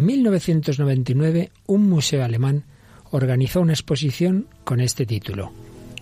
En 0.00 0.06
1999, 0.06 1.50
un 1.66 1.86
museo 1.90 2.24
alemán 2.24 2.64
organizó 3.10 3.60
una 3.60 3.74
exposición 3.74 4.46
con 4.64 4.80
este 4.80 5.04
título, 5.04 5.52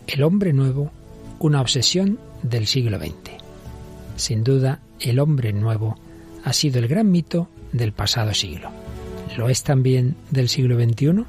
El 0.07 0.23
hombre 0.23 0.53
nuevo, 0.53 0.93
una 1.41 1.61
obsesión 1.61 2.17
del 2.45 2.69
siglo 2.69 3.01
XX. 3.01 3.33
Sin 4.15 4.45
duda, 4.45 4.81
el 5.01 5.19
hombre 5.19 5.53
nuevo 5.53 5.99
ha 6.45 6.53
sido 6.53 6.79
el 6.79 6.87
gran 6.87 7.11
mito 7.11 7.49
del 7.73 7.91
pasado 7.91 8.33
siglo. 8.35 8.71
¿Lo 9.37 9.49
es 9.49 9.65
también 9.65 10.15
del 10.31 10.49
siglo 10.49 10.79
XXI? 10.81 11.25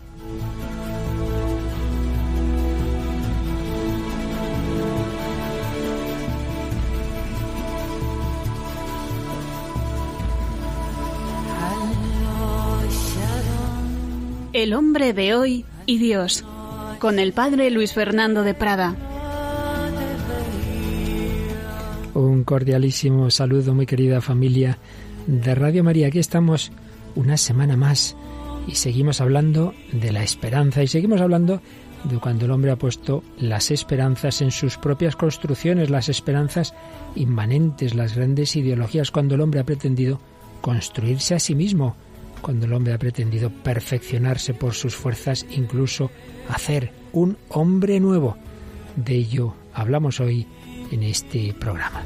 El 14.69 14.75
hombre 14.75 15.13
de 15.13 15.33
hoy 15.33 15.65
y 15.87 15.97
Dios, 15.97 16.45
con 16.99 17.17
el 17.17 17.33
padre 17.33 17.71
Luis 17.71 17.91
Fernando 17.93 18.43
de 18.43 18.53
Prada. 18.53 18.95
Un 22.13 22.43
cordialísimo 22.43 23.31
saludo, 23.31 23.73
muy 23.73 23.87
querida 23.87 24.21
familia 24.21 24.77
de 25.25 25.55
Radio 25.55 25.83
María. 25.83 26.05
Aquí 26.05 26.19
estamos 26.19 26.71
una 27.15 27.35
semana 27.37 27.77
más 27.77 28.15
y 28.67 28.75
seguimos 28.75 29.21
hablando 29.21 29.73
de 29.91 30.11
la 30.11 30.21
esperanza 30.21 30.83
y 30.83 30.87
seguimos 30.87 31.19
hablando 31.19 31.63
de 32.03 32.19
cuando 32.19 32.45
el 32.45 32.51
hombre 32.51 32.69
ha 32.69 32.77
puesto 32.77 33.23
las 33.39 33.71
esperanzas 33.71 34.39
en 34.43 34.51
sus 34.51 34.77
propias 34.77 35.15
construcciones, 35.15 35.89
las 35.89 36.09
esperanzas 36.09 36.75
inmanentes, 37.15 37.95
las 37.95 38.15
grandes 38.15 38.55
ideologías, 38.55 39.09
cuando 39.09 39.33
el 39.33 39.41
hombre 39.41 39.61
ha 39.61 39.65
pretendido 39.65 40.19
construirse 40.61 41.33
a 41.33 41.39
sí 41.39 41.55
mismo 41.55 41.95
cuando 42.41 42.65
el 42.65 42.73
hombre 42.73 42.93
ha 42.93 42.97
pretendido 42.97 43.49
perfeccionarse 43.49 44.53
por 44.53 44.73
sus 44.73 44.95
fuerzas, 44.95 45.45
incluso 45.51 46.11
hacer 46.47 46.91
un 47.13 47.37
hombre 47.49 47.99
nuevo. 47.99 48.37
De 48.95 49.15
ello 49.15 49.55
hablamos 49.73 50.19
hoy 50.19 50.47
en 50.91 51.03
este 51.03 51.53
programa. 51.53 52.03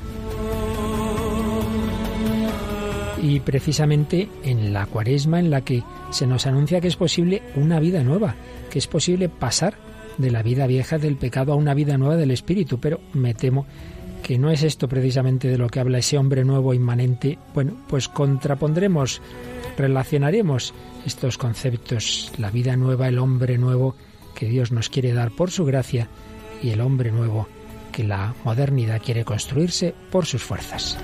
Y 3.22 3.40
precisamente 3.40 4.28
en 4.44 4.74
la 4.74 4.86
cuaresma 4.86 5.40
en 5.40 5.50
la 5.50 5.62
que 5.62 5.82
se 6.12 6.28
nos 6.28 6.46
anuncia 6.46 6.82
que 6.82 6.90
es 6.90 6.98
posible 6.98 7.42
una 7.56 7.80
vida 7.80 8.04
nueva, 8.04 8.36
que 8.70 8.80
es 8.80 8.88
posible 8.88 9.30
pasar 9.30 9.76
de 10.18 10.30
la 10.30 10.44
vida 10.44 10.68
vieja 10.68 10.98
del 10.98 11.16
pecado 11.16 11.54
a 11.54 11.56
una 11.56 11.74
vida 11.74 11.98
nueva 11.98 12.18
del 12.18 12.32
espíritu, 12.32 12.80
pero 12.80 13.00
me 13.14 13.34
temo 13.34 13.66
que 14.22 14.38
no 14.38 14.52
es 14.52 14.64
esto 14.64 14.88
precisamente 14.88 15.48
de 15.50 15.58
lo 15.58 15.70
que 15.70 15.80
habla 15.80 16.00
ese 16.00 16.18
hombre 16.18 16.44
nuevo 16.44 16.74
inmanente. 16.74 17.38
Bueno, 17.54 17.74
pues 17.88 18.08
contrapondremos 18.08 19.22
relacionaremos 19.78 20.74
estos 21.06 21.38
conceptos, 21.38 22.32
la 22.38 22.52
vida 22.52 22.76
nueva, 22.76 23.08
el 23.08 23.20
hombre 23.20 23.58
nuevo 23.58 23.96
que 24.36 24.48
Dios 24.48 24.72
nos 24.72 24.90
quiere 24.90 25.14
dar 25.14 25.32
por 25.32 25.52
su 25.52 25.66
gracia 25.66 26.08
y 26.62 26.72
el 26.72 26.82
hombre 26.82 27.12
nuevo 27.12 27.48
que 27.92 28.04
la 28.04 28.34
modernidad 28.44 29.02
quiere 29.02 29.26
construirse 29.26 29.94
por 30.12 30.26
sus 30.26 30.44
fuerzas. 30.44 30.98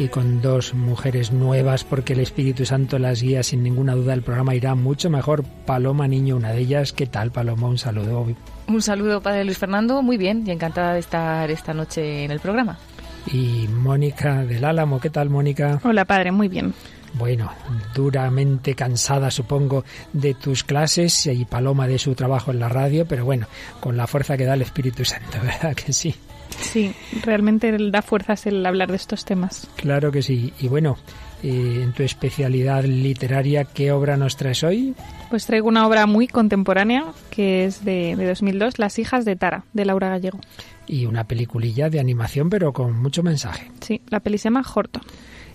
y 0.00 0.08
con 0.08 0.40
dos 0.40 0.72
mujeres 0.72 1.30
nuevas 1.30 1.84
porque 1.84 2.14
el 2.14 2.20
Espíritu 2.20 2.64
Santo 2.64 2.98
las 2.98 3.20
guía 3.20 3.42
sin 3.42 3.62
ninguna 3.62 3.94
duda 3.94 4.14
el 4.14 4.22
programa 4.22 4.54
irá 4.54 4.74
mucho 4.74 5.10
mejor. 5.10 5.44
Paloma 5.66 6.08
Niño, 6.08 6.36
una 6.36 6.52
de 6.52 6.60
ellas. 6.60 6.94
¿Qué 6.94 7.06
tal, 7.06 7.30
Paloma? 7.30 7.66
Un 7.68 7.76
saludo. 7.76 8.26
Un 8.66 8.80
saludo, 8.80 9.20
Padre 9.20 9.44
Luis 9.44 9.58
Fernando. 9.58 10.00
Muy 10.00 10.16
bien 10.16 10.44
y 10.46 10.52
encantada 10.52 10.94
de 10.94 11.00
estar 11.00 11.50
esta 11.50 11.74
noche 11.74 12.24
en 12.24 12.30
el 12.30 12.40
programa 12.40 12.78
y 13.26 13.68
Mónica 13.68 14.44
del 14.44 14.64
Álamo. 14.64 15.00
¿Qué 15.00 15.10
tal, 15.10 15.30
Mónica? 15.30 15.80
Hola, 15.84 16.04
padre, 16.04 16.32
muy 16.32 16.48
bien. 16.48 16.74
Bueno, 17.14 17.50
duramente 17.94 18.74
cansada 18.74 19.30
supongo 19.30 19.84
de 20.12 20.34
tus 20.34 20.62
clases 20.62 21.26
y 21.26 21.44
Paloma 21.44 21.88
de 21.88 21.98
su 21.98 22.14
trabajo 22.14 22.50
en 22.52 22.60
la 22.60 22.68
radio, 22.68 23.04
pero 23.06 23.24
bueno, 23.24 23.46
con 23.80 23.96
la 23.96 24.06
fuerza 24.06 24.36
que 24.36 24.44
da 24.44 24.54
el 24.54 24.62
Espíritu 24.62 25.04
Santo, 25.04 25.38
¿verdad 25.42 25.74
que 25.74 25.92
sí? 25.92 26.14
Sí, 26.60 26.94
realmente 27.22 27.76
da 27.90 28.02
fuerzas 28.02 28.46
el 28.46 28.64
hablar 28.64 28.90
de 28.90 28.96
estos 28.96 29.24
temas. 29.24 29.68
Claro 29.76 30.12
que 30.12 30.20
sí. 30.20 30.52
Y 30.60 30.68
bueno, 30.68 30.98
eh, 31.42 31.80
en 31.82 31.92
tu 31.92 32.02
especialidad 32.02 32.84
literaria, 32.84 33.64
¿qué 33.64 33.92
obra 33.92 34.16
nos 34.16 34.36
traes 34.36 34.62
hoy? 34.62 34.94
Pues 35.30 35.46
traigo 35.46 35.68
una 35.68 35.86
obra 35.86 36.06
muy 36.06 36.28
contemporánea 36.28 37.06
que 37.30 37.64
es 37.64 37.84
de, 37.84 38.14
de 38.16 38.26
2002, 38.26 38.78
Las 38.78 38.98
hijas 38.98 39.24
de 39.24 39.36
Tara, 39.36 39.64
de 39.72 39.84
Laura 39.84 40.10
Gallego 40.10 40.38
y 40.90 41.06
una 41.06 41.24
peliculilla 41.24 41.88
de 41.88 42.00
animación, 42.00 42.50
pero 42.50 42.72
con 42.72 43.00
mucho 43.00 43.22
mensaje. 43.22 43.70
Sí, 43.80 44.00
la 44.08 44.18
peli 44.18 44.38
se 44.38 44.44
llama 44.44 44.64
Horton. 44.74 45.02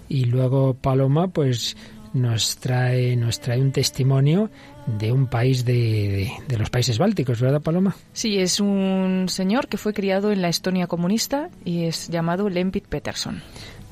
Y 0.07 0.25
luego 0.25 0.75
Paloma, 0.75 1.27
pues 1.27 1.75
nos 2.13 2.55
trae, 2.57 3.17
nos 3.17 3.41
trae 3.41 3.59
un 3.59 3.73
testimonio 3.73 4.49
de 4.85 5.11
un 5.11 5.27
país 5.27 5.65
de, 5.65 6.31
de, 6.47 6.57
los 6.57 6.69
países 6.69 6.97
bálticos, 6.97 7.41
¿verdad, 7.41 7.61
Paloma? 7.61 7.97
Sí, 8.13 8.37
es 8.39 8.61
un 8.61 9.25
señor 9.27 9.67
que 9.67 9.77
fue 9.77 9.93
criado 9.93 10.31
en 10.31 10.41
la 10.41 10.47
Estonia 10.47 10.87
comunista 10.87 11.49
y 11.65 11.83
es 11.83 12.07
llamado 12.07 12.47
Lempit 12.47 12.85
Peterson. 12.85 13.41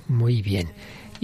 Muy 0.07 0.41
bien 0.41 0.69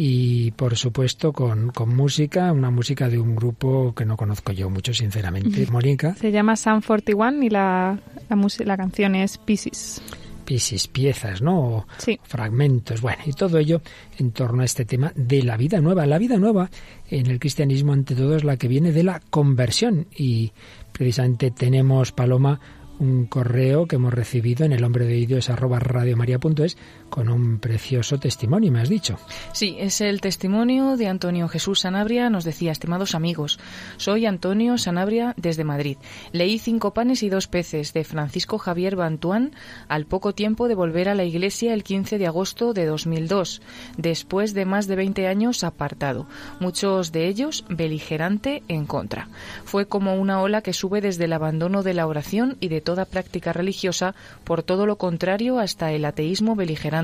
y 0.02 0.52
por 0.52 0.78
supuesto 0.78 1.34
con, 1.34 1.72
con, 1.72 1.94
música, 1.94 2.54
una 2.54 2.72
música 2.72 3.10
de 3.10 3.20
un 3.20 3.36
grupo 3.36 3.94
que 3.94 4.06
no 4.06 4.16
conozco 4.16 4.54
yo 4.54 4.70
mucho 4.70 4.94
sinceramente. 4.94 5.68
Mónica. 5.70 6.16
Se 6.16 6.32
llama 6.32 6.56
Sun 6.56 6.80
41 6.80 7.44
y 7.44 7.50
la, 7.50 8.00
la, 8.30 8.48
la 8.66 8.78
canción 8.78 9.16
es. 9.16 9.38
Pieces, 9.38 10.88
piezas, 10.88 11.42
¿no? 11.42 11.86
Sí. 11.98 12.18
Fragmentos. 12.24 13.02
Bueno, 13.02 13.24
y 13.26 13.34
todo 13.34 13.58
ello 13.58 13.82
en 14.18 14.32
torno 14.32 14.62
a 14.62 14.66
este 14.66 14.86
tema 14.86 15.12
de 15.18 15.44
la 15.44 15.58
vida 15.58 15.82
nueva. 15.82 16.06
La 16.06 16.18
vida 16.18 16.38
nueva 16.38 16.70
en 17.10 17.28
el 17.28 17.38
cristianismo, 17.38 17.92
ante 17.92 18.16
todo, 18.16 18.38
es 18.38 18.46
la 18.46 18.56
que 18.56 18.70
viene 18.70 18.94
de 18.94 19.04
la 19.04 19.20
conversión. 19.30 20.08
Y 20.16 20.54
precisamente 20.94 21.52
tenemos, 21.52 22.14
Paloma, 22.14 22.62
un 23.00 23.26
correo 23.26 23.86
que 23.86 23.96
hemos 23.96 24.14
recibido 24.14 24.66
en 24.66 24.74
el 24.74 24.84
hombre 24.84 25.06
de 25.06 25.26
Dios 25.26 25.50
arroba 25.50 25.80
radiomaria.es 25.80 26.78
con 27.10 27.30
un 27.30 27.60
precioso 27.60 28.18
testimonio, 28.18 28.72
me 28.72 28.82
has 28.82 28.90
dicho. 28.90 29.18
Sí, 29.54 29.76
es 29.80 30.02
el 30.02 30.22
testimonio 30.22 30.98
de 30.98 31.08
Antonio 31.08 31.48
Jesús 31.48 31.82
Sanabria. 31.82 32.30
Nos 32.30 32.44
decía, 32.44 32.72
estimados 32.72 33.16
amigos, 33.16 33.60
soy 33.98 34.26
Antonio 34.26 34.78
Sanabria 34.78 35.34
desde 35.38 35.64
Madrid. 35.64 35.98
Leí 36.32 36.60
Cinco 36.60 36.94
panes 36.94 37.24
y 37.24 37.30
dos 37.30 37.48
peces 37.48 37.94
de 37.94 38.04
Francisco 38.04 38.58
Javier 38.58 38.96
Bantuán 38.96 39.52
al 39.88 40.06
poco 40.06 40.34
tiempo 40.34 40.68
de 40.68 40.76
volver 40.76 41.10
a 41.10 41.16
la 41.16 41.24
iglesia 41.24 41.74
el 41.74 41.84
15 41.84 42.18
de 42.18 42.28
agosto 42.28 42.74
de 42.74 42.86
2002, 42.86 43.62
después 43.98 44.54
de 44.54 44.66
más 44.66 44.88
de 44.88 44.96
20 44.96 45.28
años 45.28 45.64
apartado, 45.64 46.28
muchos 46.60 47.12
de 47.12 47.28
ellos 47.28 47.66
beligerante 47.70 48.64
en 48.68 48.86
contra. 48.86 49.30
Fue 49.66 49.88
como 49.88 50.16
una 50.16 50.42
ola 50.42 50.62
que 50.62 50.74
sube 50.74 51.02
desde 51.02 51.26
el 51.26 51.34
abandono 51.34 51.82
de 51.84 51.94
la 51.94 52.08
oración 52.08 52.58
y 52.60 52.68
de 52.68 52.82
toda 52.82 53.06
práctica 53.06 53.54
religiosa 53.54 54.16
por 54.44 54.64
todo 54.64 54.86
lo 54.86 54.98
contrario 54.98 55.60
hasta 55.60 55.92
el 55.92 56.06
ateísmo 56.06 56.56
beligerante 56.56 56.99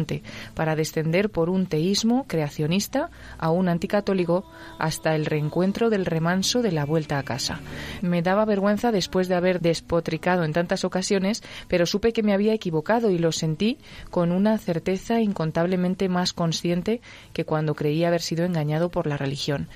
para 0.53 0.75
descender 0.75 1.29
por 1.29 1.50
un 1.50 1.67
teísmo 1.67 2.25
creacionista 2.28 3.09
a 3.38 3.50
un 3.51 3.69
anticatólico 3.69 4.45
hasta 4.78 5.16
el 5.16 5.25
reencuentro 5.25 5.89
del 5.89 6.06
remanso 6.06 6.61
de 6.61 6.72
la 6.72 6.85
vuelta 6.85 7.17
a 7.17 7.23
casa. 7.23 7.59
Me 8.01 8.22
daba 8.22 8.45
vergüenza 8.45 8.91
después 8.91 9.28
de 9.28 9.35
haber 9.35 9.61
despotricado 9.61 10.44
en 10.44 10.53
tantas 10.53 10.84
ocasiones, 10.84 11.44
pero 11.67 11.85
supe 11.85 12.11
que 12.11 12.23
me 12.23 12.34
había 12.34 12.53
equivocado 12.53 13.09
y 13.09 13.17
lo 13.17 13.31
sentí 13.31 13.78
con 14.11 14.31
una 14.31 14.57
certeza 14.57 15.22
incontablemente 15.22 16.09
más 16.09 16.34
consciente 16.34 17.01
que 17.34 17.45
cuando 17.45 17.75
creía 17.75 18.09
haber 18.09 18.22
sido 18.22 18.45
engañado 18.45 18.89
por 18.89 19.07
la 19.07 19.17
religión. 19.17 19.67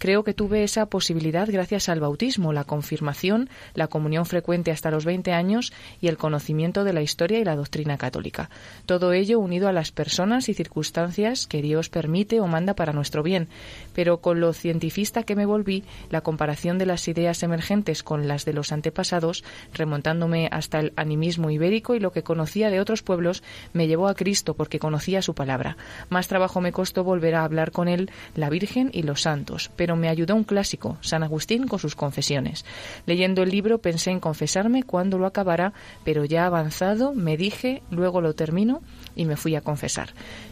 Creo 0.00 0.24
que 0.24 0.32
tuve 0.32 0.64
esa 0.64 0.86
posibilidad 0.86 1.46
gracias 1.46 1.90
al 1.90 2.00
bautismo, 2.00 2.54
la 2.54 2.64
confirmación, 2.64 3.50
la 3.74 3.86
comunión 3.86 4.24
frecuente 4.24 4.70
hasta 4.70 4.90
los 4.90 5.04
20 5.04 5.34
años 5.34 5.74
y 6.00 6.08
el 6.08 6.16
conocimiento 6.16 6.84
de 6.84 6.94
la 6.94 7.02
historia 7.02 7.38
y 7.38 7.44
la 7.44 7.54
doctrina 7.54 7.98
católica. 7.98 8.48
Todo 8.86 9.12
ello 9.12 9.38
unido 9.38 9.68
a 9.68 9.74
las 9.74 9.92
personas 9.92 10.48
y 10.48 10.54
circunstancias 10.54 11.46
que 11.46 11.60
Dios 11.60 11.90
permite 11.90 12.40
o 12.40 12.46
manda 12.46 12.72
para 12.72 12.94
nuestro 12.94 13.22
bien. 13.22 13.48
Pero 13.94 14.22
con 14.22 14.40
lo 14.40 14.54
cientifista 14.54 15.24
que 15.24 15.36
me 15.36 15.44
volví, 15.44 15.84
la 16.08 16.22
comparación 16.22 16.78
de 16.78 16.86
las 16.86 17.06
ideas 17.06 17.42
emergentes 17.42 18.02
con 18.02 18.26
las 18.26 18.46
de 18.46 18.54
los 18.54 18.72
antepasados, 18.72 19.44
remontándome 19.74 20.48
hasta 20.50 20.80
el 20.80 20.94
animismo 20.96 21.50
ibérico 21.50 21.94
y 21.94 22.00
lo 22.00 22.10
que 22.10 22.22
conocía 22.22 22.70
de 22.70 22.80
otros 22.80 23.02
pueblos, 23.02 23.42
me 23.74 23.86
llevó 23.86 24.08
a 24.08 24.14
Cristo 24.14 24.54
porque 24.54 24.78
conocía 24.78 25.20
su 25.20 25.34
palabra. 25.34 25.76
Más 26.08 26.26
trabajo 26.26 26.62
me 26.62 26.72
costó 26.72 27.04
volver 27.04 27.34
a 27.34 27.44
hablar 27.44 27.70
con 27.70 27.86
él, 27.86 28.10
la 28.34 28.48
Virgen 28.48 28.88
y 28.94 29.02
los 29.02 29.20
santos, 29.20 29.70
pero 29.76 29.89
me 29.96 30.08
ayudó 30.08 30.34
un 30.34 30.44
clásico, 30.44 30.98
San 31.00 31.22
Agustín 31.22 31.66
con 31.66 31.78
sus 31.78 31.94
confesiones. 31.94 32.64
Leyendo 33.06 33.42
el 33.42 33.50
libro 33.50 33.78
pensé 33.78 34.10
en 34.10 34.20
confesarme 34.20 34.82
cuando 34.82 35.18
lo 35.18 35.26
acabara, 35.26 35.72
pero 36.04 36.24
ya 36.24 36.46
avanzado 36.46 37.12
me 37.12 37.36
dije, 37.36 37.82
luego 37.90 38.20
lo 38.20 38.34
termino 38.34 38.82
y 39.16 39.24
me 39.24 39.36
fui 39.36 39.54
a 39.54 39.60
confesar. 39.60 40.10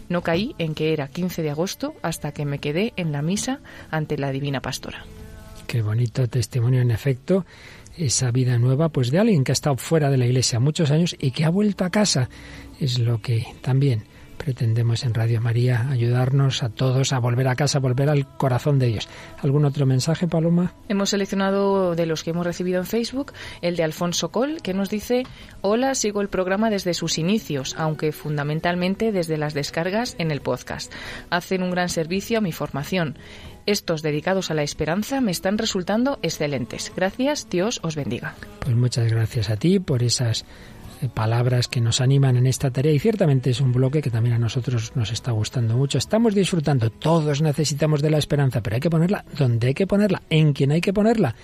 No 0.09 0.23
caí 0.23 0.55
en 0.59 0.75
que 0.75 0.93
era 0.93 1.09
15 1.09 1.43
de 1.43 1.51
agosto 1.51 1.95
hasta 2.03 2.33
que 2.33 2.45
me 2.45 2.59
quedé 2.59 2.93
en 2.97 3.13
la 3.13 3.23
misa 3.23 3.61
ante 3.91 4.19
la 4.19 4.31
Divina 4.31 4.61
Pastora. 4.61 5.05
Qué 5.67 5.83
bonito 5.83 6.27
testimonio, 6.29 6.81
en 6.81 6.91
efecto, 6.91 7.45
esa 7.99 8.31
vida 8.31 8.59
nueva, 8.59 8.89
pues 8.89 9.11
de 9.11 9.19
alguien 9.19 9.45
que 9.45 9.53
ha 9.53 9.55
estado 9.55 9.77
fuera 9.77 10.09
de 10.09 10.17
la 10.17 10.27
iglesia 10.27 10.61
muchos 10.61 10.91
años 10.91 11.15
y 11.19 11.33
que 11.33 11.45
ha 11.45 11.51
vuelto 11.51 11.85
a 11.85 11.91
casa. 11.91 12.31
Es 12.81 12.99
lo 12.99 13.21
que 13.21 13.47
también 13.61 14.05
pretendemos 14.39 15.05
en 15.05 15.13
Radio 15.13 15.41
María 15.41 15.89
ayudarnos 15.91 16.63
a 16.63 16.71
todos 16.71 17.13
a 17.13 17.19
volver 17.19 17.49
a 17.49 17.57
casa, 17.57 17.79
a 17.79 17.81
volver 17.81 18.09
al 18.09 18.27
corazón 18.37 18.79
de 18.79 18.87
Dios. 18.87 19.09
¿Algún 19.43 19.65
otro 19.65 19.85
mensaje, 19.85 20.27
Paloma? 20.27 20.73
Hemos 20.89 21.11
seleccionado 21.11 21.95
de 21.95 22.07
los 22.07 22.23
que 22.23 22.31
hemos 22.31 22.47
recibido 22.47 22.79
en 22.79 22.87
Facebook 22.87 23.33
el 23.61 23.77
de 23.77 23.85
Alfonso 23.85 24.31
Col, 24.31 24.63
que 24.63 24.73
nos 24.73 24.89
dice, 24.89 25.25
hola, 25.61 25.95
sigo 25.95 26.23
el 26.23 26.29
programa 26.29 26.71
desde 26.71 26.95
sus 26.95 27.19
inicios, 27.19 27.75
aunque 27.77 28.13
fundamentalmente 28.13 29.13
desde 29.13 29.37
las 29.37 29.53
descargas 29.53 30.15
en 30.19 30.31
el 30.31 30.41
podcast. 30.41 30.93
Hacen 31.31 31.63
un 31.63 31.71
gran 31.71 31.89
servicio 31.89 32.39
a 32.39 32.41
mi 32.41 32.53
formación. 32.53 33.19
Estos 33.67 34.01
dedicados 34.01 34.51
a 34.51 34.55
la 34.55 34.63
esperanza 34.63 35.21
me 35.21 35.31
están 35.31 35.59
resultando 35.59 36.19
excelentes. 36.23 36.91
Gracias, 36.97 37.51
Dios 37.51 37.81
os 37.83 37.97
bendiga. 37.97 38.35
Pues 38.61 38.75
muchas 38.75 39.13
gracias 39.13 39.51
a 39.51 39.57
ti 39.57 39.79
por 39.79 40.03
esas 40.03 40.47
palabras 41.15 41.69
que 41.69 41.81
nos 41.81 42.01
animan 42.01 42.37
en 42.37 42.47
esta 42.47 42.71
tarea 42.71 42.93
y 42.93 42.99
ciertamente 42.99 43.51
es 43.51 43.61
un 43.61 43.73
bloque 43.73 44.03
que 44.03 44.11
también 44.11 44.35
a 44.35 44.39
nosotros 44.39 44.93
nos 44.95 45.13
está 45.13 45.33
gustando 45.33 45.77
mucho. 45.77 45.99
Estamos 45.99 46.35
disfrutando, 46.35 46.91
todos 46.91 47.41
necesitamos 47.41 48.03
de 48.03 48.11
la 48.11 48.19
esperanza, 48.19 48.63
pero 48.63 48.75
hay 48.75 48.81
que 48.81 48.91
ponerla 48.91 49.25
donde 49.37 49.69
hay 49.69 49.75
que 49.75 49.87
ponerla, 49.87 50.23
en 50.31 50.53
quien 50.53 50.73
hay 50.73 50.81
que 50.81 50.93
ponerla. 50.93 51.35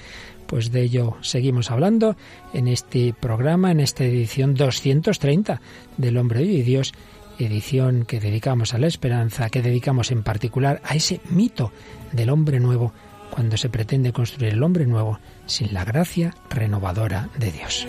Pues 0.46 0.72
de 0.72 0.82
ello 0.82 1.16
seguimos 1.20 1.70
hablando 1.70 2.16
en 2.52 2.68
este 2.68 3.14
programa, 3.18 3.70
en 3.70 3.80
esta 3.80 4.04
edición 4.04 4.54
230 4.54 5.60
del 5.96 6.16
Hombre 6.16 6.42
y 6.42 6.62
Dios, 6.62 6.92
edición 7.38 8.04
que 8.04 8.20
dedicamos 8.20 8.74
a 8.74 8.78
la 8.78 8.86
esperanza, 8.86 9.50
que 9.50 9.62
dedicamos 9.62 10.10
en 10.10 10.22
particular 10.22 10.80
a 10.84 10.94
ese 10.94 11.20
mito 11.30 11.72
del 12.12 12.30
hombre 12.30 12.60
nuevo, 12.60 12.92
cuando 13.30 13.56
se 13.56 13.68
pretende 13.68 14.12
construir 14.12 14.52
el 14.52 14.62
hombre 14.62 14.86
nuevo 14.86 15.18
sin 15.46 15.74
la 15.74 15.84
gracia 15.84 16.34
renovadora 16.50 17.30
de 17.38 17.50
Dios. 17.50 17.86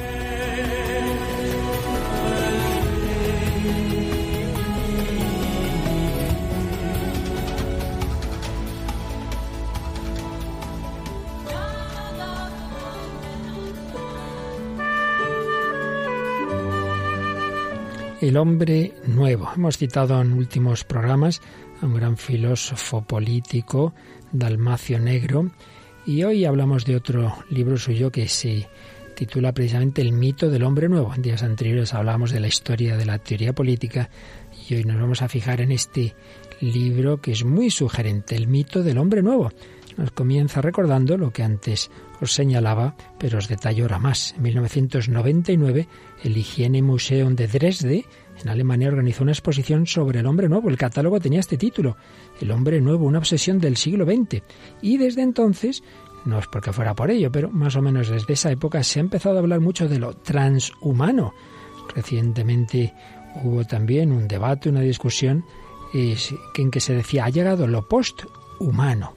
El 18.25 18.37
hombre 18.37 18.91
nuevo. 19.05 19.51
Hemos 19.55 19.77
citado 19.77 20.19
en 20.19 20.33
últimos 20.33 20.83
programas 20.83 21.43
a 21.79 21.85
un 21.85 21.93
gran 21.93 22.17
filósofo 22.17 23.03
político, 23.03 23.93
Dalmacio 24.31 24.97
Negro, 24.97 25.51
y 26.07 26.23
hoy 26.23 26.43
hablamos 26.43 26.85
de 26.85 26.95
otro 26.95 27.35
libro 27.51 27.77
suyo 27.77 28.11
que 28.11 28.27
se 28.27 28.67
titula 29.15 29.53
precisamente 29.53 30.01
El 30.01 30.11
mito 30.11 30.49
del 30.49 30.63
hombre 30.63 30.89
nuevo. 30.89 31.13
En 31.13 31.21
días 31.21 31.43
anteriores 31.43 31.93
hablábamos 31.93 32.31
de 32.31 32.39
la 32.39 32.47
historia 32.47 32.97
de 32.97 33.05
la 33.05 33.19
teoría 33.19 33.53
política 33.53 34.09
y 34.67 34.73
hoy 34.73 34.85
nos 34.85 34.99
vamos 34.99 35.21
a 35.21 35.29
fijar 35.29 35.61
en 35.61 35.71
este 35.71 36.15
libro 36.61 37.21
que 37.21 37.33
es 37.33 37.45
muy 37.45 37.69
sugerente, 37.69 38.35
El 38.35 38.47
mito 38.47 38.81
del 38.81 38.97
hombre 38.97 39.21
nuevo. 39.21 39.51
Nos 39.97 40.11
comienza 40.11 40.61
recordando 40.61 41.17
lo 41.17 41.31
que 41.31 41.43
antes 41.43 41.89
os 42.21 42.33
señalaba, 42.33 42.95
pero 43.17 43.37
os 43.37 43.47
detallo 43.47 43.83
ahora 43.83 43.99
más. 43.99 44.33
En 44.35 44.43
1999, 44.43 45.87
el 46.23 46.83
Museum 46.83 47.35
de 47.35 47.47
Dresde, 47.47 48.05
en 48.41 48.49
Alemania, 48.49 48.89
organizó 48.89 49.23
una 49.23 49.31
exposición 49.31 49.87
sobre 49.87 50.19
el 50.19 50.25
hombre 50.25 50.49
nuevo. 50.49 50.69
El 50.69 50.77
catálogo 50.77 51.19
tenía 51.19 51.39
este 51.39 51.57
título, 51.57 51.95
El 52.41 52.51
hombre 52.51 52.81
nuevo, 52.81 53.05
una 53.05 53.19
obsesión 53.19 53.59
del 53.59 53.77
siglo 53.77 54.05
XX. 54.05 54.43
Y 54.81 54.97
desde 54.97 55.21
entonces, 55.21 55.81
no 56.25 56.39
es 56.39 56.47
porque 56.47 56.73
fuera 56.73 56.93
por 56.93 57.09
ello, 57.09 57.31
pero 57.31 57.49
más 57.49 57.77
o 57.77 57.81
menos 57.81 58.09
desde 58.09 58.33
esa 58.33 58.51
época 58.51 58.83
se 58.83 58.99
ha 58.99 59.01
empezado 59.01 59.37
a 59.37 59.39
hablar 59.39 59.61
mucho 59.61 59.87
de 59.87 59.99
lo 59.99 60.13
transhumano. 60.13 61.33
Recientemente 61.95 62.93
hubo 63.43 63.63
también 63.63 64.11
un 64.11 64.27
debate, 64.27 64.69
una 64.69 64.81
discusión 64.81 65.45
en 65.93 66.71
que 66.71 66.81
se 66.81 66.93
decía, 66.93 67.23
ha 67.23 67.29
llegado 67.29 67.67
lo 67.67 67.87
posthumano 67.87 69.13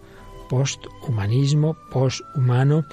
posthumanismo, 0.48 1.76
posthumano, 1.90 2.84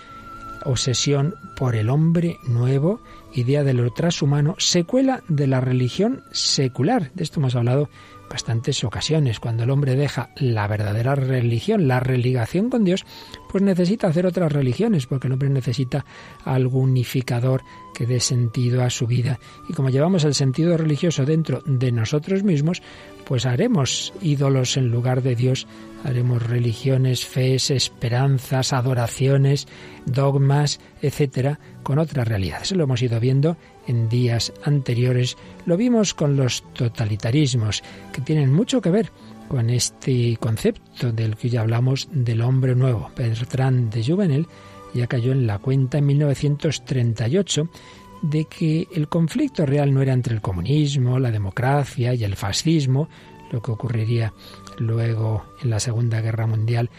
obsesión 0.66 1.36
por 1.56 1.76
el 1.76 1.90
hombre 1.90 2.40
nuevo, 2.44 3.00
idea 3.34 3.64
de 3.64 3.74
lo 3.74 3.92
transhumano, 3.92 4.56
secuela 4.58 5.24
de 5.28 5.48
la 5.48 5.62
religión 5.62 6.24
secular. 6.32 7.12
De 7.14 7.24
esto 7.24 7.40
hemos 7.40 7.56
hablado 7.56 7.90
bastantes 8.30 8.84
ocasiones. 8.84 9.40
Cuando 9.40 9.64
el 9.64 9.70
hombre 9.70 9.96
deja 9.96 10.30
la 10.38 10.68
verdadera 10.68 11.16
religión, 11.16 11.88
la 11.88 12.00
religación 12.00 12.70
con 12.70 12.84
Dios, 12.84 13.06
pues 13.50 13.64
necesita 13.64 14.08
hacer 14.08 14.26
otras 14.26 14.52
religiones, 14.52 15.06
porque 15.06 15.28
el 15.28 15.34
hombre 15.34 15.50
necesita 15.50 16.06
algún 16.44 16.90
unificador 16.96 17.64
que 17.94 18.06
dé 18.06 18.20
sentido 18.20 18.84
a 18.84 18.90
su 18.90 19.08
vida. 19.08 19.40
Y 19.70 19.74
como 19.74 19.90
llevamos 19.90 20.24
el 20.24 20.34
sentido 20.34 20.78
religioso 20.78 21.26
dentro 21.26 21.62
de 21.66 21.92
nosotros 21.92 22.44
mismos, 22.44 22.82
pues 23.26 23.46
haremos 23.46 24.14
ídolos 24.22 24.78
en 24.78 24.90
lugar 24.90 25.22
de 25.22 25.36
Dios, 25.36 25.68
haremos 26.04 26.44
religiones, 26.44 27.26
fees, 27.26 27.72
esperanzas, 27.72 28.74
adoraciones, 28.74 29.68
dogmas, 30.06 30.80
etcétera, 31.02 31.60
con 31.84 32.00
otras 32.00 32.28
realidades. 32.28 32.72
Lo 32.72 32.84
hemos 32.84 33.02
ido 33.02 33.20
viendo 33.20 33.58
en 33.88 34.10
días 34.10 34.54
anteriores. 34.64 35.38
Lo 35.66 35.78
vimos 35.78 36.14
con 36.14 36.38
los 36.38 36.64
totalitarismos, 36.74 37.84
que 38.14 38.22
tienen 38.22 38.54
mucho 38.54 38.82
que 38.82 38.92
ver 38.92 39.12
con 39.48 39.70
este 39.70 40.38
concepto 40.38 41.12
del 41.12 41.36
que 41.36 41.50
ya 41.50 41.62
hablamos 41.62 42.08
del 42.12 42.42
hombre 42.42 42.76
nuevo. 42.76 43.12
Bertrand 43.16 43.94
de 43.94 44.04
Juvenel 44.04 44.48
ya 44.94 45.08
cayó 45.08 45.32
en 45.32 45.46
la 45.46 45.60
cuenta 45.60 45.98
en 45.98 46.06
1938 46.06 47.70
de 48.30 48.46
que 48.46 48.88
el 48.92 49.08
conflicto 49.08 49.66
real 49.66 49.94
no 49.94 50.02
era 50.02 50.14
entre 50.14 50.34
el 50.34 50.42
comunismo, 50.42 51.20
la 51.20 51.32
democracia 51.32 52.14
y 52.14 52.24
el 52.24 52.36
fascismo, 52.36 53.08
lo 53.52 53.62
que 53.62 53.72
ocurriría 53.72 54.34
luego 54.80 55.46
en 55.62 55.70
la 55.70 55.80
Segunda 55.80 56.22
Guerra 56.22 56.48
Mundial. 56.48 56.90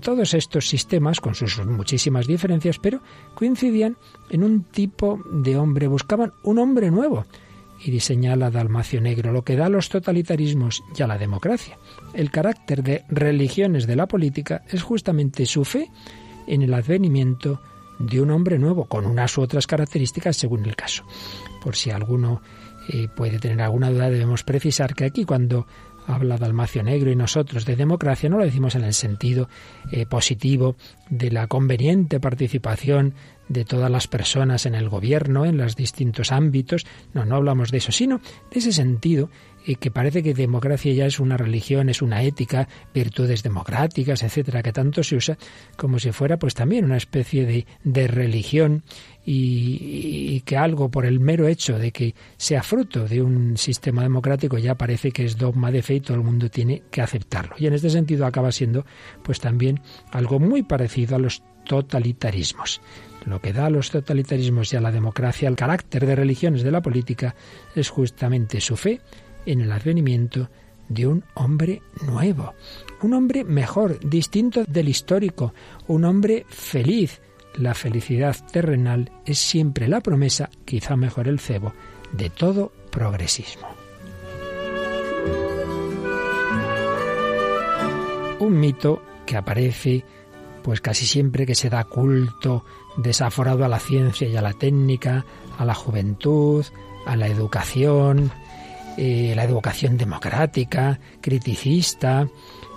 Todos 0.00 0.34
estos 0.34 0.68
sistemas, 0.68 1.20
con 1.20 1.34
sus 1.34 1.64
muchísimas 1.66 2.26
diferencias, 2.26 2.78
pero 2.78 3.00
coincidían 3.34 3.96
en 4.30 4.42
un 4.44 4.64
tipo 4.64 5.20
de 5.30 5.56
hombre, 5.58 5.86
buscaban 5.86 6.32
un 6.42 6.58
hombre 6.58 6.90
nuevo. 6.90 7.26
Y 7.84 8.00
señala 8.00 8.50
Dalmacio 8.50 9.00
Negro 9.00 9.32
lo 9.32 9.42
que 9.42 9.56
da 9.56 9.66
a 9.66 9.68
los 9.68 9.90
totalitarismos 9.90 10.82
y 10.96 11.02
a 11.02 11.06
la 11.06 11.18
democracia. 11.18 11.76
El 12.14 12.30
carácter 12.30 12.82
de 12.82 13.04
religiones 13.08 13.86
de 13.86 13.96
la 13.96 14.06
política 14.06 14.62
es 14.70 14.82
justamente 14.82 15.44
su 15.44 15.64
fe 15.64 15.90
en 16.46 16.62
el 16.62 16.72
advenimiento 16.72 17.60
de 17.98 18.20
un 18.20 18.30
hombre 18.30 18.58
nuevo, 18.58 18.86
con 18.86 19.06
unas 19.06 19.36
u 19.38 19.42
otras 19.42 19.66
características 19.66 20.36
según 20.36 20.64
el 20.64 20.76
caso. 20.76 21.04
Por 21.62 21.76
si 21.76 21.90
alguno 21.90 22.42
eh, 22.88 23.08
puede 23.14 23.38
tener 23.38 23.62
alguna 23.62 23.90
duda, 23.90 24.10
debemos 24.10 24.42
precisar 24.42 24.94
que 24.94 25.04
aquí 25.04 25.24
cuando 25.24 25.66
habla 26.06 26.36
Dalmacio 26.36 26.82
Negro 26.82 27.10
y 27.10 27.16
nosotros 27.16 27.64
de 27.64 27.76
democracia, 27.76 28.28
no 28.28 28.38
lo 28.38 28.44
decimos 28.44 28.74
en 28.74 28.84
el 28.84 28.94
sentido 28.94 29.48
eh, 29.90 30.06
positivo 30.06 30.76
de 31.08 31.30
la 31.30 31.46
conveniente 31.46 32.20
participación 32.20 33.14
de 33.48 33.64
todas 33.64 33.90
las 33.90 34.08
personas 34.08 34.66
en 34.66 34.74
el 34.74 34.88
gobierno, 34.88 35.44
en 35.44 35.58
los 35.58 35.76
distintos 35.76 36.32
ámbitos, 36.32 36.86
no, 37.12 37.24
no 37.24 37.36
hablamos 37.36 37.70
de 37.70 37.78
eso, 37.78 37.92
sino 37.92 38.20
de 38.50 38.58
ese 38.58 38.72
sentido 38.72 39.30
y 39.66 39.76
que 39.76 39.90
parece 39.90 40.22
que 40.22 40.34
democracia 40.34 40.92
ya 40.92 41.06
es 41.06 41.18
una 41.18 41.36
religión, 41.36 41.88
es 41.88 42.02
una 42.02 42.22
ética, 42.22 42.68
virtudes 42.92 43.42
democráticas, 43.42 44.22
etcétera, 44.22 44.62
que 44.62 44.72
tanto 44.72 45.02
se 45.02 45.16
usa 45.16 45.38
como 45.76 45.98
si 45.98 46.12
fuera 46.12 46.38
pues 46.38 46.54
también 46.54 46.84
una 46.84 46.98
especie 46.98 47.46
de, 47.46 47.66
de 47.82 48.06
religión 48.06 48.82
y, 49.24 50.40
que 50.40 50.58
algo 50.58 50.90
por 50.90 51.06
el 51.06 51.18
mero 51.18 51.48
hecho 51.48 51.78
de 51.78 51.92
que 51.92 52.14
sea 52.36 52.62
fruto 52.62 53.06
de 53.08 53.22
un 53.22 53.56
sistema 53.56 54.02
democrático 54.02 54.58
ya 54.58 54.74
parece 54.74 55.12
que 55.12 55.24
es 55.24 55.38
dogma 55.38 55.70
de 55.70 55.82
fe 55.82 55.94
y 55.94 56.00
todo 56.00 56.18
el 56.18 56.22
mundo 56.22 56.50
tiene 56.50 56.82
que 56.90 57.00
aceptarlo. 57.00 57.56
Y 57.58 57.66
en 57.66 57.72
este 57.72 57.88
sentido 57.88 58.26
acaba 58.26 58.52
siendo 58.52 58.84
pues 59.22 59.40
también 59.40 59.80
algo 60.10 60.38
muy 60.38 60.62
parecido 60.62 61.16
a 61.16 61.18
los 61.18 61.42
totalitarismos. 61.64 62.82
Lo 63.26 63.40
que 63.40 63.52
da 63.52 63.66
a 63.66 63.70
los 63.70 63.90
totalitarismos 63.90 64.72
y 64.72 64.76
a 64.76 64.80
la 64.80 64.92
democracia 64.92 65.48
el 65.48 65.56
carácter 65.56 66.06
de 66.06 66.14
religiones 66.14 66.62
de 66.62 66.70
la 66.70 66.82
política 66.82 67.34
es 67.74 67.88
justamente 67.88 68.60
su 68.60 68.76
fe 68.76 69.00
en 69.46 69.60
el 69.60 69.72
advenimiento 69.72 70.50
de 70.88 71.06
un 71.06 71.24
hombre 71.34 71.82
nuevo, 72.06 72.54
un 73.00 73.14
hombre 73.14 73.44
mejor, 73.44 73.98
distinto 74.00 74.64
del 74.66 74.88
histórico, 74.88 75.54
un 75.86 76.04
hombre 76.04 76.44
feliz. 76.48 77.20
La 77.56 77.74
felicidad 77.74 78.36
terrenal 78.50 79.10
es 79.24 79.38
siempre 79.38 79.88
la 79.88 80.00
promesa, 80.00 80.50
quizá 80.64 80.96
mejor 80.96 81.28
el 81.28 81.38
cebo, 81.38 81.72
de 82.12 82.28
todo 82.28 82.72
progresismo. 82.90 83.68
Un 88.40 88.58
mito 88.58 89.02
que 89.24 89.36
aparece 89.36 90.04
pues 90.64 90.80
casi 90.80 91.06
siempre 91.06 91.46
que 91.46 91.54
se 91.54 91.68
da 91.68 91.84
culto 91.84 92.64
desaforado 92.96 93.64
a 93.64 93.68
la 93.68 93.78
ciencia 93.78 94.28
y 94.28 94.36
a 94.36 94.42
la 94.42 94.52
técnica, 94.52 95.24
a 95.58 95.64
la 95.64 95.74
juventud, 95.74 96.64
a 97.06 97.16
la 97.16 97.26
educación, 97.26 98.30
eh, 98.96 99.32
la 99.34 99.44
educación 99.44 99.96
democrática, 99.96 101.00
criticista, 101.20 102.28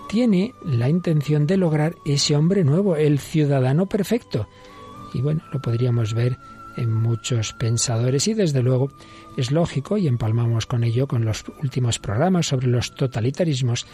tiene 0.07 0.53
la 0.63 0.89
intención 0.89 1.45
de 1.47 1.57
lograr 1.57 1.95
ese 2.05 2.35
hombre 2.35 2.63
nuevo, 2.63 2.95
el 2.95 3.19
ciudadano 3.19 3.87
perfecto. 3.87 4.47
Y 5.13 5.21
bueno, 5.21 5.41
lo 5.51 5.61
podríamos 5.61 6.13
ver 6.13 6.37
en 6.77 6.93
muchos 6.93 7.53
pensadores 7.53 8.27
y 8.27 8.33
desde 8.33 8.61
luego 8.61 8.91
es 9.35 9.51
lógico, 9.51 9.97
y 9.97 10.07
empalmamos 10.07 10.65
con 10.65 10.83
ello 10.83 11.07
con 11.07 11.25
los 11.25 11.43
últimos 11.61 11.99
programas 11.99 12.47
sobre 12.47 12.67
los 12.67 12.95
totalitarismos, 12.95 13.85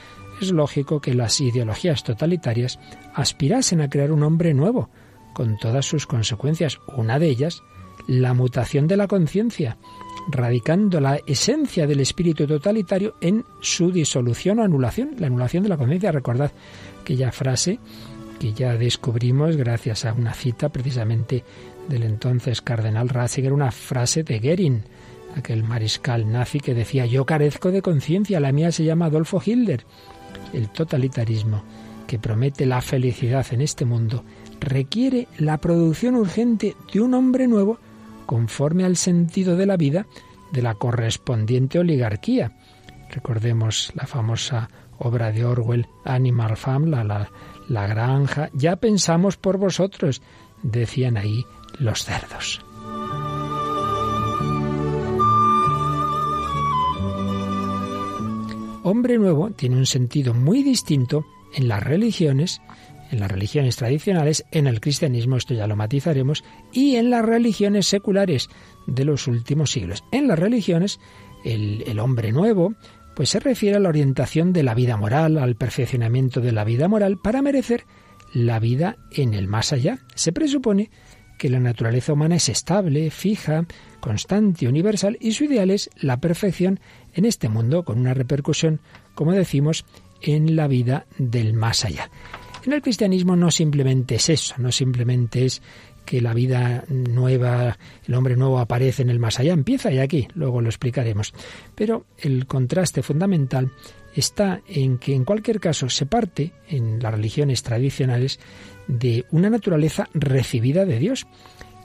es 0.42 0.52
lógico 0.52 1.02
que 1.02 1.14
las 1.14 1.40
ideologías 1.42 2.04
totalitarias 2.04 2.80
aspirasen 3.14 3.82
a 3.82 3.90
crear 3.90 4.12
un 4.12 4.24
hombre 4.24 4.54
nuevo, 4.54 4.90
con 5.34 5.58
todas 5.58 5.86
sus 5.86 6.08
consecuencias. 6.08 6.80
Una 6.88 7.20
de 7.20 7.28
ellas, 7.28 7.64
la 8.08 8.34
mutación 8.34 8.88
de 8.88 8.98
la 8.98 9.08
conciencia, 9.08 9.78
radicando 10.30 11.00
la 11.00 11.20
esencia 11.26 11.88
del 11.88 12.00
espíritu 12.00 12.48
totalitario 12.48 13.16
en 13.22 13.46
su 13.60 13.92
disolución 13.92 14.60
o 14.60 14.64
anulación, 14.64 15.16
la 15.18 15.28
anulación 15.28 15.64
de 15.64 15.70
la 15.70 15.78
conciencia. 15.78 16.12
Recordad 16.12 16.52
aquella 17.02 17.32
frase 17.32 17.80
que 18.40 18.54
ya 18.54 18.76
descubrimos 18.76 19.56
gracias 19.56 20.06
a 20.06 20.14
una 20.14 20.34
cita 20.34 20.70
precisamente 20.70 21.44
del 21.88 22.04
entonces 22.04 22.62
cardenal 22.62 23.10
Ratzinger, 23.10 23.54
una 23.54 23.72
frase 23.72 24.24
de 24.24 24.40
Goering, 24.40 24.84
aquel 25.36 25.64
mariscal 25.64 26.32
nazi 26.32 26.60
que 26.60 26.74
decía 26.74 27.06
yo 27.06 27.26
carezco 27.26 27.72
de 27.72 27.82
conciencia, 27.82 28.40
la 28.40 28.52
mía 28.52 28.72
se 28.72 28.84
llama 28.84 29.06
Adolfo 29.06 29.42
Hitler. 29.44 29.86
El 30.54 30.70
totalitarismo 30.70 31.64
que 32.08 32.20
promete 32.20 32.66
la 32.66 32.82
felicidad 32.82 33.46
en 33.52 33.62
este 33.62 33.86
mundo 33.86 34.24
requiere 34.64 35.28
la 35.38 35.58
producción 35.58 36.16
urgente 36.16 36.76
de 36.92 37.02
un 37.02 37.14
hombre 37.14 37.48
nuevo 37.48 37.78
conforme 38.26 38.86
al 38.86 38.98
sentido 38.98 39.56
de 39.56 39.66
la 39.66 39.78
vida 39.78 40.08
de 40.52 40.62
la 40.62 40.76
correspondiente 40.76 41.80
oligarquía. 41.80 42.58
Recordemos 43.10 43.92
la 43.96 44.08
famosa 44.08 44.70
obra 45.00 45.32
de 45.32 45.46
Orwell, 45.46 45.88
Animal 46.06 46.58
Farm, 46.58 46.86
la, 46.86 47.04
la, 47.04 47.30
la 47.68 47.88
granja. 47.88 48.50
Ya 48.54 48.76
pensamos 48.78 49.38
por 49.38 49.58
vosotros, 49.58 50.22
decían 50.62 51.18
ahí 51.18 51.46
los 51.80 52.04
cerdos. 52.04 52.64
Hombre 58.84 59.18
nuevo 59.18 59.50
tiene 59.52 59.78
un 59.78 59.86
sentido 59.86 60.34
muy 60.34 60.62
distinto 60.62 61.26
en 61.54 61.68
las 61.68 61.82
religiones, 61.82 62.62
en 63.12 63.20
las 63.20 63.32
religiones 63.32 63.76
tradicionales, 63.76 64.46
en 64.52 64.68
el 64.68 64.82
cristianismo, 64.82 65.38
esto 65.38 65.54
ya 65.54 65.68
lo 65.68 65.76
matizaremos, 65.76 66.44
y 66.72 66.96
en 66.96 67.10
las 67.10 67.24
religiones 67.26 67.88
seculares 67.88 68.50
de 68.88 69.06
los 69.06 69.28
últimos 69.28 69.72
siglos. 69.72 70.04
En 70.12 70.28
las 70.28 70.40
religiones, 70.40 71.00
el, 71.44 71.84
el 71.88 72.00
hombre 72.00 72.32
nuevo, 72.32 72.74
pues 73.16 73.30
se 73.30 73.40
refiere 73.40 73.78
a 73.78 73.80
la 73.80 73.90
orientación 73.90 74.54
de 74.54 74.64
la 74.64 74.74
vida 74.74 74.98
moral, 74.98 75.38
al 75.38 75.56
perfeccionamiento 75.56 76.42
de 76.42 76.52
la 76.52 76.64
vida 76.64 76.88
moral 76.88 77.18
para 77.18 77.42
merecer 77.42 77.86
la 78.34 78.60
vida 78.60 78.98
en 79.12 79.34
el 79.34 79.48
más 79.48 79.74
allá. 79.74 80.00
Se 80.16 80.32
presupone 80.32 80.90
que 81.38 81.50
la 81.50 81.60
naturaleza 81.60 82.14
humana 82.14 82.36
es 82.36 82.50
estable, 82.50 83.12
fija, 83.12 83.66
constante, 84.00 84.68
universal 84.68 85.18
y 85.20 85.34
su 85.34 85.46
ideal 85.46 85.72
es 85.72 85.90
la 85.96 86.20
perfección 86.20 86.80
en 87.14 87.26
este 87.26 87.50
mundo 87.50 87.84
con 87.84 88.00
una 88.00 88.14
repercusión, 88.14 88.80
como 89.14 89.34
decimos, 89.34 89.86
en 90.22 90.56
la 90.56 90.68
vida 90.68 91.06
del 91.18 91.54
más 91.54 91.86
allá. 91.86 92.10
En 92.66 92.74
el 92.74 92.82
cristianismo 92.82 93.36
no 93.36 93.52
simplemente 93.52 94.16
es 94.16 94.30
eso, 94.30 94.56
no 94.58 94.72
simplemente 94.72 95.46
es 95.46 95.62
que 96.06 96.22
la 96.22 96.34
vida 96.34 96.84
nueva, 96.90 97.78
el 98.08 98.14
hombre 98.14 98.36
nuevo 98.36 98.60
aparece 98.60 99.02
en 99.02 99.10
el 99.10 99.20
más 99.20 99.40
allá, 99.40 99.54
empieza 99.54 99.92
y 99.92 100.00
aquí, 100.00 100.28
luego 100.34 100.62
lo 100.62 100.70
explicaremos. 100.70 101.34
Pero 101.76 102.06
el 102.18 102.46
contraste 102.46 103.02
fundamental 103.02 103.72
está 104.16 104.62
en 104.68 104.98
que 104.98 105.14
en 105.14 105.26
cualquier 105.26 105.60
caso 105.60 105.90
se 105.90 106.06
parte 106.06 106.54
en 106.68 107.02
las 107.02 107.14
religiones 107.14 107.64
tradicionales 107.64 108.40
de 108.88 109.26
una 109.32 109.50
naturaleza 109.50 110.10
recibida 110.14 110.86
de 110.86 111.00
Dios. 111.00 111.28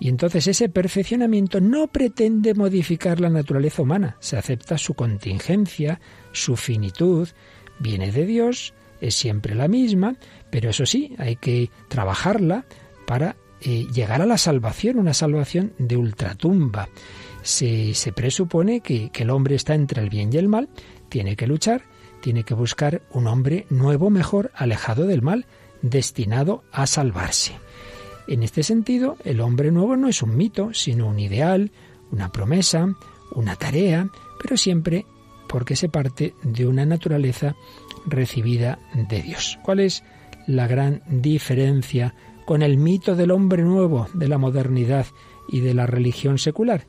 Y 0.00 0.08
entonces 0.08 0.47
ese 0.47 0.68
perfeccionamiento 0.68 1.61
no 1.61 1.88
pretende 1.88 2.54
modificar 2.54 3.20
la 3.20 3.30
naturaleza 3.30 3.82
humana, 3.82 4.16
se 4.20 4.37
acepta 4.37 4.78
su 4.78 4.94
contingencia, 4.94 6.00
su 6.30 6.56
finitud, 6.56 7.28
viene 7.80 8.12
de 8.12 8.26
Dios, 8.26 8.75
es 9.00 9.14
siempre 9.14 9.55
la 9.55 9.69
misma, 9.69 10.17
pero 10.50 10.71
eso 10.71 10.87
sí, 10.87 11.14
hay 11.19 11.37
que 11.37 11.71
trabajarla 11.88 12.64
para 13.07 13.37
eh, 13.61 13.87
llegar 13.93 14.23
a 14.23 14.26
la 14.26 14.38
salvación, 14.38 14.99
una 14.99 15.14
salvación 15.14 15.73
de 15.78 15.97
ultratumba. 15.97 16.88
Se, 17.43 17.95
se 17.95 18.12
presupone 18.12 18.81
que, 18.81 19.11
que 19.11 19.23
el 19.23 19.31
hombre 19.31 19.55
está 19.55 19.75
entre 19.75 20.02
el 20.02 20.11
bien 20.11 20.33
y 20.33 20.37
el 20.37 20.49
mal, 20.49 20.69
tiene 21.09 21.37
que 21.37 21.47
luchar, 21.47 21.83
tiene 22.21 22.45
que 22.45 22.55
buscar 22.55 23.02
un 23.12 23.26
hombre 23.26 23.67
nuevo, 23.71 24.11
mejor, 24.11 24.50
alejado 24.55 25.07
del 25.07 25.23
mal, 25.23 25.47
destinado 25.83 26.64
a 26.73 26.87
salvarse. 26.87 27.59
En 28.26 28.43
este 28.43 28.62
sentido, 28.62 29.17
el 29.25 29.40
hombre 29.40 29.71
nuevo 29.71 29.97
no 29.97 30.09
es 30.09 30.23
un 30.23 30.37
mito, 30.37 30.75
sino 30.75 31.09
un 31.09 31.19
ideal, 31.19 31.71
una 32.11 32.31
promesa, 32.31 32.95
una 33.35 33.57
tarea, 33.57 34.09
pero 34.40 34.57
siempre 34.57 35.07
porque 35.49 35.76
se 35.76 35.88
parte 35.88 36.35
de 36.43 36.67
una 36.67 36.85
naturaleza 36.85 37.57
recibida 38.11 38.79
de 38.95 39.23
Dios. 39.23 39.59
¿Cuál 39.62 39.81
es 39.81 40.05
la 40.47 40.67
gran 40.67 41.03
diferencia 41.09 42.15
con 42.47 42.62
el 42.62 42.79
mito 42.79 43.17
del 43.17 43.31
hombre 43.31 43.62
nuevo, 43.62 44.09
de 44.15 44.29
la 44.29 44.38
modernidad 44.38 45.07
y 45.49 45.61
de 45.61 45.75
la 45.75 45.87
religión 45.87 46.38
secular? 46.38 46.87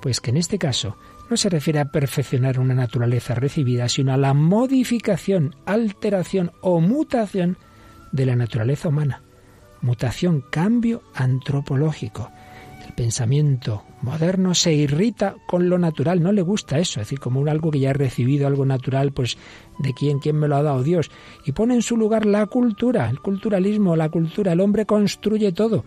Pues 0.00 0.20
que 0.20 0.30
en 0.30 0.36
este 0.36 0.58
caso 0.58 0.96
no 1.30 1.36
se 1.36 1.48
refiere 1.48 1.80
a 1.80 1.86
perfeccionar 1.86 2.58
una 2.58 2.74
naturaleza 2.74 3.34
recibida, 3.34 3.88
sino 3.88 4.12
a 4.12 4.18
la 4.18 4.34
modificación, 4.34 5.54
alteración 5.64 6.52
o 6.60 6.80
mutación 6.80 7.56
de 8.12 8.26
la 8.26 8.36
naturaleza 8.36 8.88
humana. 8.88 9.22
Mutación, 9.80 10.44
cambio 10.50 11.02
antropológico. 11.14 12.30
El 12.86 12.92
pensamiento 12.94 13.84
moderno 14.02 14.54
se 14.54 14.74
irrita 14.74 15.36
con 15.46 15.68
lo 15.68 15.78
natural, 15.78 16.22
no 16.22 16.32
le 16.32 16.42
gusta 16.42 16.78
eso, 16.78 17.00
es 17.00 17.06
decir, 17.06 17.18
como 17.18 17.40
un 17.40 17.48
algo 17.48 17.70
que 17.70 17.80
ya 17.80 17.90
ha 17.90 17.94
recibido, 17.94 18.46
algo 18.46 18.66
natural, 18.66 19.12
pues 19.12 19.38
de 19.82 19.94
quién, 19.94 20.18
quién 20.18 20.36
me 20.36 20.48
lo 20.48 20.56
ha 20.56 20.62
dado 20.62 20.82
Dios. 20.82 21.10
Y 21.44 21.52
pone 21.52 21.74
en 21.74 21.82
su 21.82 21.96
lugar 21.96 22.24
la 22.24 22.46
cultura, 22.46 23.10
el 23.10 23.20
culturalismo, 23.20 23.96
la 23.96 24.08
cultura, 24.08 24.52
el 24.52 24.60
hombre 24.60 24.86
construye 24.86 25.52
todo. 25.52 25.84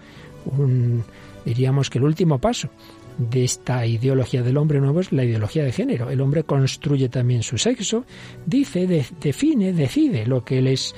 diríamos 1.45 1.89
que 1.89 1.97
el 1.97 2.03
último 2.03 2.39
paso 2.39 2.69
de 3.17 3.45
esta 3.45 3.85
ideología 3.85 4.43
del 4.43 4.57
hombre 4.57 4.81
nuevo 4.81 4.99
es 4.99 5.11
la 5.11 5.23
ideología 5.23 5.63
de 5.63 5.71
género. 5.71 6.09
El 6.09 6.21
hombre 6.21 6.43
construye 6.43 7.09
también 7.09 7.43
su 7.43 7.57
sexo, 7.57 8.05
dice, 8.45 9.07
define, 9.21 9.73
decide 9.73 10.25
lo 10.25 10.43
que 10.43 10.59
él 10.59 10.67
es 10.67 10.93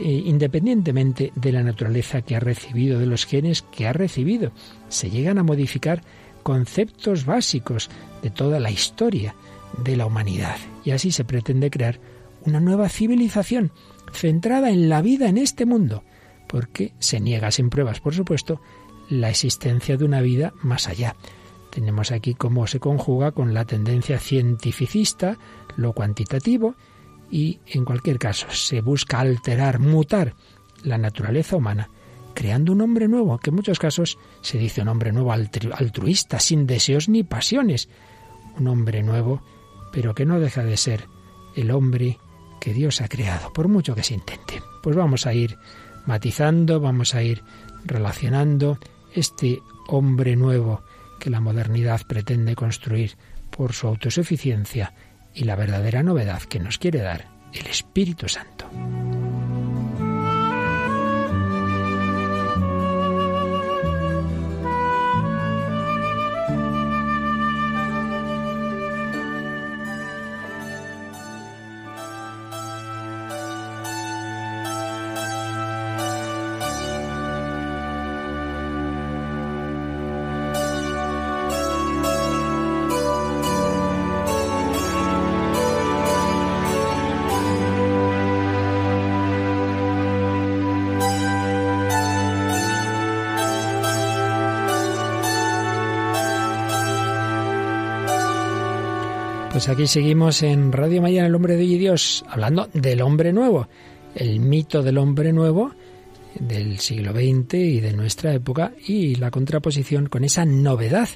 eh, 0.00 0.22
independientemente 0.26 1.32
de 1.34 1.52
la 1.52 1.62
naturaleza 1.62 2.22
que 2.22 2.36
ha 2.36 2.40
recibido, 2.40 2.98
de 2.98 3.06
los 3.06 3.26
genes 3.26 3.62
que 3.62 3.86
ha 3.86 3.92
recibido. 3.92 4.52
Se 4.88 5.10
llegan 5.10 5.38
a 5.38 5.42
modificar 5.42 6.02
conceptos 6.42 7.24
básicos 7.24 7.90
de 8.22 8.30
toda 8.30 8.60
la 8.60 8.70
historia 8.70 9.34
de 9.84 9.96
la 9.96 10.06
humanidad. 10.06 10.56
Y 10.84 10.92
así 10.92 11.10
se 11.10 11.24
pretende 11.24 11.70
crear 11.70 12.00
una 12.44 12.60
nueva 12.60 12.88
civilización 12.88 13.72
centrada 14.12 14.70
en 14.70 14.88
la 14.88 15.02
vida 15.02 15.28
en 15.28 15.38
este 15.38 15.66
mundo, 15.66 16.04
porque 16.48 16.94
se 16.98 17.20
niega 17.20 17.50
sin 17.50 17.70
pruebas, 17.70 18.00
por 18.00 18.14
supuesto, 18.14 18.60
la 19.08 19.30
existencia 19.30 19.96
de 19.96 20.04
una 20.04 20.20
vida 20.20 20.52
más 20.62 20.88
allá. 20.88 21.16
Tenemos 21.70 22.10
aquí 22.10 22.34
cómo 22.34 22.66
se 22.66 22.80
conjuga 22.80 23.32
con 23.32 23.54
la 23.54 23.64
tendencia 23.64 24.18
cientificista, 24.18 25.38
lo 25.76 25.92
cuantitativo, 25.92 26.74
y 27.30 27.60
en 27.66 27.84
cualquier 27.84 28.18
caso 28.18 28.46
se 28.50 28.80
busca 28.80 29.20
alterar, 29.20 29.78
mutar 29.78 30.34
la 30.82 30.98
naturaleza 30.98 31.56
humana, 31.56 31.90
creando 32.34 32.72
un 32.72 32.80
hombre 32.80 33.08
nuevo, 33.08 33.38
que 33.38 33.50
en 33.50 33.56
muchos 33.56 33.78
casos 33.78 34.18
se 34.40 34.58
dice 34.58 34.80
un 34.82 34.88
hombre 34.88 35.12
nuevo 35.12 35.32
altruista, 35.32 36.38
sin 36.38 36.66
deseos 36.66 37.08
ni 37.08 37.22
pasiones, 37.22 37.88
un 38.58 38.68
hombre 38.68 39.02
nuevo, 39.02 39.42
pero 39.92 40.14
que 40.14 40.24
no 40.24 40.40
deja 40.40 40.64
de 40.64 40.76
ser 40.76 41.06
el 41.54 41.70
hombre 41.70 42.18
que 42.58 42.72
Dios 42.72 43.00
ha 43.00 43.08
creado, 43.08 43.52
por 43.52 43.68
mucho 43.68 43.94
que 43.94 44.02
se 44.02 44.14
intente. 44.14 44.62
Pues 44.82 44.96
vamos 44.96 45.26
a 45.26 45.34
ir 45.34 45.58
matizando, 46.06 46.80
vamos 46.80 47.14
a 47.14 47.22
ir 47.22 47.42
relacionando 47.84 48.78
este 49.14 49.60
hombre 49.88 50.36
nuevo 50.36 50.82
que 51.18 51.30
la 51.30 51.40
modernidad 51.40 52.02
pretende 52.06 52.54
construir 52.54 53.16
por 53.50 53.72
su 53.72 53.88
autosuficiencia 53.88 54.94
y 55.34 55.44
la 55.44 55.56
verdadera 55.56 56.02
novedad 56.02 56.42
que 56.42 56.60
nos 56.60 56.78
quiere 56.78 57.00
dar 57.00 57.26
el 57.52 57.66
Espíritu 57.66 58.28
Santo. 58.28 58.68
Pues 99.68 99.76
aquí 99.76 99.86
seguimos 99.86 100.42
en 100.42 100.72
Radio 100.72 101.02
María, 101.02 101.26
el 101.26 101.34
hombre 101.34 101.56
de 101.56 101.64
hoy 101.64 101.74
y 101.74 101.78
Dios, 101.78 102.24
hablando 102.26 102.70
del 102.72 103.02
hombre 103.02 103.34
nuevo, 103.34 103.68
el 104.14 104.40
mito 104.40 104.82
del 104.82 104.96
hombre 104.96 105.30
nuevo 105.34 105.72
del 106.40 106.78
siglo 106.78 107.12
XX 107.12 107.52
y 107.52 107.80
de 107.80 107.92
nuestra 107.92 108.32
época 108.32 108.72
y 108.86 109.16
la 109.16 109.30
contraposición 109.30 110.06
con 110.06 110.24
esa 110.24 110.46
novedad 110.46 111.10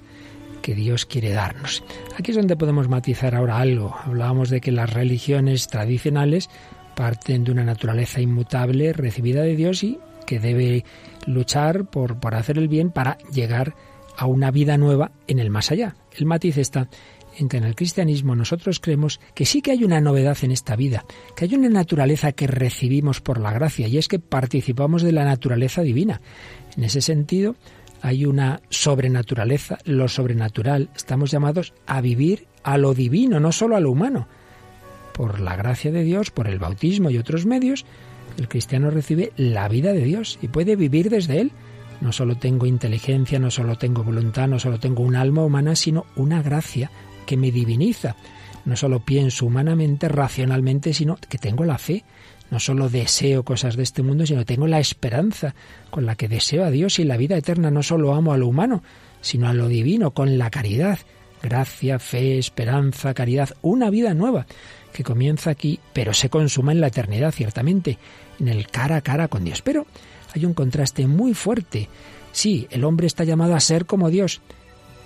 que 0.61 0.75
Dios 0.75 1.07
quiere 1.07 1.31
darnos. 1.31 1.83
Aquí 2.19 2.33
es 2.33 2.37
donde 2.37 2.59
podemos 2.59 2.91
matizar 2.91 3.35
ahora 3.35 3.57
algo. 3.57 3.97
Hablábamos 4.05 4.51
de 4.51 4.61
que 4.61 4.71
las 4.71 4.93
religiones 4.93 5.69
tradicionales 5.69 6.51
parten 6.95 7.45
de 7.45 7.53
una 7.53 7.65
naturaleza 7.65 8.21
inmutable 8.21 8.93
recibida 8.93 9.41
de 9.41 9.57
Dios 9.57 9.83
y 9.83 9.99
que 10.27 10.41
debe 10.41 10.85
luchar 11.25 11.87
por, 11.87 12.21
por 12.21 12.35
hacer 12.35 12.59
el 12.59 12.69
bien 12.69 12.91
para 12.91 13.17
llegar 13.33 13.75
a 14.15 14.27
una 14.27 14.51
vida 14.51 14.77
nueva 14.77 15.11
en 15.27 15.39
el 15.39 15.49
más 15.49 15.71
allá. 15.71 15.97
El 16.15 16.27
matiz 16.27 16.59
está 16.59 16.89
en 17.39 17.49
en 17.53 17.65
el 17.65 17.75
cristianismo 17.75 18.35
nosotros 18.35 18.81
creemos 18.81 19.21
que 19.35 19.45
sí 19.45 19.63
que 19.63 19.73
hay 19.73 19.85
una 19.85 20.01
novedad 20.01 20.37
en 20.43 20.51
esta 20.51 20.77
vida, 20.77 21.05
que 21.37 21.45
hay 21.45 21.55
una 21.55 21.69
naturaleza 21.69 22.33
que 22.33 22.47
recibimos 22.47 23.21
por 23.21 23.41
la 23.41 23.53
gracia, 23.53 23.89
y 23.89 23.99
es 23.99 24.09
que 24.09 24.19
participamos 24.19 25.03
de 25.03 25.13
la 25.13 25.25
naturaleza 25.25 25.83
divina. 25.83 26.21
En 26.77 26.85
ese 26.85 27.01
sentido, 27.01 27.57
hay 28.03 28.27
una 28.27 28.61
sobrenaturaleza, 28.69 29.79
lo 29.85 30.09
sobrenatural. 30.09 30.91
Estamos 30.95 31.31
llamados 31.31 31.73
a 31.87 32.01
vivir 32.01 32.49
a 32.65 32.77
lo 32.77 32.95
divino, 32.95 33.39
no 33.39 33.53
solo 33.53 33.77
a 33.77 33.81
lo 33.81 33.91
humano. 33.91 34.27
Por 35.13 35.41
la 35.41 35.57
gracia 35.57 35.93
de 35.93 36.03
Dios, 36.03 36.31
por 36.31 36.49
el 36.49 36.59
bautismo 36.59 37.11
y 37.11 37.19
otros 37.19 37.47
medios, 37.47 37.85
el 38.39 38.49
cristiano 38.49 38.91
recibe 38.91 39.33
la 39.37 39.69
vida 39.69 39.93
de 39.93 40.05
Dios 40.05 40.39
y 40.43 40.49
puede 40.49 40.75
vivir 40.75 41.11
desde 41.11 41.41
él. 41.41 41.53
No 42.01 42.13
solo 42.13 42.37
tengo 42.37 42.67
inteligencia, 42.67 43.39
no 43.39 43.51
solo 43.53 43.77
tengo 43.77 44.03
voluntad, 44.03 44.49
no 44.49 44.59
solo 44.59 44.81
tengo 44.81 45.05
un 45.05 45.15
alma 45.15 45.45
humana, 45.45 45.77
sino 45.77 46.07
una 46.17 46.43
gracia, 46.43 46.91
que 47.27 47.37
me 47.37 47.51
diviniza. 47.51 48.17
No 48.65 48.77
solo 48.77 49.01
pienso 49.01 49.47
humanamente, 49.47 50.09
racionalmente, 50.09 50.95
sino 50.95 51.17
que 51.17 51.39
tengo 51.39 51.65
la 51.65 51.79
fe. 51.79 52.05
No 52.51 52.61
solo 52.61 52.89
deseo 52.89 53.45
cosas 53.45 53.77
de 53.77 53.83
este 53.83 54.03
mundo, 54.03 54.27
sino 54.27 54.45
tengo 54.45 54.67
la 54.67 54.79
esperanza 54.79 55.55
con 55.91 56.05
la 56.05 56.17
que 56.17 56.29
deseo 56.29 56.65
a 56.65 56.71
Dios 56.71 56.99
y 56.99 57.05
la 57.05 57.17
vida 57.17 57.37
eterna. 57.37 57.71
No 57.71 57.83
solo 57.83 58.15
amo 58.15 58.33
a 58.33 58.37
lo 58.37 58.47
humano, 58.47 58.83
sino 59.21 59.49
a 59.49 59.55
lo 59.55 59.69
divino, 59.69 60.13
con 60.13 60.39
la 60.39 60.51
caridad. 60.51 60.99
Gracia, 61.43 61.99
fe, 61.99 62.39
esperanza, 62.39 63.15
caridad, 63.15 63.51
una 63.63 63.91
vida 63.91 64.15
nueva 64.15 64.47
que 64.93 65.03
comienza 65.03 65.51
aquí, 65.51 65.81
pero 65.93 66.15
se 66.15 66.29
consuma 66.29 66.73
en 66.73 66.81
la 66.81 66.89
eternidad, 66.89 67.33
ciertamente, 67.33 67.99
en 68.39 68.49
el 68.49 68.69
cara 68.69 68.97
a 68.97 69.01
cara 69.01 69.29
con 69.29 69.45
Dios. 69.45 69.63
Pero 69.63 69.87
hay 70.35 70.45
un 70.45 70.55
contraste 70.55 71.07
muy 71.07 71.35
fuerte. 71.35 71.89
Sí, 72.33 72.67
el 72.71 72.85
hombre 72.85 73.07
está 73.07 73.25
llamado 73.25 73.55
a 73.55 73.61
ser 73.61 73.87
como 73.87 74.11
Dios, 74.11 74.41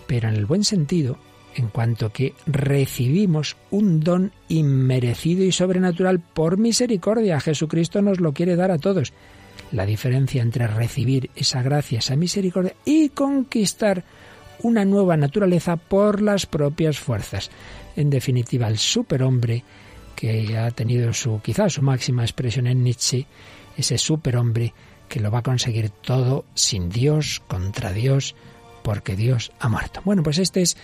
pero 0.07 0.29
en 0.29 0.35
el 0.35 0.47
buen 0.47 0.65
sentido, 0.65 1.19
en 1.57 1.69
cuanto 1.69 2.13
que 2.13 2.35
recibimos 2.47 3.57
un 3.71 4.01
don 4.01 4.33
inmerecido 4.49 5.43
y 5.45 5.53
sobrenatural 5.53 6.21
por 6.21 6.59
misericordia. 6.59 7.41
Jesucristo 7.41 8.03
nos 8.03 8.21
lo 8.21 8.33
quiere 8.33 8.57
dar 8.57 8.71
a 8.71 8.79
todos. 8.79 9.13
La 9.73 9.87
diferencia 9.87 10.43
entre 10.43 10.67
recibir 10.67 11.31
esa 11.35 11.63
gracia, 11.63 11.99
esa 11.99 12.15
misericordia 12.15 12.75
y 12.85 13.09
conquistar 13.09 14.05
una 14.63 14.85
nueva 14.85 15.17
naturaleza 15.17 15.77
por 15.77 16.21
las 16.23 16.47
propias 16.47 16.99
fuerzas. 16.99 17.51
En 17.97 18.11
definitiva, 18.11 18.69
el 18.69 18.79
superhombre 18.79 19.65
que 20.15 20.57
ha 20.57 20.71
tenido 20.71 21.13
su 21.13 21.41
quizá 21.43 21.69
su 21.69 21.83
máxima 21.83 22.23
expresión 22.23 22.67
en 22.67 22.83
Nietzsche, 22.83 23.27
ese 23.77 23.99
superhombre 23.99 24.73
que 25.09 25.21
lo 25.21 25.31
va 25.31 25.39
a 25.39 25.43
conseguir 25.43 25.91
todo 25.91 26.45
sin 26.55 26.89
Dios, 26.89 27.43
contra 27.47 27.93
Dios, 27.93 28.35
porque 28.83 29.17
Dios 29.17 29.53
ha 29.59 29.69
muerto. 29.69 30.01
Bueno, 30.05 30.23
pues 30.23 30.39
este 30.39 30.63
es 30.63 30.77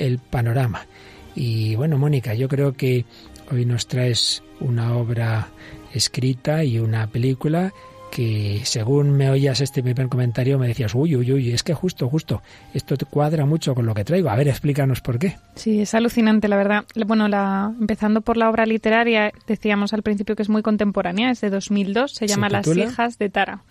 el 0.00 0.18
panorama. 0.18 0.86
Y 1.34 1.76
bueno, 1.76 1.98
Mónica, 1.98 2.34
yo 2.34 2.48
creo 2.48 2.72
que 2.72 3.04
hoy 3.52 3.64
nos 3.64 3.86
traes 3.86 4.42
una 4.58 4.96
obra 4.96 5.48
escrita 5.92 6.64
y 6.64 6.78
una 6.78 7.06
película 7.08 7.72
que 8.10 8.60
según 8.64 9.12
me 9.12 9.30
oías 9.30 9.60
este 9.60 9.82
primer 9.82 10.08
comentario 10.08 10.58
me 10.58 10.68
decías, 10.68 10.94
uy, 10.94 11.16
uy, 11.16 11.32
uy, 11.32 11.52
es 11.52 11.62
que 11.62 11.74
justo, 11.74 12.08
justo, 12.08 12.42
esto 12.74 12.96
te 12.96 13.06
cuadra 13.06 13.46
mucho 13.46 13.74
con 13.74 13.86
lo 13.86 13.94
que 13.94 14.04
traigo. 14.04 14.28
A 14.30 14.36
ver, 14.36 14.48
explícanos 14.48 15.00
por 15.00 15.18
qué. 15.18 15.36
Sí, 15.54 15.80
es 15.80 15.94
alucinante, 15.94 16.48
la 16.48 16.56
verdad. 16.56 16.84
Bueno, 17.06 17.28
la, 17.28 17.72
empezando 17.78 18.20
por 18.20 18.36
la 18.36 18.50
obra 18.50 18.66
literaria, 18.66 19.32
decíamos 19.46 19.92
al 19.92 20.02
principio 20.02 20.36
que 20.36 20.42
es 20.42 20.48
muy 20.48 20.62
contemporánea, 20.62 21.30
es 21.30 21.40
de 21.40 21.50
2002, 21.50 22.12
se 22.12 22.26
llama 22.26 22.48
Las 22.48 22.66
hijas 22.66 23.18
de 23.18 23.30
Tara. 23.30 23.62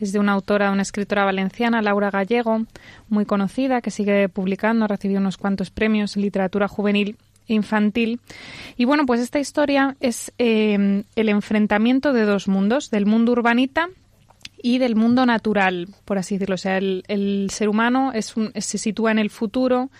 Es 0.00 0.12
de 0.12 0.18
una 0.18 0.32
autora, 0.32 0.70
una 0.70 0.82
escritora 0.82 1.24
valenciana, 1.24 1.82
Laura 1.82 2.10
Gallego, 2.10 2.64
muy 3.08 3.26
conocida, 3.26 3.80
que 3.80 3.90
sigue 3.90 4.28
publicando, 4.28 4.84
ha 4.84 4.88
recibido 4.88 5.20
unos 5.20 5.36
cuantos 5.36 5.70
premios 5.70 6.16
en 6.16 6.22
literatura 6.22 6.68
juvenil 6.68 7.16
infantil. 7.46 8.20
Y 8.76 8.84
bueno, 8.84 9.06
pues 9.06 9.20
esta 9.20 9.38
historia 9.38 9.96
es 10.00 10.32
eh, 10.38 11.04
el 11.14 11.28
enfrentamiento 11.28 12.12
de 12.12 12.24
dos 12.24 12.48
mundos, 12.48 12.90
del 12.90 13.06
mundo 13.06 13.32
urbanita 13.32 13.88
y 14.62 14.78
del 14.78 14.96
mundo 14.96 15.26
natural, 15.26 15.88
por 16.04 16.18
así 16.18 16.36
decirlo. 16.36 16.54
O 16.54 16.58
sea, 16.58 16.78
el, 16.78 17.48
ser 17.50 17.68
humano 17.68 18.12
es 18.14 18.34
se 18.56 18.78
sitúa 18.78 19.10
en 19.10 19.18
el 19.18 19.30
futuro, 19.30 19.90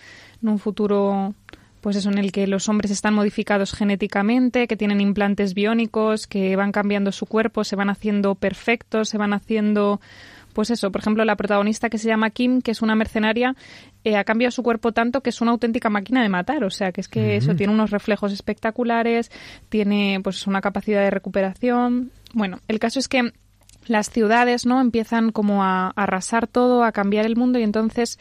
en 0.41 0.49
un 0.49 0.59
futuro 0.59 1.35
pues 1.81 1.97
eso 1.97 2.09
en 2.09 2.17
el 2.17 2.31
que 2.31 2.47
los 2.47 2.67
hombres 2.67 2.89
están 2.89 3.13
modificados 3.13 3.73
genéticamente, 3.73 4.67
que 4.67 4.75
tienen 4.75 5.01
implantes 5.01 5.53
biónicos, 5.53 6.25
que 6.25 6.55
van 6.55 6.71
cambiando 6.71 7.11
su 7.11 7.27
cuerpo, 7.27 7.63
se 7.63 7.75
van 7.75 7.91
haciendo 7.91 8.33
perfectos, 8.33 9.09
se 9.09 9.19
van 9.19 9.33
haciendo 9.33 10.01
pues 10.55 10.71
eso, 10.71 10.89
por 10.89 11.01
ejemplo, 11.01 11.25
la 11.25 11.35
protagonista 11.35 11.89
que 11.89 11.97
se 11.97 12.07
llama 12.07 12.29
Kim, 12.29 12.61
que 12.61 12.71
es 12.71 12.81
una 12.81 12.95
mercenaria, 12.95 13.55
eh, 14.05 14.15
ha 14.15 14.23
cambiado 14.23 14.51
su 14.51 14.63
cuerpo 14.63 14.93
tanto 14.93 15.19
que 15.21 15.29
es 15.29 15.41
una 15.41 15.51
auténtica 15.51 15.89
máquina 15.89 16.23
de 16.23 16.29
matar. 16.29 16.63
O 16.63 16.69
sea, 16.69 16.93
que 16.93 17.01
es 17.01 17.09
que 17.09 17.35
eso 17.35 17.55
tiene 17.55 17.73
unos 17.73 17.91
reflejos 17.91 18.31
espectaculares, 18.31 19.29
tiene 19.67 20.21
pues 20.23 20.47
una 20.47 20.61
capacidad 20.61 21.01
de 21.01 21.11
recuperación. 21.11 22.11
Bueno, 22.33 22.61
el 22.69 22.79
caso 22.79 22.99
es 22.99 23.09
que 23.09 23.33
las 23.85 24.09
ciudades 24.09 24.65
no 24.65 24.79
empiezan 24.79 25.33
como 25.33 25.61
a, 25.61 25.89
arrasar 25.89 26.47
todo, 26.47 26.85
a 26.85 26.93
cambiar 26.93 27.25
el 27.25 27.35
mundo 27.35 27.59
y 27.59 27.63
entonces 27.63 28.17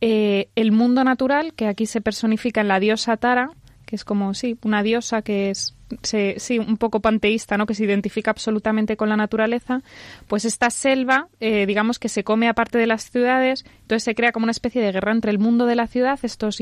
eh, 0.00 0.48
el 0.54 0.72
mundo 0.72 1.04
natural, 1.04 1.52
que 1.52 1.66
aquí 1.66 1.84
se 1.84 2.00
personifica 2.00 2.62
en 2.62 2.68
la 2.68 2.80
diosa 2.80 3.18
Tara, 3.18 3.50
es 3.94 4.04
como, 4.04 4.34
sí, 4.34 4.58
una 4.62 4.82
diosa 4.82 5.22
que 5.22 5.50
es 5.50 5.74
sí, 6.02 6.58
un 6.58 6.76
poco 6.76 7.00
panteísta, 7.00 7.56
¿no? 7.56 7.66
que 7.66 7.74
se 7.74 7.84
identifica 7.84 8.30
absolutamente 8.30 8.96
con 8.96 9.08
la 9.08 9.16
naturaleza, 9.16 9.82
pues 10.26 10.44
esta 10.44 10.70
selva, 10.70 11.28
eh, 11.40 11.66
digamos 11.66 11.98
que 11.98 12.08
se 12.08 12.24
come 12.24 12.48
aparte 12.48 12.78
de 12.78 12.86
las 12.86 13.10
ciudades, 13.10 13.64
entonces 13.82 14.04
se 14.04 14.14
crea 14.14 14.32
como 14.32 14.44
una 14.44 14.52
especie 14.52 14.82
de 14.82 14.92
guerra 14.92 15.12
entre 15.12 15.30
el 15.30 15.38
mundo 15.38 15.66
de 15.66 15.76
la 15.76 15.86
ciudad, 15.86 16.18
estos, 16.22 16.58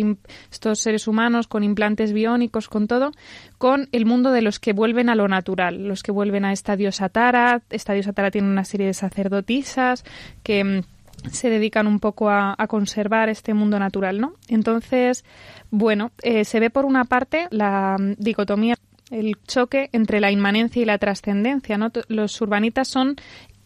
estos 0.50 0.78
seres 0.80 1.06
humanos 1.06 1.46
con 1.46 1.62
implantes 1.62 2.12
biónicos, 2.12 2.68
con 2.68 2.86
todo, 2.86 3.12
con 3.58 3.88
el 3.92 4.06
mundo 4.06 4.32
de 4.32 4.42
los 4.42 4.58
que 4.58 4.72
vuelven 4.72 5.08
a 5.08 5.14
lo 5.14 5.28
natural, 5.28 5.86
los 5.86 6.02
que 6.02 6.12
vuelven 6.12 6.44
a 6.44 6.52
esta 6.52 6.76
diosa 6.76 7.08
Tara. 7.08 7.62
Esta 7.70 7.92
diosa 7.92 8.12
Tara 8.12 8.30
tiene 8.30 8.48
una 8.48 8.64
serie 8.64 8.86
de 8.86 8.94
sacerdotisas 8.94 10.04
que 10.42 10.64
mm, 10.64 10.80
se 11.30 11.50
dedican 11.50 11.86
un 11.86 12.00
poco 12.00 12.30
a, 12.30 12.56
conservar 12.68 13.28
este 13.28 13.54
mundo 13.54 13.78
natural, 13.78 14.20
¿no? 14.20 14.34
Entonces, 14.48 15.24
bueno, 15.70 16.10
eh, 16.22 16.44
se 16.44 16.60
ve 16.60 16.70
por 16.70 16.84
una 16.84 17.04
parte 17.04 17.48
la 17.50 17.96
mm, 17.98 18.14
dicotomía 18.18 18.76
el 19.12 19.36
choque 19.46 19.90
entre 19.92 20.20
la 20.20 20.30
inmanencia 20.30 20.82
y 20.82 20.84
la 20.86 20.98
trascendencia. 20.98 21.78
¿no? 21.78 21.92
Los 22.08 22.40
urbanitas 22.40 22.88
son 22.88 23.16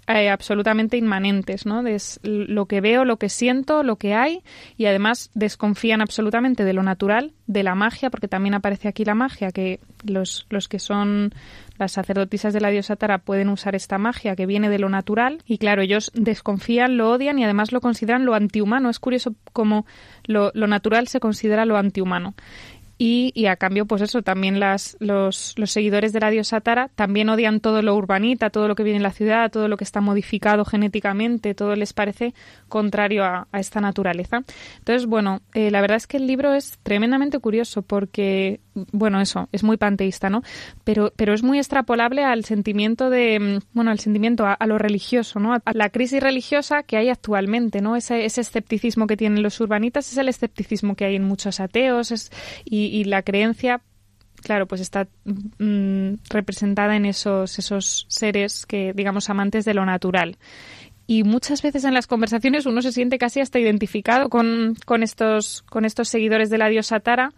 eh, 0.09 0.31
absolutamente 0.31 0.97
inmanentes, 0.97 1.67
¿no? 1.67 1.85
Es 1.87 2.21
lo 2.23 2.67
que 2.67 2.81
veo, 2.81 3.05
lo 3.05 3.17
que 3.17 3.29
siento, 3.29 3.83
lo 3.83 3.97
que 3.97 4.15
hay 4.15 4.43
y 4.77 4.87
además 4.87 5.31
desconfían 5.35 6.01
absolutamente 6.01 6.65
de 6.65 6.73
lo 6.73 6.83
natural, 6.83 7.33
de 7.49 7.63
la 7.63 7.75
magia, 7.75 8.09
porque 8.09 8.29
también 8.29 8.55
aparece 8.55 8.87
aquí 8.87 9.05
la 9.05 9.15
magia, 9.15 9.51
que 9.51 9.81
los, 10.05 10.47
los 10.49 10.69
que 10.69 10.79
son 10.79 11.33
las 11.79 11.93
sacerdotisas 11.93 12.53
de 12.53 12.61
la 12.61 12.71
diosa 12.71 12.97
Tara 12.97 13.19
pueden 13.19 13.49
usar 13.49 13.75
esta 13.75 13.99
magia 13.99 14.37
que 14.37 14.47
viene 14.47 14.69
de 14.69 14.79
lo 14.79 14.89
natural 14.89 15.43
y 15.45 15.59
claro, 15.59 15.83
ellos 15.83 16.11
desconfían, 16.15 16.97
lo 16.97 17.11
odian 17.11 17.39
y 17.39 17.45
además 17.45 17.73
lo 17.73 17.81
consideran 17.81 18.25
lo 18.25 18.35
antihumano. 18.35 18.91
Es 18.91 18.99
curioso 18.99 19.35
cómo 19.53 19.87
lo, 20.25 20.53
lo 20.55 20.67
natural 20.67 21.09
se 21.09 21.21
considera 21.21 21.67
lo 21.67 21.77
antihumano. 21.77 22.35
Y, 22.99 23.31
y, 23.35 23.47
a 23.47 23.57
cambio, 23.57 23.85
pues 23.85 24.01
eso, 24.01 24.23
también 24.23 24.59
las, 24.59 24.97
los, 25.01 25.53
los, 25.59 25.71
seguidores 25.71 26.15
de 26.15 26.21
la 26.21 26.31
diosa 26.31 26.63
Tara 26.63 26.89
también 26.95 27.29
odian 27.29 27.61
todo 27.61 27.83
lo 27.83 27.95
urbanita, 27.95 28.49
todo 28.49 28.69
lo 28.69 28.75
que 28.75 28.85
viene 28.85 28.97
en 28.97 29.03
la 29.03 29.13
ciudad, 29.13 29.51
todo 29.51 29.69
lo 29.69 29.77
que 29.77 29.85
está 29.85 30.01
modificado 30.01 30.65
genéticamente, 30.65 31.55
todo 31.55 31.77
les 31.77 31.93
parece 31.93 32.33
contrario 32.69 33.25
a, 33.25 33.49
a 33.53 33.61
esta 33.61 33.81
naturaleza. 33.81 34.43
Entonces, 34.79 35.07
bueno, 35.07 35.41
eh, 35.55 35.71
la 35.71 35.81
verdad 35.81 35.97
es 35.97 36.07
que 36.07 36.17
el 36.17 36.27
libro 36.27 36.55
es 36.55 36.79
tremendamente 36.83 37.39
curioso 37.39 37.83
porque, 37.83 38.61
bueno, 38.93 39.21
eso, 39.21 39.49
es 39.53 39.63
muy 39.63 39.77
panteísta, 39.77 40.31
¿no? 40.31 40.43
Pero, 40.85 41.13
pero 41.17 41.35
es 41.35 41.43
muy 41.43 41.59
extrapolable 41.59 42.25
al 42.25 42.45
sentimiento 42.45 43.11
de, 43.11 43.39
mm, 43.41 43.59
bueno, 43.73 43.91
al 43.91 43.99
sentimiento, 43.99 44.45
a, 44.47 44.67
lo 44.67 44.79
religioso, 44.79 45.39
¿no? 45.39 45.55
A 45.55 45.73
la 45.73 45.91
crisis 45.91 46.23
religiosa 46.23 46.83
que 46.83 46.97
hay 46.97 47.09
actualmente, 47.09 47.81
¿no? 47.81 47.97
Ese, 47.97 48.25
ese 48.25 48.41
escepticismo 48.41 49.07
que 49.07 49.17
tienen 49.17 49.43
los 49.43 49.61
urbanitas 49.61 50.11
es 50.11 50.19
el 50.19 50.29
escepticismo 50.29 50.97
que 50.97 51.05
hay 51.05 51.17
en 51.17 51.25
muchos 51.25 51.61
ateos 51.61 52.11
es, 52.11 52.31
y, 52.65 52.87
y, 52.87 53.05
la 53.05 53.23
creencia 53.23 53.81
claro, 54.43 54.67
pues 54.67 54.81
está 54.81 55.09
mm, 55.25 56.15
representada 56.31 56.97
en 56.97 57.07
esos, 57.07 57.59
esos 57.59 58.07
seres 58.09 58.67
que, 58.67 58.93
digamos, 58.95 59.29
amantes 59.29 59.65
de 59.65 59.75
lo 59.75 59.85
natural. 59.85 60.37
Y 61.07 61.23
muchas 61.23 61.63
veces 61.63 61.85
en 61.85 61.95
las 61.95 62.07
conversaciones 62.07 62.67
uno 62.67 62.83
se 62.83 62.93
siente 62.93 63.19
casi 63.19 63.41
hasta 63.41 63.59
identificado 63.59 64.29
con, 64.29 64.75
con, 64.85 65.03
estos, 65.03 65.63
con 65.63 65.85
estos 65.85 66.09
seguidores 66.09 66.51
de 66.51 66.59
la 66.59 66.69
diosa 66.69 67.01
Tara, 67.01 67.33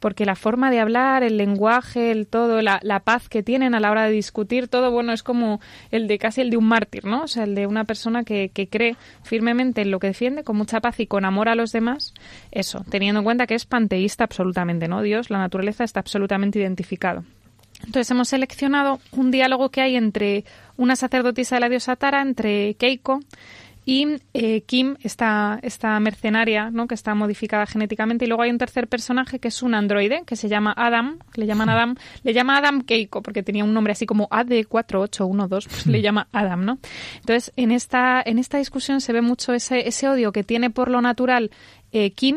porque 0.00 0.24
la 0.24 0.34
forma 0.34 0.70
de 0.70 0.80
hablar, 0.80 1.22
el 1.22 1.36
lenguaje, 1.36 2.10
el 2.10 2.26
todo, 2.26 2.62
la, 2.62 2.80
paz 3.04 3.28
que 3.28 3.42
tienen 3.42 3.74
a 3.74 3.80
la 3.80 3.90
hora 3.90 4.04
de 4.04 4.12
discutir, 4.12 4.66
todo, 4.66 4.90
bueno, 4.90 5.12
es 5.12 5.22
como 5.22 5.60
el 5.90 6.08
de 6.08 6.18
casi 6.18 6.40
el 6.40 6.50
de 6.50 6.56
un 6.56 6.64
mártir, 6.66 7.04
¿no? 7.04 7.24
O 7.24 7.28
sea, 7.28 7.44
el 7.44 7.54
de 7.54 7.66
una 7.66 7.84
persona 7.84 8.24
que, 8.24 8.48
que 8.48 8.66
cree 8.66 8.96
firmemente 9.22 9.82
en 9.82 9.90
lo 9.90 9.98
que 9.98 10.08
defiende, 10.08 10.42
con 10.42 10.56
mucha 10.56 10.80
paz 10.80 10.98
y 11.00 11.06
con 11.06 11.24
amor 11.26 11.48
a 11.48 11.54
los 11.54 11.72
demás, 11.72 12.14
eso, 12.50 12.84
teniendo 12.90 13.20
en 13.20 13.24
cuenta 13.24 13.46
que 13.46 13.54
es 13.54 13.66
panteísta 13.66 14.24
absolutamente, 14.24 14.88
¿no? 14.88 15.02
Dios, 15.02 15.28
la 15.28 15.38
naturaleza 15.38 15.84
está 15.84 16.00
absolutamente 16.00 16.58
identificado. 16.58 17.24
Entonces 17.84 18.10
hemos 18.10 18.28
seleccionado 18.28 19.00
un 19.12 19.30
diálogo 19.30 19.70
que 19.70 19.80
hay 19.80 19.96
entre 19.96 20.44
una 20.76 20.96
sacerdotisa 20.96 21.56
de 21.56 21.60
la 21.60 21.68
diosa 21.68 21.96
Tara, 21.96 22.22
entre 22.22 22.74
Keiko 22.74 23.20
y 23.84 24.06
eh, 24.34 24.60
Kim, 24.62 24.96
esta, 25.02 25.58
esta 25.62 25.98
mercenaria, 26.00 26.70
¿no? 26.70 26.86
que 26.86 26.94
está 26.94 27.14
modificada 27.14 27.66
genéticamente. 27.66 28.24
Y 28.24 28.28
luego 28.28 28.42
hay 28.42 28.50
un 28.50 28.58
tercer 28.58 28.86
personaje 28.88 29.38
que 29.38 29.48
es 29.48 29.62
un 29.62 29.74
androide 29.74 30.22
que 30.26 30.36
se 30.36 30.48
llama 30.48 30.72
Adam, 30.76 31.18
le 31.34 31.46
llaman 31.46 31.68
Adam, 31.70 31.96
le 32.22 32.32
llama 32.32 32.58
Adam 32.58 32.82
Keiko 32.82 33.22
porque 33.22 33.42
tenía 33.42 33.64
un 33.64 33.72
nombre 33.74 33.92
así 33.92 34.06
como 34.06 34.28
AD4812, 34.28 35.48
pues 35.48 35.86
le 35.86 36.02
llama 36.02 36.28
Adam, 36.32 36.64
¿no? 36.64 36.78
Entonces, 37.16 37.52
en 37.56 37.72
esta, 37.72 38.22
en 38.24 38.38
esta 38.38 38.58
discusión 38.58 39.00
se 39.00 39.12
ve 39.12 39.22
mucho 39.22 39.54
ese, 39.54 39.88
ese 39.88 40.08
odio 40.08 40.30
que 40.30 40.44
tiene 40.44 40.70
por 40.70 40.90
lo 40.90 41.00
natural 41.00 41.50
eh, 41.92 42.12
Kim 42.12 42.36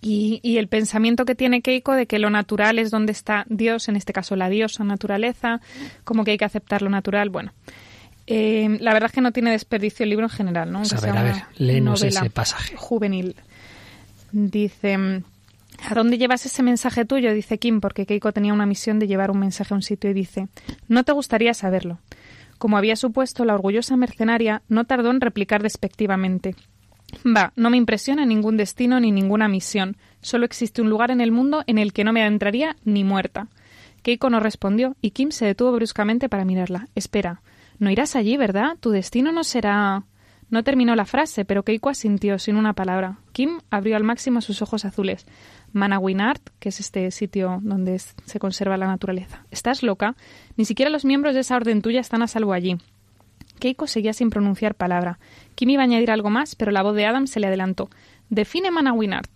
y, 0.00 0.40
y, 0.42 0.58
el 0.58 0.68
pensamiento 0.68 1.24
que 1.24 1.34
tiene 1.34 1.62
Keiko 1.62 1.92
de 1.92 2.06
que 2.06 2.18
lo 2.18 2.30
natural 2.30 2.78
es 2.78 2.90
donde 2.90 3.12
está 3.12 3.44
Dios, 3.48 3.88
en 3.88 3.96
este 3.96 4.12
caso 4.12 4.36
la 4.36 4.48
diosa 4.48 4.84
naturaleza, 4.84 5.60
como 6.04 6.24
que 6.24 6.32
hay 6.32 6.38
que 6.38 6.44
aceptar 6.44 6.82
lo 6.82 6.90
natural. 6.90 7.30
Bueno, 7.30 7.52
eh, 8.26 8.76
la 8.80 8.92
verdad 8.92 9.08
es 9.08 9.12
que 9.12 9.20
no 9.20 9.32
tiene 9.32 9.52
desperdicio 9.52 10.02
el 10.02 10.10
libro 10.10 10.26
en 10.26 10.30
general, 10.30 10.72
¿no? 10.72 10.80
a 10.80 11.00
ver, 11.00 11.16
a 11.16 11.22
ver, 11.22 11.34
léenos 11.58 12.02
ese 12.02 12.28
pasaje. 12.30 12.74
Juvenil. 12.76 13.36
Dice, 14.32 15.22
¿a 15.88 15.94
dónde 15.94 16.18
llevas 16.18 16.44
ese 16.44 16.62
mensaje 16.62 17.04
tuyo? 17.04 17.32
Dice 17.32 17.58
Kim, 17.58 17.80
porque 17.80 18.04
Keiko 18.04 18.32
tenía 18.32 18.52
una 18.52 18.66
misión 18.66 18.98
de 18.98 19.06
llevar 19.06 19.30
un 19.30 19.38
mensaje 19.38 19.72
a 19.72 19.76
un 19.76 19.82
sitio 19.82 20.10
y 20.10 20.14
dice, 20.14 20.48
no 20.88 21.04
te 21.04 21.12
gustaría 21.12 21.54
saberlo. 21.54 21.98
Como 22.58 22.76
había 22.76 22.96
supuesto, 22.96 23.44
la 23.44 23.54
orgullosa 23.54 23.96
mercenaria 23.96 24.62
no 24.68 24.84
tardó 24.84 25.10
en 25.10 25.20
replicar 25.20 25.62
despectivamente. 25.62 26.56
Va, 27.26 27.52
no 27.56 27.70
me 27.70 27.76
impresiona 27.76 28.26
ningún 28.26 28.56
destino 28.56 29.00
ni 29.00 29.12
ninguna 29.12 29.48
misión. 29.48 29.96
Solo 30.20 30.44
existe 30.44 30.82
un 30.82 30.90
lugar 30.90 31.10
en 31.10 31.20
el 31.20 31.32
mundo 31.32 31.62
en 31.66 31.78
el 31.78 31.92
que 31.92 32.04
no 32.04 32.12
me 32.12 32.22
adentraría 32.22 32.76
ni 32.84 33.04
muerta. 33.04 33.48
Keiko 34.02 34.30
no 34.30 34.40
respondió 34.40 34.96
y 35.00 35.10
Kim 35.10 35.30
se 35.30 35.46
detuvo 35.46 35.72
bruscamente 35.72 36.28
para 36.28 36.44
mirarla. 36.44 36.88
Espera, 36.94 37.42
no 37.78 37.90
irás 37.90 38.16
allí, 38.16 38.36
¿verdad? 38.36 38.76
Tu 38.80 38.90
destino 38.90 39.32
no 39.32 39.44
será. 39.44 40.04
No 40.48 40.62
terminó 40.62 40.94
la 40.94 41.06
frase, 41.06 41.44
pero 41.44 41.64
Keiko 41.64 41.88
asintió 41.88 42.38
sin 42.38 42.56
una 42.56 42.72
palabra. 42.72 43.18
Kim 43.32 43.58
abrió 43.68 43.96
al 43.96 44.04
máximo 44.04 44.40
sus 44.40 44.62
ojos 44.62 44.84
azules. 44.84 45.26
Manawinart, 45.72 46.50
que 46.60 46.68
es 46.68 46.78
este 46.78 47.10
sitio 47.10 47.58
donde 47.62 47.98
se 47.98 48.38
conserva 48.38 48.76
la 48.76 48.86
naturaleza. 48.86 49.44
¿Estás 49.50 49.82
loca? 49.82 50.14
Ni 50.56 50.64
siquiera 50.64 50.90
los 50.90 51.04
miembros 51.04 51.34
de 51.34 51.40
esa 51.40 51.56
orden 51.56 51.82
tuya 51.82 52.00
están 52.00 52.22
a 52.22 52.28
salvo 52.28 52.52
allí. 52.52 52.78
Keiko 53.58 53.86
seguía 53.86 54.12
sin 54.12 54.30
pronunciar 54.30 54.74
palabra. 54.74 55.18
Kim 55.54 55.70
iba 55.70 55.82
a 55.82 55.84
añadir 55.84 56.10
algo 56.10 56.30
más, 56.30 56.54
pero 56.54 56.72
la 56.72 56.82
voz 56.82 56.94
de 56.94 57.06
Adam 57.06 57.26
se 57.26 57.40
le 57.40 57.46
adelantó. 57.46 57.88
Define 58.30 58.70
Manawinart. 58.70 59.30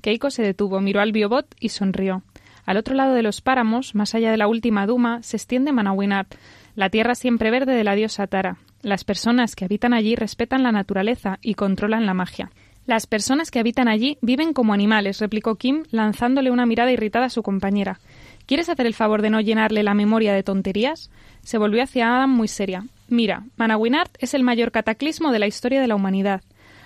Keiko 0.00 0.30
se 0.30 0.42
detuvo, 0.42 0.80
miró 0.80 1.00
al 1.00 1.12
biobot 1.12 1.46
y 1.60 1.70
sonrió. 1.70 2.22
Al 2.64 2.76
otro 2.76 2.94
lado 2.94 3.14
de 3.14 3.22
los 3.22 3.40
páramos, 3.40 3.94
más 3.94 4.14
allá 4.14 4.30
de 4.30 4.36
la 4.36 4.48
última 4.48 4.86
duma, 4.86 5.22
se 5.22 5.36
extiende 5.36 5.72
Manawinart, 5.72 6.34
la 6.74 6.90
tierra 6.90 7.14
siempre 7.14 7.50
verde 7.50 7.74
de 7.74 7.84
la 7.84 7.94
diosa 7.94 8.26
Tara. 8.26 8.58
Las 8.82 9.04
personas 9.04 9.56
que 9.56 9.64
habitan 9.64 9.94
allí 9.94 10.16
respetan 10.16 10.62
la 10.62 10.72
naturaleza 10.72 11.38
y 11.42 11.54
controlan 11.54 12.06
la 12.06 12.14
magia. 12.14 12.50
Las 12.84 13.06
personas 13.06 13.50
que 13.50 13.58
habitan 13.58 13.88
allí 13.88 14.18
viven 14.20 14.52
como 14.52 14.72
animales, 14.72 15.18
replicó 15.20 15.56
Kim, 15.56 15.84
lanzándole 15.90 16.50
una 16.50 16.66
mirada 16.66 16.92
irritada 16.92 17.26
a 17.26 17.30
su 17.30 17.42
compañera. 17.42 17.98
¿Quieres 18.46 18.68
hacer 18.68 18.86
el 18.86 18.94
favor 18.94 19.22
de 19.22 19.30
no 19.30 19.40
llenarle 19.40 19.82
la 19.82 19.94
memoria 19.94 20.32
de 20.32 20.44
tonterías? 20.44 21.10
Se 21.42 21.58
volvió 21.58 21.82
hacia 21.82 22.16
Adam 22.16 22.30
muy 22.30 22.46
seria. 22.46 22.84
Mira, 23.08 23.44
Manawinart 23.56 24.16
es 24.18 24.34
el 24.34 24.42
mayor 24.42 24.72
cataclismo 24.72 25.30
de 25.32 25.38
la 25.38 25.46
historia 25.46 25.80
de 25.80 25.86
la 25.86 25.94
humanidad. 25.94 26.42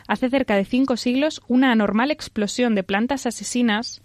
Hace 0.06 0.28
cerca 0.28 0.56
de 0.56 0.64
cinco 0.64 0.96
siglos, 0.96 1.40
una 1.48 1.72
anormal 1.72 2.11
explosión 2.11 2.74
de 2.74 2.83
plantas 2.83 3.26
asesinas. 3.26 4.02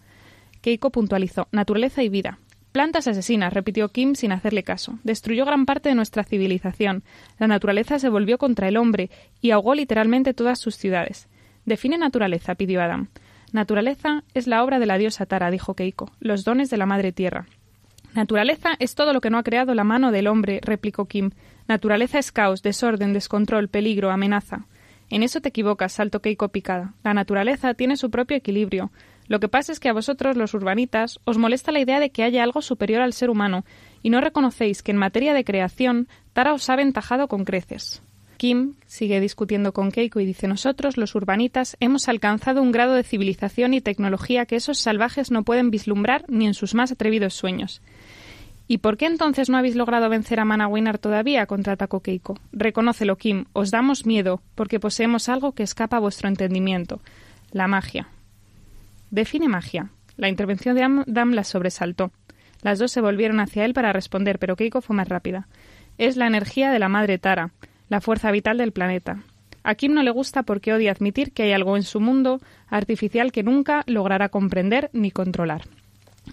Keiko 0.62 0.92
puntualizó: 0.92 1.48
naturaleza 1.52 2.04
y 2.04 2.10
vida. 2.10 2.40
Plantas 2.72 3.08
asesinas, 3.08 3.54
repitió 3.54 3.90
Kim 3.90 4.16
sin 4.16 4.32
hacerle 4.32 4.64
caso. 4.64 5.00
Destruyó 5.04 5.46
gran 5.46 5.66
parte 5.66 5.90
de 5.90 5.96
nuestra 5.96 6.24
civilización. 6.24 7.04
La 7.40 7.48
naturaleza 7.48 8.00
se 8.00 8.10
volvió 8.10 8.38
contra 8.38 8.68
el 8.68 8.78
hombre 8.78 9.10
y 9.42 9.52
ahogó 9.52 9.76
literalmente 9.76 10.34
todas 10.34 10.60
sus 10.60 10.76
ciudades. 10.76 11.30
Define 11.66 11.98
naturaleza, 11.98 12.56
pidió 12.56 12.82
Adam. 12.82 13.08
Naturaleza 13.54 14.24
es 14.34 14.48
la 14.48 14.62
obra 14.64 14.80
de 14.80 14.86
la 14.86 14.98
diosa 14.98 15.26
Tara, 15.26 15.52
dijo 15.52 15.74
Keiko, 15.74 16.12
los 16.20 16.44
dones 16.44 16.70
de 16.70 16.78
la 16.78 16.86
madre 16.86 17.14
tierra. 17.14 17.46
Naturaleza 18.14 18.76
es 18.80 18.96
todo 18.96 19.14
lo 19.14 19.22
que 19.22 19.30
no 19.30 19.38
ha 19.38 19.44
creado 19.44 19.74
la 19.74 19.84
mano 19.84 20.12
del 20.12 20.28
hombre, 20.28 20.60
replicó 20.62 21.06
Kim. 21.06 21.32
Naturaleza 21.68 22.20
es 22.20 22.32
caos, 22.32 22.62
desorden, 22.62 23.14
descontrol, 23.14 23.68
peligro, 23.68 24.12
amenaza. 24.12 24.66
En 25.10 25.24
eso 25.24 25.42
te 25.42 25.50
equivocas, 25.50 25.94
saltó 25.94 26.22
Keiko 26.22 26.50
picada. 26.50 26.94
La 27.04 27.14
naturaleza 27.14 27.74
tiene 27.74 27.98
su 27.98 28.10
propio 28.10 28.38
equilibrio. 28.38 28.92
Lo 29.28 29.40
que 29.40 29.48
pasa 29.48 29.72
es 29.72 29.80
que 29.80 29.90
a 29.90 29.94
vosotros, 29.94 30.38
los 30.38 30.54
urbanitas, 30.54 31.20
os 31.26 31.38
molesta 31.38 31.72
la 31.72 31.80
idea 31.80 32.00
de 32.00 32.12
que 32.12 32.24
haya 32.24 32.44
algo 32.44 32.62
superior 32.62 33.02
al 33.02 33.14
ser 33.14 33.30
humano, 33.30 33.66
y 34.04 34.12
no 34.12 34.22
reconocéis 34.22 34.84
que 34.84 34.92
en 34.92 34.98
materia 34.98 35.34
de 35.34 35.44
creación 35.44 36.08
Tara 36.34 36.54
os 36.54 36.70
ha 36.70 36.74
aventajado 36.74 37.28
con 37.28 37.46
creces. 37.46 38.04
Kim 38.38 38.74
sigue 38.86 39.20
discutiendo 39.20 39.74
con 39.74 39.92
Keiko 39.92 40.20
y 40.20 40.26
dice 40.26 40.48
nosotros, 40.48 40.98
los 40.98 41.16
urbanitas, 41.16 41.78
hemos 41.80 42.08
alcanzado 42.08 42.62
un 42.62 42.72
grado 42.72 42.94
de 42.94 43.04
civilización 43.04 43.74
y 43.74 43.82
tecnología 43.82 44.46
que 44.46 44.58
esos 44.58 44.78
salvajes 44.78 45.32
no 45.32 45.44
pueden 45.44 45.72
vislumbrar 45.72 46.26
ni 46.28 46.46
en 46.46 46.54
sus 46.54 46.76
más 46.76 46.92
atrevidos 46.92 47.34
sueños. 47.34 47.82
¿Y 48.68 48.80
por 48.80 48.98
qué 48.98 49.06
entonces 49.06 49.50
no 49.50 49.58
habéis 49.58 49.76
logrado 49.76 50.10
vencer 50.10 50.40
a 50.40 50.46
Manawinnar 50.46 50.98
todavía? 50.98 51.46
contraatacó 51.46 52.00
Keiko. 52.00 52.40
Reconócelo, 52.52 53.16
Kim, 53.16 53.46
os 53.54 53.70
damos 53.70 54.06
miedo, 54.06 54.42
porque 54.56 54.80
poseemos 54.80 55.30
algo 55.30 55.52
que 55.52 55.64
escapa 55.64 55.98
a 55.98 56.00
vuestro 56.00 56.30
entendimiento. 56.30 57.00
La 57.52 57.68
magia. 57.68 58.08
Define 59.12 59.48
magia. 59.48 59.90
La 60.18 60.30
intervención 60.30 60.76
de 60.76 60.84
Adam 60.84 61.32
la 61.32 61.44
sobresaltó. 61.44 62.12
Las 62.64 62.80
dos 62.80 62.92
se 62.92 63.02
volvieron 63.02 63.40
hacia 63.40 63.66
él 63.66 63.74
para 63.74 63.94
responder, 63.94 64.40
pero 64.40 64.56
Keiko 64.56 64.82
fue 64.82 64.96
más 64.96 65.10
rápida. 65.10 65.48
Es 65.98 66.18
la 66.18 66.26
energía 66.26 66.72
de 66.72 66.80
la 66.80 66.90
madre 66.90 67.20
Tara, 67.20 67.52
la 67.90 68.02
fuerza 68.02 68.32
vital 68.32 68.58
del 68.58 68.72
planeta. 68.72 69.24
A 69.64 69.76
Kim 69.76 69.94
no 69.94 70.04
le 70.04 70.12
gusta 70.12 70.44
porque 70.44 70.74
odia 70.74 70.92
admitir 70.92 71.32
que 71.32 71.44
hay 71.44 71.52
algo 71.52 71.78
en 71.78 71.84
su 71.84 72.00
mundo 72.00 72.40
artificial 72.68 73.32
que 73.32 73.44
nunca 73.44 73.84
logrará 73.88 74.30
comprender 74.30 74.90
ni 74.94 75.12
controlar. 75.12 75.62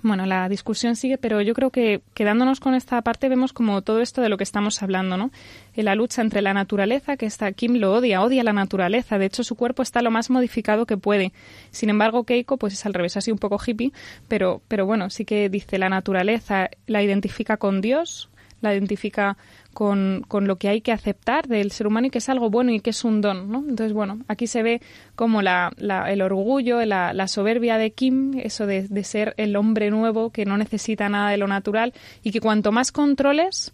Bueno, 0.02 0.24
la 0.24 0.48
discusión 0.48 0.96
sigue, 0.96 1.18
pero 1.18 1.42
yo 1.42 1.52
creo 1.52 1.70
que 1.70 2.00
quedándonos 2.14 2.60
con 2.60 2.74
esta 2.74 3.00
parte 3.02 3.28
vemos 3.28 3.52
como 3.52 3.82
todo 3.82 4.00
esto 4.00 4.22
de 4.22 4.30
lo 4.30 4.38
que 4.38 4.44
estamos 4.44 4.82
hablando, 4.82 5.16
¿no? 5.16 5.30
La 5.76 5.94
lucha 5.94 6.22
entre 6.22 6.40
la 6.40 6.54
naturaleza, 6.54 7.16
que 7.16 7.26
está 7.26 7.52
Kim 7.52 7.76
lo 7.76 7.92
odia, 7.92 8.22
odia 8.22 8.42
la 8.42 8.54
naturaleza, 8.54 9.18
de 9.18 9.26
hecho 9.26 9.44
su 9.44 9.54
cuerpo 9.54 9.82
está 9.82 10.00
lo 10.00 10.10
más 10.10 10.30
modificado 10.30 10.86
que 10.86 10.96
puede. 10.96 11.32
Sin 11.70 11.90
embargo, 11.90 12.24
Keiko 12.24 12.56
pues 12.56 12.72
es 12.72 12.86
al 12.86 12.94
revés, 12.94 13.16
así 13.16 13.30
un 13.30 13.38
poco 13.38 13.60
hippie, 13.64 13.92
pero 14.28 14.62
pero 14.66 14.86
bueno, 14.86 15.10
sí 15.10 15.24
que 15.24 15.48
dice 15.50 15.78
la 15.78 15.90
naturaleza 15.90 16.70
la 16.86 17.02
identifica 17.02 17.58
con 17.58 17.80
Dios, 17.80 18.30
la 18.62 18.72
identifica 18.72 19.36
con, 19.72 20.24
con, 20.28 20.46
lo 20.46 20.56
que 20.56 20.68
hay 20.68 20.80
que 20.80 20.92
aceptar 20.92 21.48
del 21.48 21.70
ser 21.70 21.86
humano 21.86 22.06
y 22.06 22.10
que 22.10 22.18
es 22.18 22.28
algo 22.28 22.50
bueno 22.50 22.72
y 22.72 22.80
que 22.80 22.90
es 22.90 23.04
un 23.04 23.20
don, 23.20 23.50
¿no? 23.50 23.58
Entonces, 23.58 23.92
bueno, 23.92 24.20
aquí 24.28 24.46
se 24.46 24.62
ve 24.62 24.80
como 25.14 25.42
la, 25.42 25.72
el 25.78 26.22
orgullo, 26.22 26.84
la, 26.84 27.12
la, 27.12 27.28
soberbia 27.28 27.78
de 27.78 27.92
Kim, 27.92 28.38
eso 28.38 28.66
de, 28.66 28.88
de, 28.88 29.04
ser 29.04 29.34
el 29.36 29.56
hombre 29.56 29.90
nuevo 29.90 30.30
que 30.30 30.44
no 30.44 30.56
necesita 30.56 31.08
nada 31.08 31.30
de 31.30 31.36
lo 31.36 31.46
natural 31.46 31.92
y 32.22 32.32
que 32.32 32.40
cuanto 32.40 32.72
más 32.72 32.92
controles, 32.92 33.72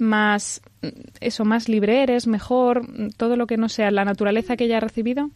más, 0.00 0.62
eso, 1.20 1.44
más 1.44 1.68
libre 1.68 2.02
eres, 2.02 2.26
mejor, 2.26 2.86
todo 3.16 3.36
lo 3.36 3.46
que 3.46 3.56
no 3.56 3.68
sea 3.68 3.90
la 3.90 4.04
naturaleza 4.04 4.56
que 4.56 4.64
ella 4.64 4.78
ha 4.78 4.80
recibido, 4.80 5.30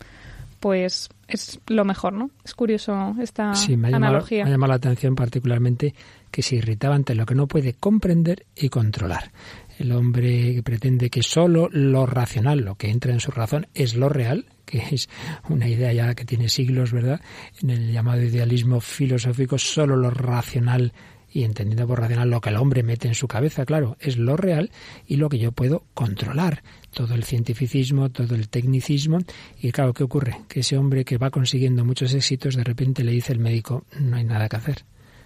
pues 0.61 1.11
es 1.29 1.61
lo 1.67 1.85
mejor, 1.85 2.15
¿no? 2.15 2.31
Es 2.45 2.55
curioso 2.55 3.15
esta 3.21 3.55
sí, 3.55 3.77
me 3.77 3.93
ha 3.93 3.97
analogía. 3.97 4.45
me 4.45 4.51
ha 4.51 4.53
llamado 4.55 4.71
la 4.71 4.77
atención 4.77 5.15
particularmente 5.15 5.95
que 6.31 6.43
se 6.43 6.57
irritaba 6.57 6.95
ante 6.95 7.15
lo 7.15 7.27
que 7.27 7.35
no 7.35 7.47
puede 7.47 7.75
comprender 7.75 8.47
y 8.57 8.71
controlar. 8.71 9.31
El 9.79 9.93
hombre 9.93 10.55
que 10.55 10.63
pretende 10.63 11.11
que 11.11 11.23
solo 11.23 11.69
lo 11.73 12.07
racional, 12.07 12.61
lo 12.61 12.77
que 12.77 12.91
entra 12.91 13.13
en 13.13 13.21
su 13.21 13.31
razón, 13.31 13.67
es 13.75 13.95
lo 13.95 14.09
real, 14.09 14.47
que 14.65 14.79
es 14.93 15.09
una 15.49 15.69
idea 15.69 15.93
ya 15.93 16.15
que 16.15 16.25
tiene 16.25 16.49
siglos, 16.49 16.93
¿verdad? 16.93 17.21
En 17.63 17.71
el 17.71 17.93
llamado 17.93 18.23
idealismo 18.23 18.81
filosófico, 18.81 19.59
solo 19.59 19.97
lo 19.97 20.11
racional 20.11 20.93
y 21.35 21.43
entendiendo 21.43 21.89
por 21.89 21.99
racional 21.99 22.31
lo 22.31 22.41
que 22.41 22.51
el 22.51 22.57
hombre 22.57 22.85
mete 22.85 23.09
en 23.09 23.15
su 23.15 23.27
cabeza, 23.27 23.67
claro, 23.67 23.97
es 23.99 24.17
lo 24.17 24.37
real 24.37 24.71
y 25.05 25.17
lo 25.17 25.29
que 25.29 25.39
yo 25.39 25.51
puedo 25.51 25.83
controlar. 25.93 26.63
Todo 26.93 27.15
el 27.15 27.25
cientificismo, 27.25 28.11
todo 28.11 28.37
el 28.37 28.49
tecnicismo. 28.49 29.19
Y 29.61 29.73
claro, 29.73 29.93
¿qué 29.93 30.05
ocurre? 30.05 30.43
Que 30.49 30.61
ese 30.61 30.79
hombre 30.79 31.05
que 31.05 31.19
va 31.19 31.31
consiguiendo 31.31 31.85
muchos 31.85 32.15
éxitos, 32.15 32.55
de 32.55 32.63
repente 32.63 33.03
le 33.03 33.11
dice 33.11 33.33
el 33.33 33.41
médico, 33.41 33.85
no 33.99 34.17
hay 34.17 34.25
nada 34.25 34.49
que 34.49 34.57
hacer 34.57 34.85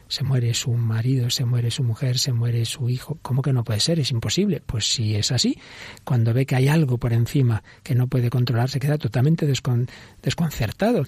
se 0.08 0.24
muere 0.24 0.54
su 0.54 0.72
marido, 0.72 1.30
se 1.30 1.44
muere 1.44 1.70
su 1.70 1.84
mujer, 1.84 2.18
se 2.18 2.32
muere 2.32 2.64
su 2.64 2.88
hijo. 2.88 3.18
¿Cómo 3.22 3.42
que 3.42 3.52
no 3.52 3.64
puede 3.64 3.80
ser? 3.80 4.00
Es 4.00 4.10
imposible. 4.10 4.62
Pues 4.64 4.86
si 4.86 5.14
es 5.14 5.30
así, 5.32 5.58
cuando 6.04 6.32
ve 6.32 6.46
que 6.46 6.56
hay 6.56 6.68
algo 6.68 6.98
por 6.98 7.12
encima 7.12 7.62
que 7.82 7.94
no 7.94 8.08
puede 8.08 8.30
controlar, 8.30 8.70
se 8.70 8.80
queda 8.80 8.98
totalmente 8.98 9.46
desconcertado. 9.46 11.04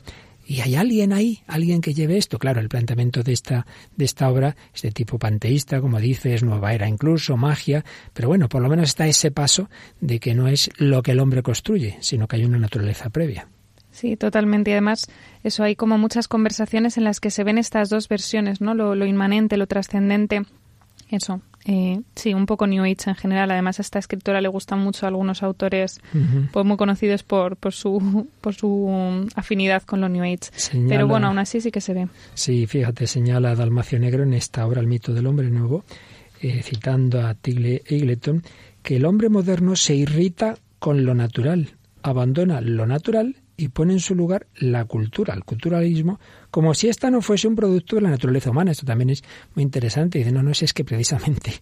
y 0.46 0.62
hay 0.62 0.74
alguien 0.74 1.12
ahí, 1.12 1.42
alguien 1.46 1.80
que 1.80 1.94
lleve 1.94 2.16
esto. 2.16 2.38
Claro, 2.38 2.60
el 2.60 2.68
planteamiento 2.68 3.22
de 3.22 3.32
esta, 3.32 3.66
de 3.96 4.04
esta 4.04 4.28
obra 4.28 4.56
es 4.74 4.82
de 4.82 4.90
tipo 4.90 5.18
panteísta, 5.18 5.80
como 5.80 6.00
dices, 6.00 6.42
nueva 6.42 6.74
era 6.74 6.88
incluso, 6.88 7.36
magia, 7.36 7.84
pero 8.12 8.28
bueno, 8.28 8.48
por 8.48 8.60
lo 8.60 8.68
menos 8.68 8.88
está 8.88 9.06
ese 9.06 9.30
paso 9.30 9.70
de 10.00 10.18
que 10.18 10.34
no 10.34 10.48
es 10.48 10.70
lo 10.76 11.02
que 11.02 11.12
el 11.12 11.20
hombre 11.20 11.42
construye, 11.42 11.98
sino 12.00 12.26
que 12.26 12.36
hay 12.36 12.44
una 12.44 12.58
naturaleza 12.58 13.10
previa. 13.10 13.48
Sí, 14.00 14.16
totalmente. 14.16 14.70
Y 14.70 14.72
además, 14.72 15.08
eso 15.44 15.62
hay 15.62 15.76
como 15.76 15.98
muchas 15.98 16.26
conversaciones 16.26 16.96
en 16.96 17.04
las 17.04 17.20
que 17.20 17.30
se 17.30 17.44
ven 17.44 17.58
estas 17.58 17.90
dos 17.90 18.08
versiones, 18.08 18.62
¿no? 18.62 18.72
Lo, 18.72 18.94
lo 18.94 19.04
inmanente, 19.04 19.58
lo 19.58 19.66
trascendente. 19.66 20.44
Eso, 21.10 21.42
eh, 21.66 22.00
sí, 22.14 22.32
un 22.32 22.46
poco 22.46 22.66
New 22.66 22.82
Age 22.82 23.10
en 23.10 23.14
general. 23.14 23.50
Además, 23.50 23.78
a 23.78 23.82
esta 23.82 23.98
escritora 23.98 24.40
le 24.40 24.48
gustan 24.48 24.78
mucho 24.78 25.06
algunos 25.06 25.42
autores 25.42 26.00
pues, 26.50 26.64
muy 26.64 26.78
conocidos 26.78 27.24
por, 27.24 27.56
por, 27.56 27.74
su, 27.74 28.26
por 28.40 28.54
su 28.54 29.28
afinidad 29.34 29.82
con 29.82 30.00
lo 30.00 30.08
New 30.08 30.24
Age. 30.24 30.50
Pero 30.88 31.06
bueno, 31.06 31.26
aún 31.26 31.38
así 31.38 31.60
sí 31.60 31.70
que 31.70 31.82
se 31.82 31.92
ve. 31.92 32.08
Sí, 32.32 32.66
fíjate, 32.66 33.06
señala 33.06 33.54
Dalmacio 33.54 33.98
Negro 33.98 34.22
en 34.22 34.32
esta 34.32 34.64
obra 34.66 34.80
El 34.80 34.86
mito 34.86 35.12
del 35.12 35.26
hombre 35.26 35.50
nuevo, 35.50 35.84
eh, 36.40 36.62
citando 36.62 37.26
a 37.26 37.34
Tigle 37.34 37.82
Eagleton, 37.86 38.44
que 38.82 38.96
el 38.96 39.04
hombre 39.04 39.28
moderno 39.28 39.76
se 39.76 39.94
irrita 39.94 40.56
con 40.78 41.04
lo 41.04 41.14
natural, 41.14 41.74
abandona 42.02 42.62
lo 42.62 42.86
natural 42.86 43.36
y 43.60 43.68
pone 43.68 43.92
en 43.92 44.00
su 44.00 44.14
lugar 44.14 44.46
la 44.56 44.86
cultura, 44.86 45.34
el 45.34 45.44
culturalismo, 45.44 46.18
como 46.50 46.74
si 46.74 46.88
esta 46.88 47.10
no 47.10 47.22
fuese 47.22 47.48
un 47.48 47.56
producto 47.56 47.96
de 47.96 48.02
la 48.02 48.10
naturaleza 48.10 48.50
humana. 48.50 48.72
Esto 48.72 48.86
también 48.86 49.10
es 49.10 49.22
muy 49.54 49.62
interesante. 49.62 50.18
Dice, 50.18 50.32
no, 50.32 50.42
no, 50.42 50.50
es 50.50 50.72
que 50.72 50.84
precisamente 50.84 51.52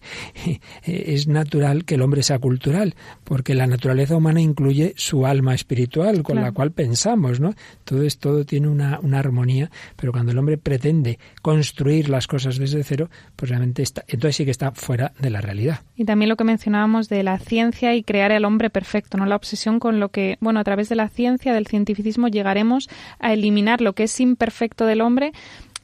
es 0.83 1.27
natural 1.27 1.85
que 1.85 1.95
el 1.95 2.01
hombre 2.01 2.23
sea 2.23 2.39
cultural, 2.39 2.95
porque 3.23 3.55
la 3.55 3.67
naturaleza 3.67 4.15
humana 4.15 4.41
incluye 4.41 4.93
su 4.97 5.25
alma 5.25 5.53
espiritual 5.53 6.23
con 6.23 6.37
la 6.37 6.51
cual 6.51 6.71
pensamos, 6.71 7.39
¿no? 7.39 7.53
Todo, 7.83 8.03
es, 8.03 8.17
todo 8.17 8.45
tiene 8.45 8.67
una, 8.67 8.99
una, 9.01 9.19
armonía, 9.19 9.69
pero 9.95 10.11
cuando 10.11 10.31
el 10.31 10.37
hombre 10.37 10.57
pretende 10.57 11.19
construir 11.41 12.09
las 12.09 12.27
cosas 12.27 12.57
desde 12.57 12.83
cero, 12.83 13.09
pues 13.35 13.49
realmente 13.49 13.83
está, 13.83 14.03
entonces 14.07 14.37
sí 14.37 14.45
que 14.45 14.51
está 14.51 14.71
fuera 14.71 15.13
de 15.19 15.29
la 15.29 15.41
realidad. 15.41 15.81
Y 15.95 16.05
también 16.05 16.29
lo 16.29 16.37
que 16.37 16.43
mencionábamos 16.43 17.09
de 17.09 17.23
la 17.23 17.37
ciencia 17.39 17.95
y 17.95 18.03
crear 18.03 18.31
el 18.31 18.45
hombre 18.45 18.69
perfecto, 18.69 19.17
¿no? 19.17 19.25
La 19.25 19.35
obsesión 19.35 19.79
con 19.79 19.99
lo 19.99 20.09
que, 20.09 20.37
bueno, 20.39 20.59
a 20.59 20.63
través 20.63 20.89
de 20.89 20.95
la 20.95 21.09
ciencia, 21.09 21.53
del 21.53 21.67
cientificismo, 21.67 22.27
llegaremos 22.27 22.89
a 23.19 23.33
eliminar 23.33 23.81
lo 23.81 23.93
que 23.93 24.03
es 24.03 24.19
imperfecto 24.19 24.78
del 24.85 25.01
hombre, 25.01 25.31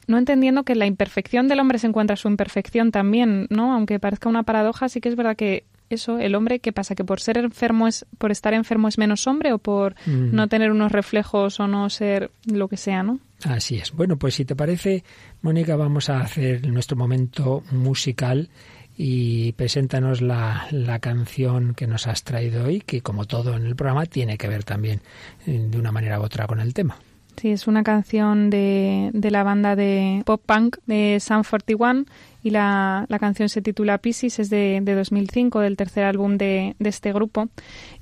no 0.06 0.18
entendiendo 0.18 0.62
que 0.62 0.74
la 0.74 0.86
imperfección 0.86 1.48
del 1.48 1.60
hombre 1.60 1.78
se 1.78 1.86
encuentra 1.86 2.16
su 2.16 2.28
imperfección 2.28 2.92
también, 2.92 3.46
¿no? 3.50 3.72
Aunque 3.72 3.98
parezca 3.98 4.28
una 4.28 4.44
paradoja, 4.44 4.88
sí 4.88 5.00
que 5.00 5.08
es 5.08 5.16
verdad 5.16 5.36
que 5.36 5.64
eso, 5.88 6.18
el 6.18 6.34
hombre, 6.34 6.58
¿qué 6.58 6.72
pasa? 6.72 6.94
¿Que 6.94 7.04
por 7.04 7.20
ser 7.20 7.38
enfermo 7.38 7.86
es, 7.86 8.06
por 8.18 8.32
estar 8.32 8.54
enfermo 8.54 8.88
es 8.88 8.98
menos 8.98 9.26
hombre 9.26 9.52
o 9.52 9.58
por 9.58 9.94
no 10.06 10.48
tener 10.48 10.72
unos 10.72 10.90
reflejos 10.90 11.60
o 11.60 11.68
no 11.68 11.88
ser 11.90 12.30
lo 12.44 12.68
que 12.68 12.76
sea, 12.76 13.02
¿no? 13.02 13.20
Así 13.44 13.76
es. 13.76 13.92
Bueno, 13.92 14.16
pues 14.16 14.34
si 14.34 14.44
te 14.44 14.56
parece, 14.56 15.04
Mónica, 15.42 15.76
vamos 15.76 16.10
a 16.10 16.20
hacer 16.20 16.66
nuestro 16.66 16.96
momento 16.96 17.62
musical 17.70 18.48
y 18.96 19.52
preséntanos 19.52 20.22
la, 20.22 20.66
la, 20.70 20.98
canción 21.00 21.74
que 21.74 21.86
nos 21.86 22.06
has 22.06 22.24
traído 22.24 22.64
hoy, 22.64 22.80
que 22.80 23.02
como 23.02 23.26
todo 23.26 23.54
en 23.54 23.66
el 23.66 23.76
programa 23.76 24.06
tiene 24.06 24.38
que 24.38 24.48
ver 24.48 24.64
también 24.64 25.02
eh, 25.46 25.66
de 25.68 25.78
una 25.78 25.92
manera 25.92 26.18
u 26.18 26.22
otra 26.22 26.46
con 26.46 26.60
el 26.60 26.72
tema. 26.72 26.98
Sí, 27.36 27.50
es 27.50 27.66
una 27.66 27.82
canción 27.84 28.48
de, 28.48 29.10
de 29.12 29.30
la 29.30 29.42
banda 29.42 29.76
de 29.76 30.22
pop 30.24 30.40
punk 30.44 30.78
de 30.86 31.18
Sun 31.20 31.42
41 31.42 32.06
y 32.42 32.50
la, 32.50 33.04
la 33.08 33.18
canción 33.18 33.50
se 33.50 33.60
titula 33.60 33.98
Pisces, 33.98 34.38
es 34.38 34.48
de, 34.48 34.80
de 34.82 34.94
2005, 34.94 35.60
del 35.60 35.76
tercer 35.76 36.04
álbum 36.04 36.38
de, 36.38 36.76
de 36.78 36.88
este 36.88 37.12
grupo. 37.12 37.48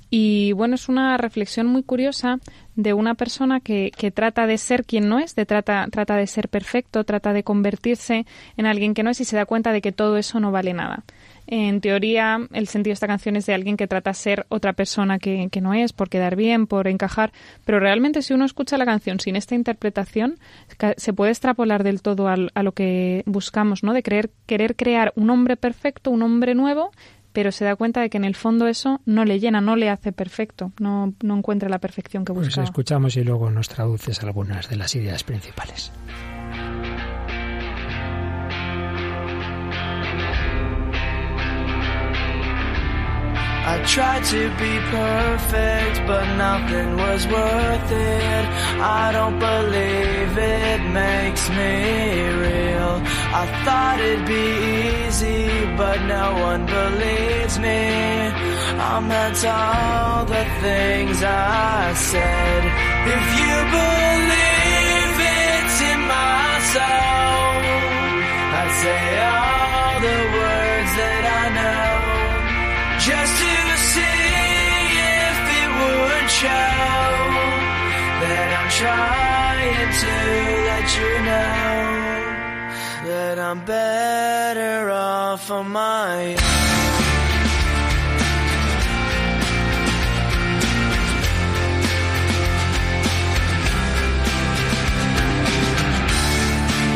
Y 0.09 0.53
bueno, 0.53 0.75
es 0.75 0.87
una 0.87 1.17
reflexión 1.17 1.67
muy 1.67 1.83
curiosa 1.83 2.39
de 2.75 2.93
una 2.93 3.15
persona 3.15 3.59
que, 3.59 3.91
que, 3.97 4.11
trata 4.11 4.47
de 4.47 4.57
ser 4.57 4.85
quien 4.85 5.09
no 5.09 5.19
es, 5.19 5.35
de 5.35 5.45
trata, 5.45 5.87
trata 5.91 6.15
de 6.15 6.27
ser 6.27 6.49
perfecto, 6.49 7.03
trata 7.03 7.33
de 7.33 7.43
convertirse 7.43 8.25
en 8.57 8.65
alguien 8.65 8.93
que 8.93 9.03
no 9.03 9.09
es 9.09 9.21
y 9.21 9.25
se 9.25 9.35
da 9.35 9.45
cuenta 9.45 9.71
de 9.71 9.81
que 9.81 9.91
todo 9.91 10.17
eso 10.17 10.39
no 10.39 10.51
vale 10.51 10.73
nada. 10.73 11.03
En 11.47 11.79
teoría, 11.79 12.39
el 12.53 12.67
sentido 12.67 12.91
de 12.91 12.95
esta 12.95 13.07
canción 13.07 13.35
es 13.35 13.45
de 13.45 13.53
alguien 13.53 13.77
que 13.77 13.87
trata 13.87 14.09
de 14.11 14.15
ser 14.15 14.45
otra 14.49 14.73
persona 14.73 15.19
que, 15.19 15.47
no 15.61 15.73
es, 15.75 15.93
por 15.93 16.09
quedar 16.09 16.35
bien, 16.35 16.65
por 16.65 16.87
encajar, 16.87 17.31
pero 17.65 17.79
realmente 17.79 18.23
si 18.23 18.33
uno 18.33 18.45
escucha 18.45 18.77
la 18.77 18.85
canción 18.85 19.19
sin 19.19 19.35
esta 19.35 19.53
interpretación, 19.53 20.39
se 20.97 21.13
puede 21.13 21.31
extrapolar 21.31 21.83
del 21.83 22.01
todo 22.01 22.27
a, 22.27 22.35
lo 22.35 22.71
que 22.71 23.21
buscamos, 23.27 23.83
¿no? 23.83 23.93
De 23.93 24.01
querer, 24.01 24.31
querer 24.47 24.75
crear 24.75 25.13
un 25.15 25.29
hombre 25.29 25.55
perfecto, 25.55 26.09
un 26.09 26.23
hombre 26.23 26.55
nuevo, 26.55 26.91
pero 27.35 27.51
se 27.51 27.65
da 27.65 27.75
cuenta 27.75 27.99
de 27.99 28.09
que 28.09 28.15
en 28.15 28.23
el 28.23 28.33
fondo 28.33 28.65
eso 28.65 29.01
no 29.05 29.25
le 29.25 29.41
llena, 29.41 29.59
no 29.59 29.75
le 29.75 29.89
hace 29.89 30.13
perfecto, 30.13 30.71
no, 30.79 31.13
no 31.21 31.37
encuentra 31.37 31.67
la 31.67 31.79
perfección 31.79 32.23
que 32.23 32.31
busca. 32.31 32.55
Pues 32.55 32.69
escuchamos 32.69 33.17
y 33.17 33.25
luego 33.25 33.51
nos 33.51 33.67
traduces 33.67 34.23
algunas 34.23 34.69
de 34.69 34.77
las 34.77 34.95
ideas 34.95 35.25
principales. 35.25 35.91
I 43.67 43.83
tried 43.83 44.23
to 44.25 44.41
be 44.61 44.73
perfect, 44.93 45.95
but 46.05 46.25
nothing 46.37 46.97
was 46.97 47.25
worth 47.25 47.91
it. 47.91 48.45
I 48.79 49.11
don't 49.11 49.39
believe 49.39 50.37
it 50.37 50.81
makes 51.01 51.49
me 51.49 51.73
real. 52.45 52.95
I 53.41 53.43
thought 53.65 53.97
it'd 53.99 54.27
be 54.27 54.47
easy, 55.07 55.49
but 55.81 55.97
no 56.05 56.25
one 56.49 56.67
believes 56.67 57.57
me. 57.57 57.81
I 58.77 58.99
meant 58.99 59.41
all 59.43 60.25
the 60.25 60.45
things 60.61 61.23
I 61.23 61.93
said. 62.11 62.61
If 63.17 63.25
you 63.41 63.55
believe 63.81 65.15
it's 65.41 65.77
in 65.91 65.99
my 66.05 66.49
soul, 66.73 67.57
I'd 68.61 68.73
say 68.83 69.05
all 69.33 69.93
the 70.05 70.19
words 70.37 70.91
that 71.01 71.23
I 71.41 71.45
know 71.57 71.95
just 73.05 73.54
show 76.45 77.25
that 78.23 78.49
I'm 78.59 78.69
trying 78.81 79.89
to 80.03 80.15
let 80.69 80.85
you 80.97 81.11
know 81.29 81.75
that 83.09 83.35
I'm 83.47 83.59
better 83.65 84.91
off 84.91 85.49
on 85.49 85.65
my 85.71 86.15
own. 86.21 86.65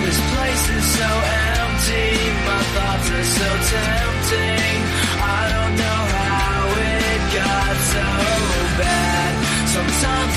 This 0.05 0.19
place 0.33 0.65
is 0.77 0.85
so 0.99 1.09
empty, 1.57 2.09
my 2.49 2.61
thoughts 2.75 3.07
are 3.17 3.27
so 3.37 3.49
tempting. 3.73 4.98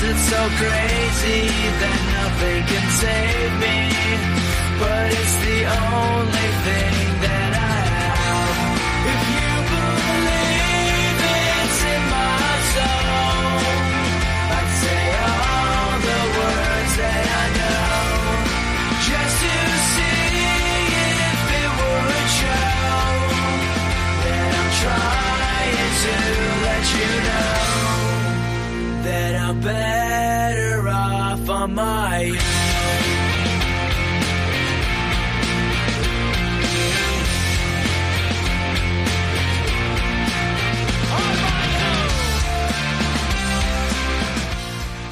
It's 0.09 0.25
so 0.29 0.41
crazy 0.59 1.47
that 1.79 1.99
nothing 2.17 2.61
can 2.71 2.85
save 3.03 3.53
me. 3.63 3.77
But 4.79 5.07
it's 5.19 5.35
the 5.47 5.59
only 5.69 6.49
thing 6.65 7.07
that 7.23 7.42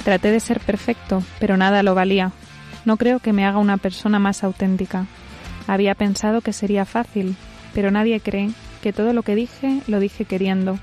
Traté 0.04 0.32
de 0.32 0.40
ser 0.42 0.60
perfecto, 0.60 1.24
pero 1.40 1.56
nada 1.56 1.84
lo 1.84 1.96
valía. 1.96 2.32
No 2.84 2.98
creo 2.98 3.20
que 3.20 3.32
me 3.32 3.46
haga 3.46 3.60
una 3.60 3.78
persona 3.78 4.20
más 4.20 4.44
auténtica. 4.44 5.06
Había 5.68 5.96
pensado 5.96 6.42
que 6.42 6.52
sería 6.52 6.84
fácil, 6.86 7.38
pero 7.74 7.92
nadie 7.92 8.20
cree 8.20 8.50
que 8.82 8.92
todo 8.92 9.14
lo 9.14 9.24
que 9.24 9.36
dije 9.36 9.82
lo 9.88 10.00
dije 10.00 10.26
queriendo, 10.26 10.80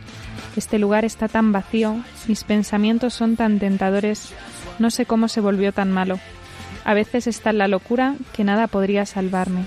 este 0.56 0.78
lugar 0.78 1.04
está 1.04 1.28
tan 1.28 1.52
vacío, 1.52 1.96
mis 2.26 2.44
pensamientos 2.44 3.14
son 3.14 3.36
tan 3.36 3.58
tentadores, 3.58 4.32
no 4.78 4.90
sé 4.90 5.06
cómo 5.06 5.28
se 5.28 5.40
volvió 5.40 5.72
tan 5.72 5.90
malo. 5.92 6.18
A 6.84 6.94
veces 6.94 7.26
está 7.26 7.52
la 7.52 7.68
locura 7.68 8.14
que 8.32 8.44
nada 8.44 8.66
podría 8.66 9.06
salvarme, 9.06 9.64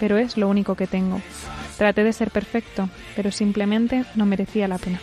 pero 0.00 0.18
es 0.18 0.36
lo 0.36 0.48
único 0.48 0.74
que 0.74 0.86
tengo. 0.86 1.20
Traté 1.78 2.04
de 2.04 2.12
ser 2.12 2.30
perfecto, 2.30 2.88
pero 3.16 3.30
simplemente 3.30 4.04
no 4.14 4.26
merecía 4.26 4.68
la 4.68 4.78
pena. 4.78 5.00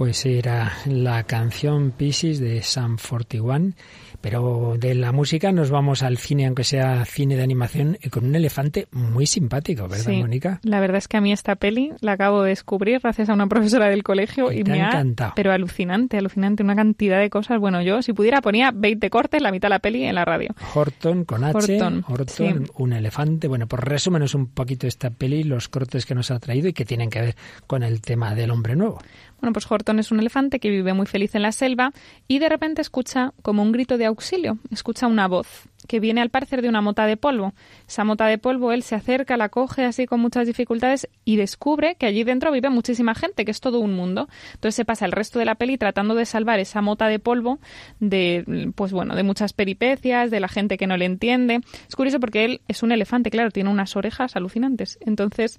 Pues 0.00 0.24
era 0.24 0.78
la 0.86 1.24
canción 1.24 1.90
Pieces 1.90 2.40
de 2.40 2.62
Sam 2.62 2.96
41 2.96 3.74
pero 4.20 4.74
de 4.78 4.94
la 4.94 5.12
música 5.12 5.52
nos 5.52 5.70
vamos 5.70 6.02
al 6.02 6.18
cine, 6.18 6.46
aunque 6.46 6.64
sea 6.64 7.04
cine 7.04 7.36
de 7.36 7.42
animación, 7.42 7.98
con 8.10 8.26
un 8.26 8.34
elefante 8.34 8.88
muy 8.92 9.26
simpático, 9.26 9.88
¿verdad, 9.88 10.12
Mónica? 10.12 10.60
La 10.62 10.80
verdad 10.80 10.98
es 10.98 11.08
que 11.08 11.16
a 11.16 11.20
mí 11.20 11.32
esta 11.32 11.56
peli 11.56 11.92
la 12.00 12.12
acabo 12.12 12.42
de 12.42 12.50
descubrir 12.50 13.00
gracias 13.00 13.28
a 13.28 13.34
una 13.34 13.46
profesora 13.46 13.88
del 13.88 14.02
colegio 14.02 14.52
y, 14.52 14.64
me 14.64 14.82
ha 14.82 14.88
encantado. 14.88 15.32
Pero 15.36 15.52
alucinante, 15.52 16.18
alucinante, 16.18 16.62
una 16.62 16.76
cantidad 16.76 17.18
de 17.18 17.30
cosas. 17.30 17.58
Bueno, 17.58 17.82
yo 17.82 18.02
si 18.02 18.12
pudiera 18.12 18.40
ponía 18.40 18.70
20 18.74 19.10
cortes, 19.10 19.42
la 19.42 19.50
mitad 19.50 19.68
de 19.68 19.70
la 19.70 19.78
peli 19.78 20.04
en 20.04 20.14
la 20.14 20.24
radio. 20.24 20.54
Horton 20.74 21.24
con 21.24 21.44
H, 21.44 21.80
Horton, 22.06 22.70
un 22.76 22.92
elefante. 22.92 23.48
Bueno, 23.48 23.66
pues 23.66 23.82
resúmenos 23.82 24.34
un 24.34 24.48
poquito 24.48 24.86
esta 24.86 25.10
peli, 25.10 25.44
los 25.44 25.68
cortes 25.68 26.06
que 26.06 26.14
nos 26.14 26.30
ha 26.30 26.38
traído 26.38 26.68
y 26.68 26.72
que 26.72 26.84
tienen 26.84 27.10
que 27.10 27.20
ver 27.20 27.36
con 27.66 27.82
el 27.82 28.00
tema 28.00 28.34
del 28.34 28.50
hombre 28.50 28.76
nuevo. 28.76 29.00
Bueno, 29.40 29.54
pues 29.54 29.70
Horton 29.70 29.98
es 29.98 30.10
un 30.10 30.20
elefante 30.20 30.60
que 30.60 30.68
vive 30.68 30.92
muy 30.92 31.06
feliz 31.06 31.34
en 31.34 31.42
la 31.42 31.52
selva 31.52 31.92
y 32.28 32.40
de 32.40 32.48
repente 32.48 32.82
escucha 32.82 33.32
como 33.42 33.62
un 33.62 33.72
grito 33.72 33.96
de 33.96 34.06
auxilio, 34.10 34.58
escucha 34.70 35.06
una 35.06 35.26
voz 35.26 35.68
que 35.88 36.00
viene 36.00 36.20
al 36.20 36.30
parecer 36.30 36.62
de 36.62 36.68
una 36.68 36.82
mota 36.82 37.06
de 37.06 37.16
polvo. 37.16 37.52
Esa 37.88 38.04
mota 38.04 38.26
de 38.26 38.38
polvo 38.38 38.72
él 38.72 38.82
se 38.82 38.94
acerca, 38.94 39.36
la 39.36 39.48
coge 39.48 39.84
así 39.84 40.06
con 40.06 40.20
muchas 40.20 40.46
dificultades 40.46 41.08
y 41.24 41.36
descubre 41.36 41.96
que 41.96 42.06
allí 42.06 42.22
dentro 42.22 42.52
vive 42.52 42.70
muchísima 42.70 43.14
gente, 43.14 43.44
que 43.44 43.50
es 43.50 43.60
todo 43.60 43.80
un 43.80 43.94
mundo. 43.94 44.28
Entonces 44.54 44.74
se 44.74 44.84
pasa 44.84 45.06
el 45.06 45.12
resto 45.12 45.38
de 45.38 45.46
la 45.46 45.56
peli 45.56 45.78
tratando 45.78 46.14
de 46.14 46.26
salvar 46.26 46.60
esa 46.60 46.82
mota 46.82 47.08
de 47.08 47.18
polvo 47.18 47.58
de 47.98 48.72
pues 48.74 48.92
bueno, 48.92 49.16
de 49.16 49.22
muchas 49.22 49.52
peripecias, 49.52 50.30
de 50.30 50.40
la 50.40 50.48
gente 50.48 50.76
que 50.76 50.86
no 50.86 50.96
le 50.96 51.06
entiende. 51.06 51.60
Es 51.88 51.96
curioso 51.96 52.20
porque 52.20 52.44
él 52.44 52.60
es 52.68 52.82
un 52.82 52.92
elefante, 52.92 53.30
claro, 53.30 53.50
tiene 53.50 53.70
unas 53.70 53.96
orejas 53.96 54.36
alucinantes. 54.36 54.98
Entonces, 55.00 55.58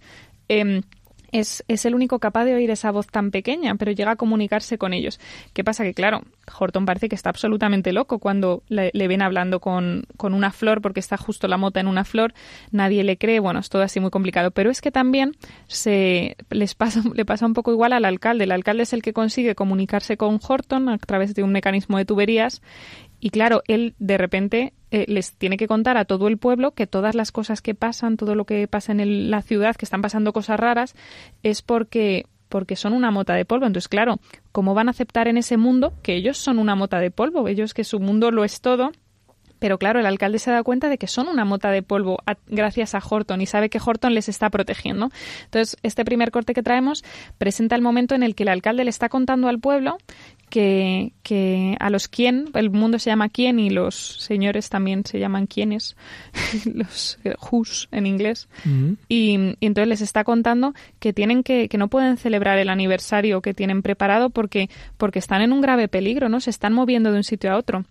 eh, 0.49 0.81
es, 1.31 1.63
es, 1.67 1.85
el 1.85 1.95
único 1.95 2.19
capaz 2.19 2.45
de 2.45 2.53
oír 2.53 2.71
esa 2.71 2.91
voz 2.91 3.07
tan 3.07 3.31
pequeña, 3.31 3.75
pero 3.75 3.91
llega 3.91 4.11
a 4.11 4.15
comunicarse 4.15 4.77
con 4.77 4.93
ellos. 4.93 5.19
¿Qué 5.53 5.63
pasa? 5.63 5.83
Que 5.83 5.93
claro, 5.93 6.21
Horton 6.59 6.85
parece 6.85 7.09
que 7.09 7.15
está 7.15 7.29
absolutamente 7.29 7.93
loco 7.93 8.19
cuando 8.19 8.63
le, 8.67 8.91
ven 8.93 9.21
hablando 9.21 9.59
con, 9.59 10.03
con, 10.17 10.33
una 10.33 10.51
flor, 10.51 10.81
porque 10.81 10.99
está 10.99 11.17
justo 11.17 11.47
la 11.47 11.57
mota 11.57 11.79
en 11.79 11.87
una 11.87 12.03
flor, 12.03 12.33
nadie 12.71 13.03
le 13.03 13.17
cree, 13.17 13.39
bueno, 13.39 13.59
es 13.59 13.69
todo 13.69 13.81
así 13.81 13.99
muy 13.99 14.11
complicado. 14.11 14.51
Pero 14.51 14.69
es 14.69 14.81
que 14.81 14.91
también 14.91 15.35
se 15.67 16.35
les 16.49 16.75
pasa, 16.75 17.01
le 17.13 17.25
pasa 17.25 17.45
un 17.45 17.53
poco 17.53 17.71
igual 17.71 17.93
al 17.93 18.05
alcalde. 18.05 18.43
El 18.43 18.51
alcalde 18.51 18.83
es 18.83 18.93
el 18.93 19.01
que 19.01 19.13
consigue 19.13 19.55
comunicarse 19.55 20.17
con 20.17 20.39
Horton 20.45 20.89
a 20.89 20.97
través 20.97 21.33
de 21.35 21.43
un 21.43 21.51
mecanismo 21.51 21.97
de 21.97 22.05
tuberías 22.05 22.61
y 23.21 23.29
claro, 23.29 23.61
él 23.67 23.93
de 23.99 24.17
repente 24.17 24.73
eh, 24.89 25.05
les 25.07 25.33
tiene 25.33 25.55
que 25.55 25.67
contar 25.67 25.95
a 25.95 26.05
todo 26.05 26.27
el 26.27 26.37
pueblo 26.37 26.71
que 26.71 26.87
todas 26.87 27.13
las 27.13 27.31
cosas 27.31 27.61
que 27.61 27.75
pasan, 27.75 28.17
todo 28.17 28.33
lo 28.33 28.45
que 28.45 28.67
pasa 28.67 28.91
en 28.91 29.29
la 29.29 29.43
ciudad, 29.43 29.75
que 29.75 29.85
están 29.85 30.01
pasando 30.01 30.33
cosas 30.33 30.59
raras, 30.59 30.95
es 31.43 31.61
porque 31.61 32.25
porque 32.49 32.75
son 32.75 32.91
una 32.91 33.11
mota 33.11 33.33
de 33.35 33.45
polvo. 33.45 33.65
Entonces, 33.65 33.87
claro, 33.87 34.19
¿cómo 34.51 34.73
van 34.73 34.89
a 34.89 34.91
aceptar 34.91 35.29
en 35.29 35.37
ese 35.37 35.55
mundo 35.55 35.93
que 36.03 36.15
ellos 36.15 36.37
son 36.37 36.59
una 36.59 36.75
mota 36.75 36.99
de 36.99 37.09
polvo? 37.09 37.47
Ellos 37.47 37.73
que 37.73 37.85
su 37.85 38.01
mundo 38.01 38.29
lo 38.29 38.43
es 38.43 38.59
todo 38.59 38.91
pero 39.61 39.77
claro, 39.77 39.99
el 39.99 40.07
alcalde 40.07 40.39
se 40.39 40.49
da 40.49 40.63
cuenta 40.63 40.89
de 40.89 40.97
que 40.97 41.05
son 41.05 41.27
una 41.27 41.45
mota 41.45 41.69
de 41.69 41.83
polvo 41.83 42.17
gracias 42.47 42.95
a 42.95 43.01
Horton 43.07 43.41
y 43.41 43.45
sabe 43.45 43.69
que 43.69 43.79
Horton 43.79 44.15
les 44.15 44.27
está 44.27 44.49
protegiendo. 44.49 45.11
Entonces, 45.43 45.77
este 45.83 46.03
primer 46.03 46.31
corte 46.31 46.55
que 46.55 46.63
traemos 46.63 47.03
presenta 47.37 47.75
el 47.75 47.83
momento 47.83 48.15
en 48.15 48.23
el 48.23 48.33
que 48.33 48.41
el 48.41 48.49
alcalde 48.49 48.85
le 48.85 48.89
está 48.89 49.07
contando 49.07 49.49
al 49.49 49.59
pueblo 49.59 49.99
que, 50.51 51.13
que 51.23 51.75
a 51.79 51.89
los 51.89 52.07
quién, 52.07 52.49
el 52.53 52.69
mundo 52.69 52.99
se 52.99 53.09
llama 53.09 53.29
quién 53.29 53.57
y 53.57 53.71
los 53.71 53.95
señores 54.19 54.69
también 54.69 55.03
se 55.05 55.17
llaman 55.17 55.47
quiénes, 55.47 55.95
los 56.71 57.17
who's 57.49 57.87
en 57.91 58.05
inglés. 58.05 58.47
Mm. 58.65 58.93
y, 59.07 59.55
y, 59.59 59.65
entonces 59.65 59.87
les 59.87 60.01
está 60.01 60.23
contando 60.23 60.75
que 60.99 61.13
tienen 61.13 61.41
que, 61.41 61.69
que 61.69 61.77
no 61.79 61.87
pueden 61.87 62.17
celebrar 62.17 62.59
el 62.59 62.69
aniversario 62.69 63.41
que 63.41 63.55
tienen 63.55 63.81
preparado 63.81 64.29
porque, 64.29 64.69
porque 64.97 65.19
están 65.19 65.41
en 65.41 65.53
un 65.53 65.61
grave 65.61 65.87
peligro, 65.87 66.29
¿no? 66.29 66.39
Se 66.41 66.49
están 66.49 66.73
moviendo 66.73 67.11
de 67.11 67.17
un 67.17 67.23
sitio 67.23 67.51
a 67.51 67.57
otro. 67.57 67.85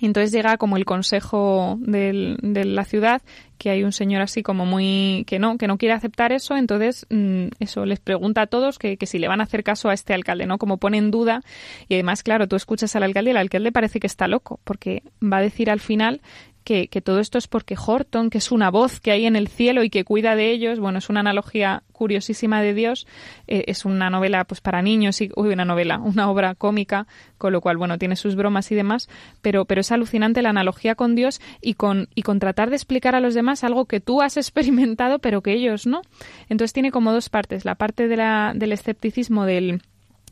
Y 0.00 0.06
entonces 0.06 0.32
llega 0.32 0.56
como 0.56 0.78
el 0.78 0.86
consejo 0.86 1.76
de 1.80 2.64
la 2.64 2.84
ciudad, 2.84 3.20
que 3.58 3.68
hay 3.68 3.84
un 3.84 3.92
señor 3.92 4.22
así 4.22 4.42
como 4.42 4.64
muy 4.64 5.24
que 5.26 5.38
no, 5.38 5.58
que 5.58 5.68
no 5.68 5.76
quiere 5.76 5.92
aceptar 5.92 6.32
eso, 6.32 6.56
entonces 6.56 7.06
mm, 7.10 7.48
eso 7.60 7.84
les 7.84 8.00
pregunta 8.00 8.42
a 8.42 8.46
todos 8.46 8.78
que, 8.78 8.96
que, 8.96 9.04
si 9.04 9.18
le 9.18 9.28
van 9.28 9.42
a 9.42 9.44
hacer 9.44 9.62
caso 9.62 9.90
a 9.90 9.94
este 9.94 10.14
alcalde, 10.14 10.46
¿no? 10.46 10.56
Como 10.56 10.78
pone 10.78 10.96
en 10.96 11.10
duda. 11.10 11.42
Y 11.86 11.94
además, 11.94 12.22
claro, 12.22 12.48
tú 12.48 12.56
escuchas 12.56 12.96
al 12.96 13.02
alcalde 13.02 13.30
y 13.30 13.32
el 13.32 13.36
alcalde 13.36 13.72
parece 13.72 14.00
que 14.00 14.06
está 14.06 14.26
loco, 14.26 14.58
porque 14.64 15.02
va 15.22 15.36
a 15.36 15.42
decir 15.42 15.70
al 15.70 15.80
final 15.80 16.22
que, 16.64 16.88
todo 17.00 17.20
esto 17.20 17.38
es 17.38 17.48
porque 17.48 17.76
Horton, 17.76 18.30
que 18.30 18.38
es 18.38 18.52
una 18.52 18.70
voz 18.70 19.00
que 19.00 19.10
hay 19.10 19.26
en 19.26 19.36
el 19.36 19.48
cielo 19.48 19.82
y 19.82 19.90
que 19.90 20.04
cuida 20.04 20.36
de 20.36 20.50
ellos, 20.50 20.78
bueno, 20.78 20.98
es 20.98 21.08
una 21.08 21.20
analogía 21.20 21.82
curiosísima 21.92 22.62
de 22.62 22.74
Dios, 22.74 23.06
eh, 23.46 23.64
es 23.66 23.84
una 23.84 24.10
novela 24.10 24.44
pues 24.44 24.60
para 24.60 24.82
niños 24.82 25.20
y 25.20 25.30
una 25.34 25.64
novela, 25.64 25.98
una 25.98 26.30
obra 26.30 26.54
cómica, 26.54 27.06
con 27.38 27.52
lo 27.52 27.60
cual 27.60 27.76
bueno, 27.76 27.98
tiene 27.98 28.16
sus 28.16 28.36
bromas 28.36 28.70
y 28.72 28.74
demás, 28.74 29.08
pero 29.42 29.64
pero 29.64 29.80
es 29.80 29.92
alucinante 29.92 30.42
la 30.42 30.50
analogía 30.50 30.94
con 30.94 31.14
Dios 31.14 31.40
y 31.60 31.74
con 31.74 32.08
y 32.14 32.22
con 32.22 32.38
tratar 32.38 32.70
de 32.70 32.76
explicar 32.76 33.14
a 33.14 33.20
los 33.20 33.34
demás 33.34 33.64
algo 33.64 33.86
que 33.86 34.00
tú 34.00 34.22
has 34.22 34.36
experimentado 34.36 35.18
pero 35.18 35.42
que 35.42 35.52
ellos 35.52 35.86
no. 35.86 36.02
Entonces 36.48 36.72
tiene 36.72 36.90
como 36.90 37.12
dos 37.12 37.28
partes, 37.28 37.64
la 37.64 37.74
parte 37.74 38.08
de 38.08 38.16
la, 38.16 38.52
del 38.54 38.72
escepticismo 38.72 39.44
del 39.44 39.82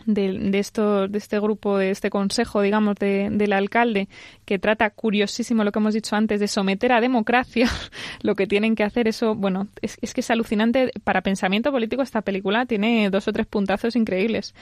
de, 0.09 0.59
esto, 0.59 1.07
de 1.07 1.19
este 1.19 1.39
grupo, 1.39 1.77
de 1.77 1.91
este 1.91 2.09
consejo, 2.09 2.63
digamos, 2.63 2.97
de, 2.97 3.29
del 3.31 3.53
alcalde, 3.53 4.09
que 4.47 4.59
trata 4.59 4.91
curiosísimo 4.91 5.65
lo 5.65 5.73
que 5.73 5.79
hemos 5.79 5.95
dicho 5.95 6.17
antes, 6.17 6.41
de 6.41 6.49
someter 6.49 6.93
a 6.93 7.01
democracia 7.01 7.69
lo 8.23 8.35
que 8.35 8.47
tienen 8.47 8.75
que 8.75 8.85
hacer. 8.85 9.07
Eso, 9.07 9.35
bueno, 9.35 9.69
es, 9.83 9.99
es 10.01 10.15
que 10.15 10.23
es 10.23 10.31
alucinante. 10.31 10.91
Para 11.05 11.21
pensamiento 11.21 11.71
político, 11.71 12.03
esta 12.03 12.23
película 12.23 12.65
tiene 12.65 13.11
dos 13.11 13.29
o 13.29 13.33
tres 13.33 13.47
puntazos 13.47 13.97
increíbles. 13.97 14.55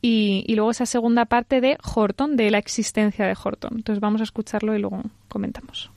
Y, 0.00 0.44
y 0.46 0.54
luego 0.54 0.70
esa 0.70 0.86
segunda 0.86 1.26
parte 1.26 1.60
de 1.60 1.76
Horton, 1.94 2.36
de 2.36 2.50
la 2.50 2.58
existencia 2.58 3.26
de 3.26 3.36
Horton. 3.42 3.72
Entonces 3.76 4.00
vamos 4.00 4.22
a 4.22 4.24
escucharlo 4.24 4.74
y 4.74 4.78
luego 4.78 5.02
comentamos. 5.28 5.90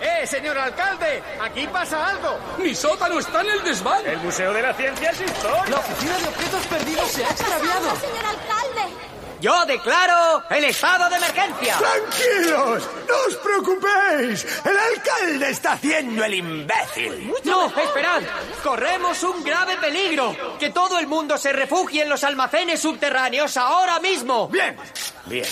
¡Eh, 0.00 0.26
señor 0.26 0.58
alcalde! 0.58 1.22
¡Aquí 1.42 1.66
pasa 1.66 2.08
algo! 2.08 2.38
¡Mi 2.58 2.74
sótano 2.74 3.18
está 3.18 3.42
en 3.42 3.50
el 3.50 3.62
desván! 3.62 4.06
El 4.06 4.18
Museo 4.18 4.52
de 4.52 4.62
la 4.62 4.74
Ciencia 4.74 5.10
es 5.10 5.20
historia. 5.20 5.64
La 5.68 5.78
oficina 5.78 6.18
de 6.18 6.28
objetos 6.28 6.66
perdidos 6.66 7.10
se 7.10 7.24
ha 7.24 7.30
extraviado. 7.30 7.96
señor 7.96 8.26
alcalde! 8.26 8.94
Yo 9.40 9.64
declaro 9.64 10.42
el 10.50 10.64
estado 10.64 11.08
de 11.08 11.16
emergencia. 11.16 11.76
Tranquilos, 11.78 12.88
no 13.08 13.14
os 13.26 13.36
preocupéis. 13.36 14.46
El 14.64 14.76
alcalde 14.76 15.50
está 15.50 15.72
haciendo 15.72 16.24
el 16.24 16.34
imbécil. 16.34 17.32
No, 17.44 17.66
esperad. 17.66 18.20
Corremos 18.62 19.22
un 19.22 19.42
grave 19.42 19.78
peligro. 19.78 20.36
Que 20.58 20.70
todo 20.70 20.98
el 20.98 21.06
mundo 21.06 21.38
se 21.38 21.52
refugie 21.52 22.02
en 22.02 22.10
los 22.10 22.22
almacenes 22.22 22.80
subterráneos 22.80 23.56
ahora 23.56 23.98
mismo. 23.98 24.46
Bien, 24.48 24.76
bien. 25.24 25.46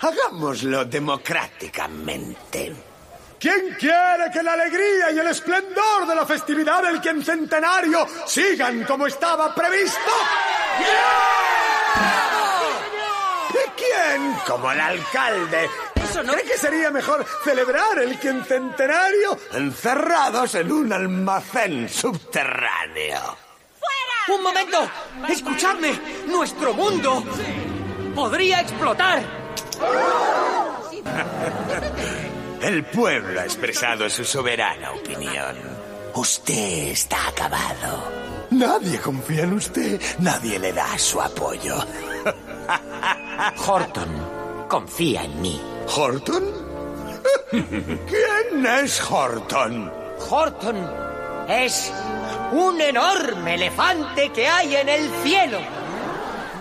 Hagámoslo 0.00 0.84
democráticamente. 0.84 2.74
¿Quién 3.42 3.74
quiere 3.76 4.30
que 4.32 4.40
la 4.40 4.52
alegría 4.52 5.10
y 5.10 5.18
el 5.18 5.26
esplendor 5.26 6.06
de 6.06 6.14
la 6.14 6.24
festividad 6.24 6.80
del 6.80 7.00
quincentenario 7.00 8.06
sigan 8.24 8.84
como 8.84 9.08
estaba 9.08 9.52
previsto? 9.52 9.98
¿Y 13.50 13.70
quién, 13.76 14.36
como 14.46 14.70
el 14.70 14.78
alcalde, 14.78 15.68
¿Eso 15.96 16.22
no? 16.22 16.34
¿Cree 16.34 16.44
que 16.44 16.56
sería 16.56 16.92
mejor 16.92 17.26
celebrar 17.42 17.98
el 17.98 18.16
quincentenario 18.20 19.36
encerrados 19.54 20.54
en 20.54 20.70
un 20.70 20.92
almacén 20.92 21.88
subterráneo? 21.88 23.36
¡Fuera! 23.80 24.36
¡Un 24.36 24.42
momento! 24.44 24.88
¡Escuchadme! 25.28 26.00
¡Nuestro 26.28 26.74
mundo 26.74 27.24
podría 28.14 28.60
explotar! 28.60 29.20
El 32.62 32.84
pueblo 32.84 33.40
ha 33.40 33.44
expresado 33.44 34.08
su 34.08 34.24
soberana 34.24 34.92
opinión. 34.92 35.56
Usted 36.14 36.90
está 36.92 37.26
acabado. 37.26 38.08
Nadie 38.50 39.00
confía 39.00 39.42
en 39.42 39.54
usted, 39.54 40.00
nadie 40.20 40.60
le 40.60 40.72
da 40.72 40.96
su 40.96 41.20
apoyo. 41.20 41.74
Horton, 43.66 44.66
confía 44.68 45.24
en 45.24 45.42
mí. 45.42 45.60
¿Horton? 45.96 46.44
¿Quién 47.50 48.66
es 48.66 49.10
Horton? 49.10 49.92
Horton 50.30 50.76
es 51.48 51.92
un 52.52 52.80
enorme 52.80 53.54
elefante 53.54 54.30
que 54.30 54.46
hay 54.46 54.76
en 54.76 54.88
el 54.88 55.10
cielo. 55.24 55.81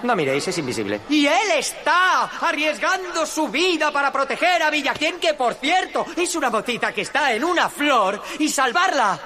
No 0.04 0.16
miréis, 0.16 0.47
es 0.47 0.58
invisible. 0.58 1.02
Y 1.10 1.26
él 1.26 1.52
está 1.58 2.24
arriesgando 2.24 3.26
su 3.26 3.47
vida 3.49 3.91
para 3.91 4.12
proteger 4.12 4.62
a 4.64 4.70
Villaquien, 4.70 5.20
que 5.20 5.34
por 5.34 5.54
cierto 5.56 6.06
es 6.16 6.36
una 6.36 6.49
motita 6.49 6.91
que 6.91 7.02
está 7.02 7.34
en 7.34 7.43
una 7.43 7.70
flor, 7.70 8.22
y 8.39 8.49
salvarla. 8.49 9.20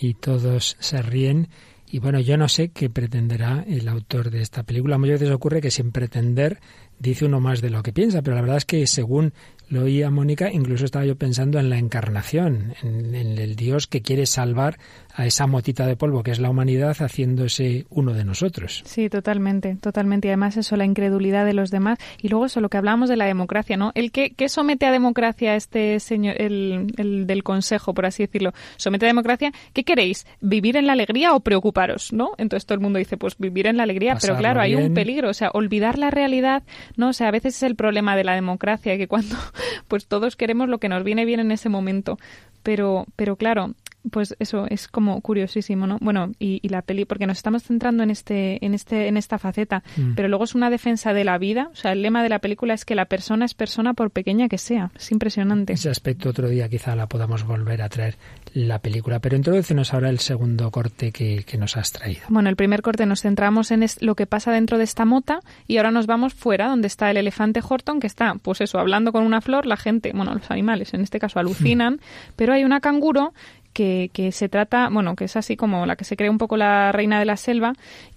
Y 0.00 0.14
todos 0.14 0.76
se 0.80 1.02
ríen. 1.02 1.48
Y 1.86 2.00
bueno, 2.00 2.18
yo 2.18 2.36
no 2.36 2.48
sé 2.48 2.70
qué 2.70 2.90
pretenderá 2.90 3.64
el 3.68 3.86
autor 3.88 4.30
de 4.30 4.42
esta 4.42 4.64
película. 4.64 4.98
Muchas 4.98 5.20
veces 5.20 5.34
ocurre 5.34 5.60
que 5.60 5.70
sin 5.70 5.92
pretender 5.92 6.60
dice 6.98 7.24
uno 7.24 7.40
más 7.40 7.60
de 7.60 7.70
lo 7.70 7.82
que 7.82 7.92
piensa, 7.92 8.20
pero 8.20 8.34
la 8.34 8.42
verdad 8.42 8.56
es 8.56 8.64
que 8.64 8.86
según 8.86 9.32
lo 9.68 9.84
oía 9.84 10.10
Mónica, 10.10 10.50
incluso 10.50 10.84
estaba 10.84 11.04
yo 11.04 11.16
pensando 11.16 11.58
en 11.58 11.70
la 11.70 11.78
encarnación, 11.78 12.74
en, 12.82 13.14
el 13.14 13.56
Dios 13.56 13.86
que 13.86 14.02
quiere 14.02 14.26
salvar 14.26 14.78
a 15.14 15.26
esa 15.26 15.46
motita 15.46 15.86
de 15.86 15.96
polvo 15.96 16.22
que 16.22 16.32
es 16.32 16.40
la 16.40 16.50
humanidad 16.50 16.96
haciéndose 16.98 17.86
uno 17.90 18.12
de 18.12 18.24
nosotros. 18.24 18.82
Sí, 18.84 19.08
totalmente, 19.08 19.76
totalmente. 19.76 20.28
Y 20.28 20.30
además 20.30 20.56
eso, 20.56 20.76
la 20.76 20.84
incredulidad 20.84 21.46
de 21.46 21.54
los 21.54 21.70
demás. 21.70 21.98
Y 22.20 22.28
luego 22.28 22.46
eso, 22.46 22.60
lo 22.60 22.68
que 22.68 22.78
hablamos 22.78 23.08
de 23.08 23.16
la 23.16 23.24
democracia, 23.24 23.76
¿no? 23.76 23.92
El 23.94 24.10
que, 24.10 24.34
somete 24.48 24.86
a 24.86 24.92
democracia 24.92 25.54
este 25.54 26.00
señor, 26.00 26.40
el, 26.40 26.92
el, 26.96 27.26
del 27.26 27.42
Consejo, 27.42 27.94
por 27.94 28.06
así 28.06 28.24
decirlo, 28.24 28.52
somete 28.76 29.06
a 29.06 29.08
democracia, 29.08 29.52
¿qué 29.72 29.84
queréis? 29.84 30.26
¿Vivir 30.40 30.76
en 30.76 30.86
la 30.86 30.92
alegría 30.92 31.32
o 31.34 31.40
preocuparos, 31.40 32.12
no? 32.12 32.32
Entonces 32.36 32.66
todo 32.66 32.74
el 32.74 32.80
mundo 32.80 32.98
dice, 32.98 33.16
pues 33.16 33.38
vivir 33.38 33.66
en 33.66 33.76
la 33.76 33.84
alegría, 33.84 34.16
pero 34.20 34.36
claro, 34.36 34.60
hay 34.60 34.74
un 34.74 34.94
peligro, 34.94 35.30
o 35.30 35.34
sea, 35.34 35.50
olvidar 35.52 35.98
la 35.98 36.10
realidad, 36.10 36.64
¿no? 36.96 37.08
O 37.08 37.12
sea, 37.12 37.28
a 37.28 37.30
veces 37.30 37.56
es 37.56 37.62
el 37.62 37.76
problema 37.76 38.16
de 38.16 38.24
la 38.24 38.34
democracia, 38.34 38.96
que 38.98 39.08
cuando 39.08 39.36
pues 39.88 40.06
todos 40.06 40.36
queremos 40.36 40.68
lo 40.68 40.78
que 40.78 40.88
nos 40.88 41.04
viene 41.04 41.24
bien 41.24 41.40
en 41.40 41.52
ese 41.52 41.68
momento. 41.68 42.18
Pero, 42.62 43.06
pero 43.16 43.36
claro, 43.36 43.74
pues 44.10 44.36
eso 44.38 44.66
es 44.68 44.88
como 44.88 45.03
curiosísimo, 45.20 45.86
¿no? 45.86 45.98
Bueno, 46.00 46.32
y, 46.38 46.66
la 46.68 46.82
peli, 46.82 47.04
porque 47.04 47.26
nos 47.26 47.36
estamos 47.36 47.62
centrando 47.62 48.02
en 48.02 48.10
este, 48.10 48.64
en 48.64 48.74
este, 48.74 49.08
en 49.08 49.16
esta 49.16 49.38
faceta, 49.38 49.82
mm. 49.96 50.14
pero 50.14 50.28
luego 50.28 50.44
es 50.44 50.54
una 50.54 50.70
defensa 50.70 51.12
de 51.12 51.24
la 51.24 51.38
vida. 51.38 51.68
O 51.72 51.76
sea, 51.76 51.92
el 51.92 52.02
lema 52.02 52.22
de 52.22 52.28
la 52.28 52.38
película 52.38 52.74
es 52.74 52.84
que 52.84 52.94
la 52.94 53.04
persona 53.04 53.44
es 53.44 53.54
persona 53.54 53.94
por 53.94 54.10
pequeña 54.10 54.48
que 54.48 54.58
sea. 54.58 54.90
Es 54.96 55.12
impresionante. 55.12 55.74
Ese 55.74 55.90
aspecto 55.90 56.30
otro 56.30 56.48
día 56.48 56.68
quizá 56.68 56.96
la 56.96 57.06
podamos 57.06 57.44
volver 57.44 57.82
a 57.82 57.88
traer 57.88 58.16
la 58.54 58.78
película. 58.78 59.20
Pero 59.20 59.36
introducenos 59.36 59.92
ahora 59.94 60.10
el 60.10 60.18
segundo 60.18 60.70
corte 60.70 61.12
que, 61.12 61.44
que 61.44 61.58
nos 61.58 61.76
has 61.76 61.92
traído. 61.92 62.22
Bueno, 62.28 62.48
el 62.48 62.56
primer 62.56 62.82
corte 62.82 63.06
nos 63.06 63.22
centramos 63.22 63.70
en 63.70 63.84
lo 64.00 64.14
que 64.14 64.26
pasa 64.26 64.52
dentro 64.52 64.78
de 64.78 64.84
esta 64.84 65.04
mota 65.04 65.40
y 65.66 65.76
ahora 65.76 65.90
nos 65.90 66.06
vamos 66.06 66.34
fuera, 66.34 66.68
donde 66.68 66.86
está 66.86 67.10
el 67.10 67.16
elefante 67.16 67.60
Horton, 67.66 68.00
que 68.00 68.06
está, 68.06 68.34
pues 68.42 68.60
eso, 68.60 68.78
hablando 68.78 69.12
con 69.12 69.24
una 69.24 69.40
flor. 69.40 69.66
La 69.66 69.76
gente, 69.76 70.12
bueno, 70.14 70.34
los 70.34 70.50
animales 70.50 70.94
en 70.94 71.02
este 71.02 71.18
caso 71.18 71.38
alucinan, 71.38 72.00
pero 72.36 72.52
hay 72.52 72.64
una 72.64 72.80
canguro 72.80 73.32
que, 73.74 74.10
que, 74.14 74.32
se 74.32 74.48
trata, 74.48 74.88
bueno, 74.88 75.16
que 75.16 75.24
es 75.24 75.36
así 75.36 75.56
como 75.56 75.84
la 75.84 75.96
que 75.96 76.04
se 76.04 76.16
cree 76.16 76.30
un 76.30 76.38
poco 76.38 76.56
la 76.56 76.92
reina 76.92 77.18
de 77.18 77.26
la 77.26 77.36
selva 77.36 77.74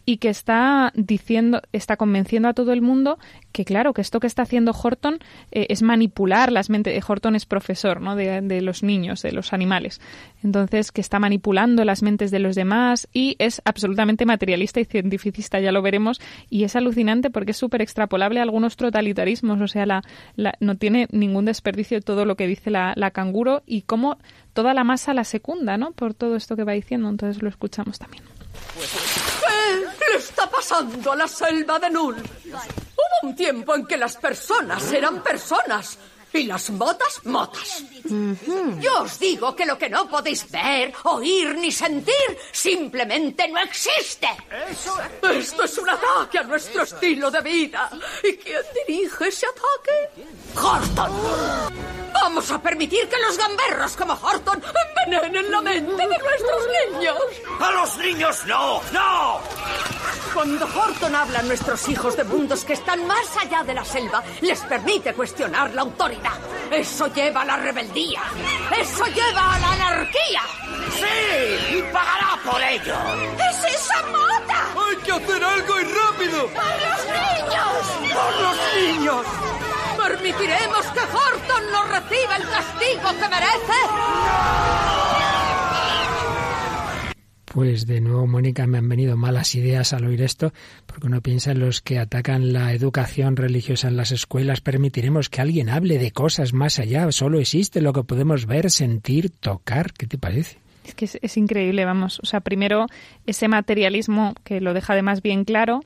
y 0.09 0.17
que 0.17 0.29
está 0.29 0.93
diciendo, 0.95 1.61
está 1.73 1.97
convenciendo 1.97 2.47
a 2.47 2.53
todo 2.53 2.71
el 2.71 2.81
mundo 2.81 3.19
que 3.51 3.65
claro, 3.65 3.91
que 3.93 3.99
esto 3.99 4.21
que 4.21 4.27
está 4.27 4.43
haciendo 4.43 4.71
Horton 4.71 5.19
eh, 5.51 5.65
es 5.67 5.81
manipular 5.81 6.49
las 6.49 6.69
mentes. 6.69 7.03
Horton 7.05 7.35
es 7.35 7.45
profesor, 7.45 7.99
¿no? 7.99 8.15
De, 8.15 8.61
los 8.61 8.83
niños, 8.83 9.21
de 9.21 9.33
los 9.33 9.51
animales. 9.51 9.99
Entonces, 10.43 10.93
que 10.93 11.01
está 11.01 11.19
manipulando 11.19 11.83
las 11.83 12.03
mentes 12.03 12.31
de 12.31 12.39
los 12.39 12.55
demás 12.55 13.09
y 13.11 13.35
es 13.37 13.61
absolutamente 13.65 14.25
materialista 14.25 14.79
y 14.79 14.85
cientificista, 14.85 15.59
ya 15.59 15.73
lo 15.73 15.81
veremos. 15.81 16.21
Y 16.49 16.63
es 16.63 16.77
alucinante 16.77 17.29
porque 17.29 17.51
es 17.51 17.57
súper 17.57 17.81
extrapolable 17.81 18.39
a 18.39 18.43
algunos 18.43 18.77
totalitarismos. 18.77 19.59
O 19.59 19.67
sea, 19.67 19.85
la, 19.85 20.03
no 20.61 20.75
tiene 20.75 21.07
ningún 21.11 21.43
desperdicio 21.43 21.99
todo 21.99 22.23
lo 22.23 22.37
que 22.37 22.47
dice 22.47 22.71
la, 22.71 23.11
canguro 23.11 23.61
y 23.65 23.81
cómo 23.81 24.19
toda 24.53 24.73
la 24.73 24.85
masa 24.85 25.13
la 25.13 25.25
secunda, 25.25 25.77
¿no? 25.77 25.91
Por 25.91 26.13
todo 26.13 26.37
esto 26.37 26.55
que 26.55 26.63
va 26.63 26.71
diciendo. 26.71 27.09
Entonces 27.09 27.43
lo 27.43 27.49
escuchamos 27.49 27.99
también. 27.99 28.23
¿Qué 28.23 29.36
le 29.75 30.17
está 30.17 30.49
pasando 30.49 31.11
a 31.11 31.15
la 31.15 31.27
selva 31.27 31.79
de 31.79 31.89
Null? 31.89 32.15
Hubo 32.15 33.27
un 33.27 33.35
tiempo 33.35 33.75
en 33.75 33.85
que 33.85 33.97
las 33.97 34.17
personas 34.17 34.91
eran 34.91 35.21
personas 35.21 35.97
y 36.33 36.43
las 36.43 36.69
motas, 36.69 37.21
motas. 37.25 37.83
Yo 38.79 39.01
os 39.01 39.19
digo 39.19 39.55
que 39.55 39.65
lo 39.65 39.77
que 39.77 39.89
no 39.89 40.07
podéis 40.07 40.49
ver, 40.51 40.93
oír 41.03 41.55
ni 41.55 41.71
sentir 41.71 42.37
simplemente 42.51 43.47
no 43.47 43.59
existe. 43.59 44.27
Esto 45.31 45.63
es 45.63 45.77
un 45.77 45.89
ataque 45.89 46.39
a 46.39 46.43
nuestro 46.43 46.83
estilo 46.83 47.31
de 47.31 47.41
vida. 47.41 47.89
¿Y 48.23 48.33
quién 48.37 48.61
dirige 48.87 49.27
ese 49.27 49.45
ataque? 49.45 50.23
Horton. 50.55 51.11
¿Vamos 52.13 52.51
a 52.51 52.61
permitir 52.61 53.07
que 53.07 53.17
los 53.19 53.37
gamberros 53.37 53.95
como 53.95 54.13
Horton 54.13 54.61
envenenen 55.05 55.51
la 55.51 55.61
mente 55.61 56.07
de 56.07 56.17
nuestros 56.17 56.67
niños? 56.91 57.17
¡A 57.59 57.71
los 57.71 57.97
niños 57.97 58.45
no! 58.45 58.81
¡No! 58.91 59.39
Cuando 60.33 60.65
Horton 60.65 61.15
habla 61.15 61.39
a 61.39 61.43
nuestros 61.43 61.87
hijos 61.89 62.17
de 62.17 62.23
mundos 62.23 62.63
que 62.63 62.73
están 62.73 63.05
más 63.05 63.37
allá 63.37 63.63
de 63.63 63.73
la 63.73 63.85
selva, 63.85 64.23
les 64.41 64.59
permite 64.61 65.13
cuestionar 65.13 65.73
la 65.73 65.83
autoridad. 65.83 66.16
Eso 66.71 67.07
lleva 67.07 67.41
a 67.41 67.45
la 67.45 67.57
rebeldía. 67.57 68.21
Eso 68.77 69.05
lleva 69.07 69.55
a 69.55 69.59
la 69.59 69.71
anarquía. 69.71 70.41
¡Sí! 70.91 71.77
¡Y 71.77 71.81
pagará 71.93 72.37
por 72.43 72.61
ello! 72.61 72.95
¡Es 73.49 73.63
esa 73.75 74.01
mota! 74.03 74.67
¡Hay 74.87 74.95
que 74.97 75.11
hacer 75.11 75.43
algo 75.43 75.79
y 75.79 75.83
rápido! 75.83 76.47
¡Por 76.49 76.63
los 76.63 77.05
niños! 77.05 78.13
¡Por 78.13 78.41
los 78.41 78.57
niños! 78.75 79.25
¿Permitiremos 79.97 80.85
que 80.87 80.99
Horton 80.99 81.71
no 81.71 81.83
reciba 81.85 82.35
el 82.35 82.49
castigo 82.49 83.09
que 83.19 83.29
merece? 83.29 83.77
Pues 87.57 87.87
de 87.87 88.01
nuevo, 88.01 88.27
Mónica, 88.27 88.67
me 88.67 88.77
han 88.77 88.87
venido 88.87 89.17
malas 89.17 89.55
ideas 89.55 89.91
al 89.91 90.05
oír 90.05 90.21
esto, 90.21 90.53
porque 90.85 91.07
uno 91.07 91.21
piensa 91.21 91.53
en 91.53 91.59
los 91.59 91.81
que 91.81 91.97
atacan 91.97 92.53
la 92.53 92.71
educación 92.71 93.35
religiosa 93.35 93.87
en 93.87 93.97
las 93.97 94.11
escuelas. 94.11 94.61
Permitiremos 94.61 95.27
que 95.27 95.41
alguien 95.41 95.67
hable 95.69 95.97
de 95.97 96.11
cosas 96.11 96.53
más 96.53 96.77
allá. 96.77 97.11
Solo 97.11 97.39
existe 97.39 97.81
lo 97.81 97.93
que 97.93 98.03
podemos 98.03 98.45
ver, 98.45 98.69
sentir, 98.69 99.31
tocar. 99.31 99.93
¿Qué 99.93 100.05
te 100.05 100.19
parece? 100.19 100.59
Es 100.85 100.93
que 100.93 101.05
es, 101.05 101.17
es 101.19 101.35
increíble, 101.35 101.83
vamos. 101.83 102.19
O 102.21 102.27
sea, 102.27 102.41
primero 102.41 102.85
ese 103.25 103.47
materialismo 103.47 104.35
que 104.43 104.61
lo 104.61 104.75
deja 104.75 104.93
además 104.93 105.23
bien 105.23 105.43
claro 105.43 105.79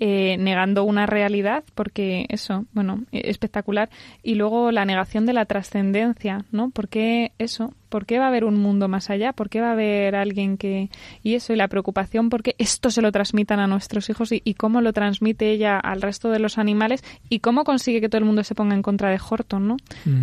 eh, 0.00 0.36
negando 0.38 0.84
una 0.84 1.06
realidad, 1.06 1.64
porque 1.74 2.26
eso, 2.28 2.64
bueno, 2.72 3.04
e, 3.12 3.30
espectacular. 3.30 3.90
Y 4.22 4.34
luego 4.34 4.72
la 4.72 4.84
negación 4.84 5.26
de 5.26 5.32
la 5.32 5.44
trascendencia, 5.44 6.44
¿no? 6.50 6.70
¿Por 6.70 6.88
qué 6.88 7.32
eso? 7.38 7.74
¿Por 7.88 8.06
qué 8.06 8.18
va 8.18 8.24
a 8.24 8.28
haber 8.28 8.44
un 8.44 8.56
mundo 8.56 8.88
más 8.88 9.10
allá? 9.10 9.32
¿Por 9.32 9.50
qué 9.50 9.60
va 9.60 9.68
a 9.68 9.72
haber 9.72 10.16
alguien 10.16 10.56
que... 10.56 10.88
Y 11.22 11.34
eso, 11.34 11.52
y 11.52 11.56
la 11.56 11.68
preocupación 11.68 12.30
porque 12.30 12.54
esto 12.58 12.90
se 12.90 13.02
lo 13.02 13.12
transmitan 13.12 13.60
a 13.60 13.66
nuestros 13.66 14.08
hijos 14.08 14.30
y, 14.32 14.54
cómo 14.54 14.80
lo 14.80 14.92
transmite 14.92 15.50
ella 15.50 15.78
al 15.78 16.00
resto 16.00 16.30
de 16.30 16.38
los 16.38 16.56
animales 16.56 17.04
y 17.28 17.40
cómo 17.40 17.64
consigue 17.64 18.00
que 18.00 18.08
todo 18.08 18.18
el 18.18 18.24
mundo 18.24 18.44
se 18.44 18.54
ponga 18.54 18.74
en 18.74 18.82
contra 18.82 19.10
de 19.10 19.20
Horton, 19.20 19.68
¿no? 19.68 19.76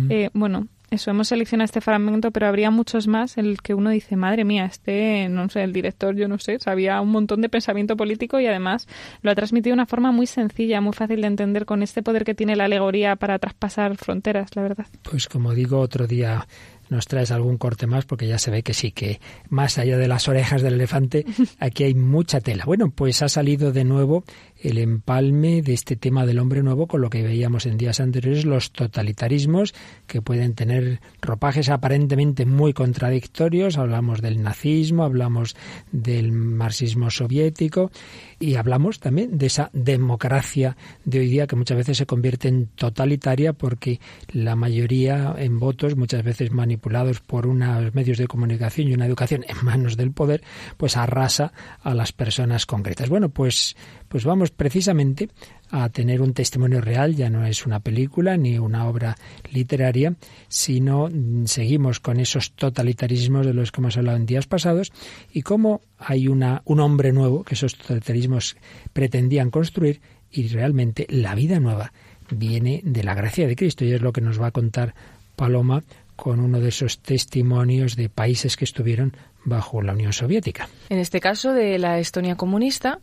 Eh, 0.08 0.30
bueno, 0.32 0.66
eso, 0.90 1.10
hemos 1.10 1.28
seleccionado 1.28 1.64
este 1.64 1.80
fragmento, 1.80 2.30
pero 2.30 2.46
habría 2.46 2.70
muchos 2.70 3.06
más 3.06 3.38
en 3.38 3.46
el 3.46 3.62
que 3.62 3.74
uno 3.74 3.90
dice, 3.90 4.16
madre 4.16 4.44
mía, 4.44 4.64
este, 4.64 5.28
no 5.28 5.48
sé, 5.48 5.62
el 5.62 5.72
director, 5.72 6.14
yo 6.16 6.28
no 6.28 6.38
sé, 6.38 6.58
sabía 6.58 7.00
un 7.00 7.10
montón 7.10 7.40
de 7.40 7.48
pensamiento 7.48 7.96
político 7.96 8.40
y 8.40 8.46
además 8.46 8.88
lo 9.22 9.30
ha 9.30 9.34
transmitido 9.34 9.72
de 9.72 9.74
una 9.74 9.86
forma 9.86 10.12
muy 10.12 10.26
sencilla, 10.26 10.80
muy 10.80 10.92
fácil 10.92 11.20
de 11.20 11.28
entender, 11.28 11.64
con 11.64 11.82
este 11.82 12.02
poder 12.02 12.24
que 12.24 12.34
tiene 12.34 12.56
la 12.56 12.64
alegoría 12.64 13.16
para 13.16 13.38
traspasar 13.38 13.96
fronteras, 13.96 14.54
la 14.56 14.62
verdad. 14.62 14.86
Pues 15.02 15.28
como 15.28 15.54
digo, 15.54 15.78
otro 15.78 16.06
día 16.06 16.46
nos 16.90 17.06
traes 17.06 17.30
algún 17.30 17.56
corte 17.56 17.86
más, 17.86 18.04
porque 18.04 18.26
ya 18.26 18.38
se 18.38 18.50
ve 18.50 18.62
que 18.62 18.74
sí, 18.74 18.90
que 18.90 19.20
más 19.48 19.78
allá 19.78 19.96
de 19.96 20.08
las 20.08 20.28
orejas 20.28 20.60
del 20.60 20.74
elefante, 20.74 21.24
aquí 21.60 21.84
hay 21.84 21.94
mucha 21.94 22.40
tela. 22.40 22.64
Bueno, 22.66 22.90
pues 22.90 23.22
ha 23.22 23.28
salido 23.28 23.72
de 23.72 23.84
nuevo 23.84 24.24
el 24.62 24.78
empalme 24.78 25.62
de 25.62 25.72
este 25.72 25.96
tema 25.96 26.26
del 26.26 26.38
hombre 26.38 26.62
nuevo 26.62 26.86
con 26.86 27.00
lo 27.00 27.10
que 27.10 27.22
veíamos 27.22 27.66
en 27.66 27.78
días 27.78 28.00
anteriores, 28.00 28.44
los 28.44 28.72
totalitarismos 28.72 29.74
que 30.06 30.22
pueden 30.22 30.54
tener 30.54 31.00
ropajes 31.20 31.68
aparentemente 31.68 32.46
muy 32.46 32.72
contradictorios. 32.72 33.78
Hablamos 33.78 34.20
del 34.20 34.42
nazismo, 34.42 35.04
hablamos 35.04 35.56
del 35.92 36.32
marxismo 36.32 37.10
soviético 37.10 37.90
y 38.38 38.56
hablamos 38.56 39.00
también 39.00 39.38
de 39.38 39.46
esa 39.46 39.70
democracia 39.72 40.76
de 41.04 41.20
hoy 41.20 41.28
día 41.28 41.46
que 41.46 41.56
muchas 41.56 41.76
veces 41.76 41.98
se 41.98 42.06
convierte 42.06 42.48
en 42.48 42.66
totalitaria 42.66 43.52
porque 43.52 44.00
la 44.32 44.56
mayoría 44.56 45.34
en 45.38 45.58
votos, 45.58 45.96
muchas 45.96 46.22
veces 46.22 46.50
manipulados 46.50 47.20
por 47.20 47.46
unos 47.46 47.94
medios 47.94 48.18
de 48.18 48.26
comunicación 48.26 48.88
y 48.88 48.94
una 48.94 49.06
educación 49.06 49.44
en 49.48 49.64
manos 49.64 49.96
del 49.96 50.12
poder, 50.12 50.42
pues 50.76 50.96
arrasa 50.96 51.52
a 51.82 51.94
las 51.94 52.12
personas 52.12 52.66
concretas. 52.66 53.08
Bueno, 53.08 53.28
pues 53.28 53.76
pues 54.10 54.24
vamos 54.24 54.50
precisamente 54.50 55.28
a 55.70 55.88
tener 55.88 56.20
un 56.20 56.34
testimonio 56.34 56.80
real, 56.80 57.14
ya 57.14 57.30
no 57.30 57.46
es 57.46 57.64
una 57.64 57.78
película 57.78 58.36
ni 58.36 58.58
una 58.58 58.88
obra 58.88 59.16
literaria, 59.52 60.16
sino 60.48 61.08
mm, 61.08 61.46
seguimos 61.46 62.00
con 62.00 62.18
esos 62.18 62.50
totalitarismos 62.50 63.46
de 63.46 63.54
los 63.54 63.70
que 63.70 63.80
hemos 63.80 63.96
hablado 63.96 64.16
en 64.16 64.26
días 64.26 64.48
pasados 64.48 64.90
y 65.32 65.42
cómo 65.42 65.80
hay 65.96 66.26
una, 66.26 66.62
un 66.64 66.80
hombre 66.80 67.12
nuevo 67.12 67.44
que 67.44 67.54
esos 67.54 67.76
totalitarismos 67.76 68.56
pretendían 68.92 69.50
construir 69.50 70.00
y 70.32 70.48
realmente 70.48 71.06
la 71.08 71.36
vida 71.36 71.60
nueva 71.60 71.92
viene 72.30 72.80
de 72.84 73.04
la 73.04 73.14
gracia 73.14 73.46
de 73.46 73.54
Cristo. 73.54 73.84
Y 73.84 73.92
es 73.92 74.02
lo 74.02 74.12
que 74.12 74.22
nos 74.22 74.40
va 74.40 74.48
a 74.48 74.52
contar 74.52 74.92
Paloma 75.36 75.84
con 76.20 76.38
uno 76.38 76.60
de 76.60 76.68
esos 76.68 76.98
testimonios 76.98 77.96
de 77.96 78.10
países 78.10 78.58
que 78.58 78.66
estuvieron 78.66 79.16
bajo 79.42 79.80
la 79.80 79.94
Unión 79.94 80.12
Soviética. 80.12 80.68
En 80.90 80.98
este 80.98 81.18
caso 81.18 81.54
de 81.54 81.78
la 81.78 81.98
Estonia 81.98 82.36
comunista 82.36 82.98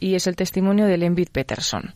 y 0.00 0.14
es 0.14 0.26
el 0.26 0.36
testimonio 0.36 0.86
de 0.86 0.96
Lembit 0.96 1.28
Peterson. 1.28 1.92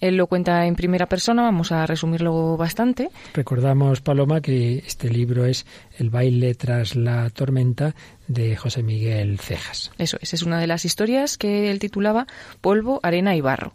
Él 0.00 0.16
lo 0.16 0.28
cuenta 0.28 0.64
en 0.66 0.76
primera 0.76 1.06
persona, 1.06 1.42
vamos 1.42 1.72
a 1.72 1.84
resumirlo 1.86 2.56
bastante. 2.56 3.10
Recordamos, 3.34 4.00
Paloma, 4.00 4.40
que 4.40 4.78
este 4.86 5.10
libro 5.10 5.44
es 5.44 5.66
El 5.98 6.08
baile 6.08 6.54
tras 6.54 6.94
la 6.94 7.28
tormenta 7.30 7.96
de 8.28 8.54
José 8.56 8.84
Miguel 8.84 9.40
Cejas. 9.40 9.90
Eso 9.98 10.18
es, 10.20 10.34
es 10.34 10.44
una 10.44 10.60
de 10.60 10.68
las 10.68 10.84
historias 10.84 11.36
que 11.36 11.68
él 11.72 11.80
titulaba 11.80 12.28
Polvo, 12.60 13.00
arena 13.02 13.34
y 13.34 13.40
barro. 13.40 13.72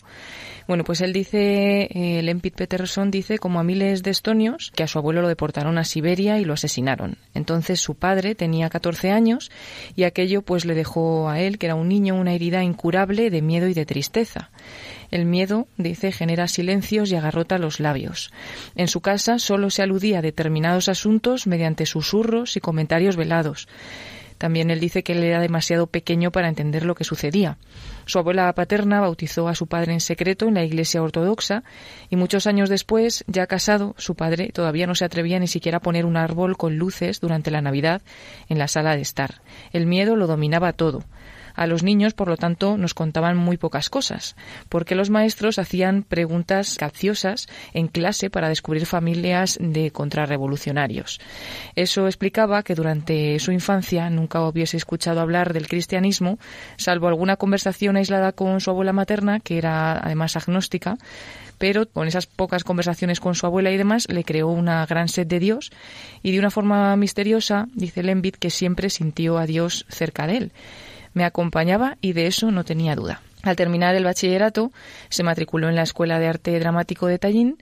Bueno, 0.68 0.84
pues 0.84 1.00
él 1.00 1.14
dice, 1.14 1.88
eh, 1.92 2.22
Lempit 2.22 2.54
Peterson 2.54 3.10
dice, 3.10 3.40
como 3.40 3.62
a 3.62 3.64
miles 3.64 4.04
de 4.04 4.12
estonios, 4.12 4.74
que 4.76 4.84
a 4.84 4.88
su 4.88 5.00
abuelo 5.00 5.22
lo 5.22 5.30
deportaron 5.30 5.78
a 5.78 5.86
Siberia 5.86 6.40
y 6.40 6.46
lo 6.46 6.54
asesinaron. 6.54 7.18
Entonces 7.34 7.80
su 7.80 7.96
padre 7.96 8.36
tenía 8.36 8.70
14 8.70 9.12
años 9.12 9.50
y 9.96 10.04
aquello 10.04 10.42
pues 10.42 10.66
le 10.66 10.76
dejó 10.76 11.30
a 11.30 11.40
él, 11.40 11.58
que 11.58 11.68
era 11.68 11.76
un 11.76 11.88
niño, 11.88 12.16
una 12.16 12.34
herida 12.34 12.64
incurable 12.64 13.30
de 13.30 13.42
miedo 13.42 13.70
y 13.70 13.74
de 13.74 13.86
tristeza. 13.86 14.52
El 15.10 15.26
miedo, 15.26 15.68
dice, 15.78 16.12
genera 16.12 16.50
silencios 16.50 17.10
y 17.12 17.16
agarrota 17.16 17.58
los 17.58 17.80
labios. 17.80 18.34
En 18.76 18.90
su 18.90 19.00
casa 19.00 19.40
solo 19.40 19.70
se 19.70 19.84
aludía 19.84 20.20
a 20.20 20.22
determinados 20.22 20.90
asuntos 20.90 21.48
mediante 21.48 21.86
susurros 21.86 22.58
y 22.58 22.60
comentarios 22.60 23.16
velados. 23.16 23.70
También 24.38 24.70
él 24.70 24.80
dice 24.80 25.04
que 25.04 25.14
él 25.14 25.24
era 25.24 25.40
demasiado 25.40 25.88
pequeño 25.88 26.32
para 26.32 26.50
entender 26.50 26.86
lo 26.86 26.94
que 26.94 27.04
sucedía. 27.04 27.58
Su 28.08 28.20
abuela 28.20 28.52
paterna 28.54 29.02
bautizó 29.02 29.50
a 29.50 29.56
su 29.56 29.68
padre 29.68 29.92
en 29.92 30.00
secreto 30.00 30.48
en 30.48 30.54
la 30.54 30.64
iglesia 30.64 31.04
ortodoxa 31.04 31.64
y 32.10 32.16
muchos 32.16 32.48
años 32.48 32.70
después, 32.70 33.26
ya 33.28 33.48
casado, 33.48 33.96
su 33.98 34.16
padre 34.16 34.50
todavía 34.54 34.88
no 34.88 34.96
se 34.96 35.04
atrevía 35.04 35.40
ni 35.40 35.48
siquiera 35.48 35.80
a 35.80 35.82
poner 35.82 36.06
un 36.06 36.16
árbol 36.16 36.56
con 36.56 36.78
luces 36.78 37.20
durante 37.20 37.52
la 37.52 37.62
Navidad 37.62 38.02
en 38.48 38.60
la 38.60 38.70
sala 38.70 38.96
de 38.96 39.02
estar. 39.02 39.42
El 39.74 39.88
miedo 39.88 40.16
lo 40.16 40.26
dominaba 40.26 40.72
todo. 40.72 41.04
A 41.58 41.66
los 41.66 41.82
niños, 41.82 42.14
por 42.14 42.28
lo 42.28 42.38
tanto, 42.38 42.78
nos 42.78 42.94
contaban 42.94 43.36
muy 43.36 43.58
pocas 43.58 43.90
cosas, 43.90 44.36
porque 44.70 44.94
los 44.94 45.10
maestros 45.10 45.58
hacían 45.58 46.04
preguntas 46.04 46.76
capciosas 46.78 47.48
en 47.74 47.88
clase 47.88 48.30
para 48.30 48.48
descubrir 48.48 48.86
familias 48.86 49.58
de 49.60 49.90
contrarrevolucionarios. 49.90 51.20
Eso 51.76 52.06
explicaba 52.06 52.62
que 52.62 52.76
durante 52.76 53.40
su 53.40 53.52
infancia 53.52 54.08
nunca 54.12 54.48
hubiese 54.48 54.78
escuchado 54.78 55.20
hablar 55.20 55.52
del 55.52 55.68
cristianismo, 55.68 56.38
salvo 56.78 57.08
alguna 57.08 57.38
conversación 57.38 57.98
aislada 57.98 58.34
con 58.34 58.62
su 58.62 58.70
abuela 58.70 58.94
materna, 58.94 59.40
que 59.40 59.58
era 59.58 59.98
además 59.98 60.36
agnóstica, 60.36 61.00
pero 61.58 61.90
con 61.90 62.08
esas 62.08 62.28
pocas 62.28 62.64
conversaciones 62.64 63.20
con 63.20 63.34
su 63.34 63.48
abuela 63.48 63.72
y 63.72 63.78
demás 63.78 64.08
le 64.10 64.24
creó 64.24 64.50
una 64.50 64.86
gran 64.86 65.08
sed 65.08 65.26
de 65.26 65.40
Dios 65.40 65.72
y 66.22 66.34
de 66.34 66.38
una 66.38 66.52
forma 66.52 66.96
misteriosa, 66.98 67.68
dice 67.74 68.04
Lembit, 68.04 68.36
que 68.38 68.52
siempre 68.52 68.92
sintió 68.92 69.40
a 69.40 69.48
Dios 69.48 69.88
cerca 69.90 70.28
de 70.28 70.38
él 70.38 70.52
me 71.18 71.26
acompañaba 71.26 71.98
y 72.00 72.14
de 72.14 72.28
eso 72.28 72.52
no 72.52 72.64
tenía 72.64 72.96
duda. 72.96 73.22
Al 73.44 73.56
terminar 73.56 73.96
el 73.96 74.04
bachillerato, 74.04 74.72
se 75.10 75.24
matriculó 75.24 75.70
en 75.70 75.76
la 75.76 75.84
Escuela 75.84 76.20
de 76.20 76.28
Arte 76.28 76.60
Dramático 76.60 77.08
de 77.08 77.20
Tallinn 77.20 77.58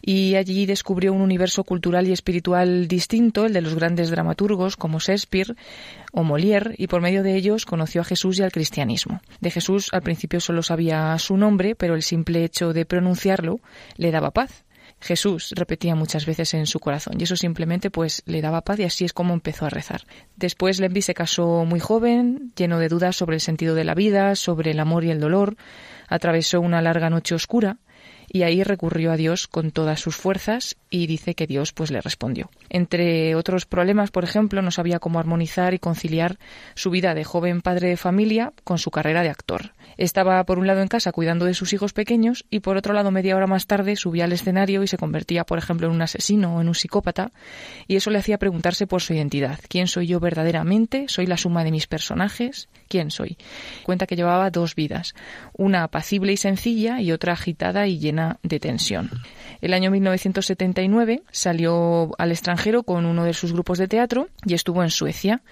y 0.00 0.36
allí 0.36 0.66
descubrió 0.66 1.12
un 1.12 1.22
universo 1.22 1.64
cultural 1.64 2.06
y 2.06 2.12
espiritual 2.12 2.88
distinto, 2.88 3.46
el 3.46 3.52
de 3.52 3.60
los 3.60 3.74
grandes 3.74 4.10
dramaturgos 4.10 4.76
como 4.76 5.00
Shakespeare 5.00 5.56
o 6.12 6.22
Molière, 6.22 6.74
y 6.78 6.86
por 6.86 7.00
medio 7.00 7.22
de 7.22 7.36
ellos 7.36 7.66
conoció 7.66 8.02
a 8.02 8.04
Jesús 8.04 8.38
y 8.38 8.42
al 8.42 8.52
cristianismo. 8.52 9.20
De 9.40 9.50
Jesús 9.50 9.88
al 9.92 10.02
principio 10.02 10.40
solo 10.40 10.62
sabía 10.62 11.18
su 11.18 11.36
nombre, 11.36 11.74
pero 11.74 11.94
el 11.94 12.02
simple 12.02 12.44
hecho 12.44 12.72
de 12.72 12.84
pronunciarlo 12.84 13.60
le 13.96 14.10
daba 14.10 14.30
paz. 14.30 14.63
Jesús 15.04 15.52
repetía 15.54 15.94
muchas 15.94 16.24
veces 16.24 16.54
en 16.54 16.66
su 16.66 16.80
corazón 16.80 17.16
y 17.20 17.24
eso 17.24 17.36
simplemente 17.36 17.90
pues 17.90 18.22
le 18.24 18.40
daba 18.40 18.62
paz 18.62 18.78
y 18.78 18.84
así 18.84 19.04
es 19.04 19.12
como 19.12 19.34
empezó 19.34 19.66
a 19.66 19.68
rezar. 19.68 20.06
Después 20.34 20.80
Lemby 20.80 21.02
se 21.02 21.12
casó 21.12 21.66
muy 21.66 21.78
joven, 21.78 22.52
lleno 22.56 22.78
de 22.78 22.88
dudas 22.88 23.14
sobre 23.14 23.36
el 23.36 23.42
sentido 23.42 23.74
de 23.74 23.84
la 23.84 23.94
vida, 23.94 24.34
sobre 24.34 24.70
el 24.70 24.80
amor 24.80 25.04
y 25.04 25.10
el 25.10 25.20
dolor, 25.20 25.56
atravesó 26.08 26.62
una 26.62 26.80
larga 26.80 27.10
noche 27.10 27.34
oscura 27.34 27.76
y 28.28 28.44
ahí 28.44 28.62
recurrió 28.64 29.12
a 29.12 29.18
Dios 29.18 29.46
con 29.46 29.72
todas 29.72 30.00
sus 30.00 30.16
fuerzas 30.16 30.76
y 30.94 31.08
dice 31.08 31.34
que 31.34 31.48
Dios 31.48 31.72
pues 31.72 31.90
le 31.90 32.00
respondió. 32.00 32.50
Entre 32.70 33.34
otros 33.34 33.66
problemas, 33.66 34.12
por 34.12 34.22
ejemplo, 34.22 34.62
no 34.62 34.70
sabía 34.70 35.00
cómo 35.00 35.18
armonizar 35.18 35.74
y 35.74 35.80
conciliar 35.80 36.38
su 36.76 36.90
vida 36.90 37.14
de 37.14 37.24
joven 37.24 37.62
padre 37.62 37.88
de 37.88 37.96
familia 37.96 38.52
con 38.62 38.78
su 38.78 38.92
carrera 38.92 39.24
de 39.24 39.28
actor. 39.28 39.72
Estaba 39.96 40.44
por 40.44 40.60
un 40.60 40.68
lado 40.68 40.82
en 40.82 40.88
casa 40.88 41.10
cuidando 41.10 41.46
de 41.46 41.54
sus 41.54 41.72
hijos 41.72 41.92
pequeños 41.92 42.44
y 42.48 42.60
por 42.60 42.76
otro 42.76 42.94
lado 42.94 43.10
media 43.10 43.34
hora 43.34 43.48
más 43.48 43.66
tarde 43.66 43.96
subía 43.96 44.24
al 44.24 44.32
escenario 44.32 44.84
y 44.84 44.86
se 44.86 44.96
convertía, 44.96 45.42
por 45.42 45.58
ejemplo, 45.58 45.88
en 45.88 45.94
un 45.94 46.02
asesino 46.02 46.56
o 46.56 46.60
en 46.60 46.68
un 46.68 46.76
psicópata 46.76 47.32
y 47.88 47.96
eso 47.96 48.10
le 48.10 48.20
hacía 48.20 48.38
preguntarse 48.38 48.86
por 48.86 49.02
su 49.02 49.14
identidad. 49.14 49.58
¿Quién 49.68 49.88
soy 49.88 50.06
yo 50.06 50.20
verdaderamente? 50.20 51.06
¿Soy 51.08 51.26
la 51.26 51.36
suma 51.36 51.64
de 51.64 51.72
mis 51.72 51.88
personajes? 51.88 52.68
¿Quién 52.86 53.10
soy? 53.10 53.36
Cuenta 53.82 54.06
que 54.06 54.14
llevaba 54.14 54.50
dos 54.50 54.76
vidas, 54.76 55.16
una 55.54 55.82
apacible 55.82 56.32
y 56.32 56.36
sencilla 56.36 57.00
y 57.00 57.10
otra 57.10 57.32
agitada 57.32 57.88
y 57.88 57.98
llena 57.98 58.38
de 58.44 58.60
tensión. 58.60 59.10
El 59.60 59.74
año 59.74 59.90
1979 60.88 61.22
salió 61.30 62.10
al 62.18 62.30
extranjero 62.30 62.82
con 62.82 63.06
uno 63.06 63.24
de 63.24 63.34
sus 63.34 63.52
grupos 63.52 63.78
de 63.78 63.88
teatro 63.88 64.28
y 64.44 64.54
estuvo 64.54 64.82
en 64.82 64.90
Suecia. 64.90 65.42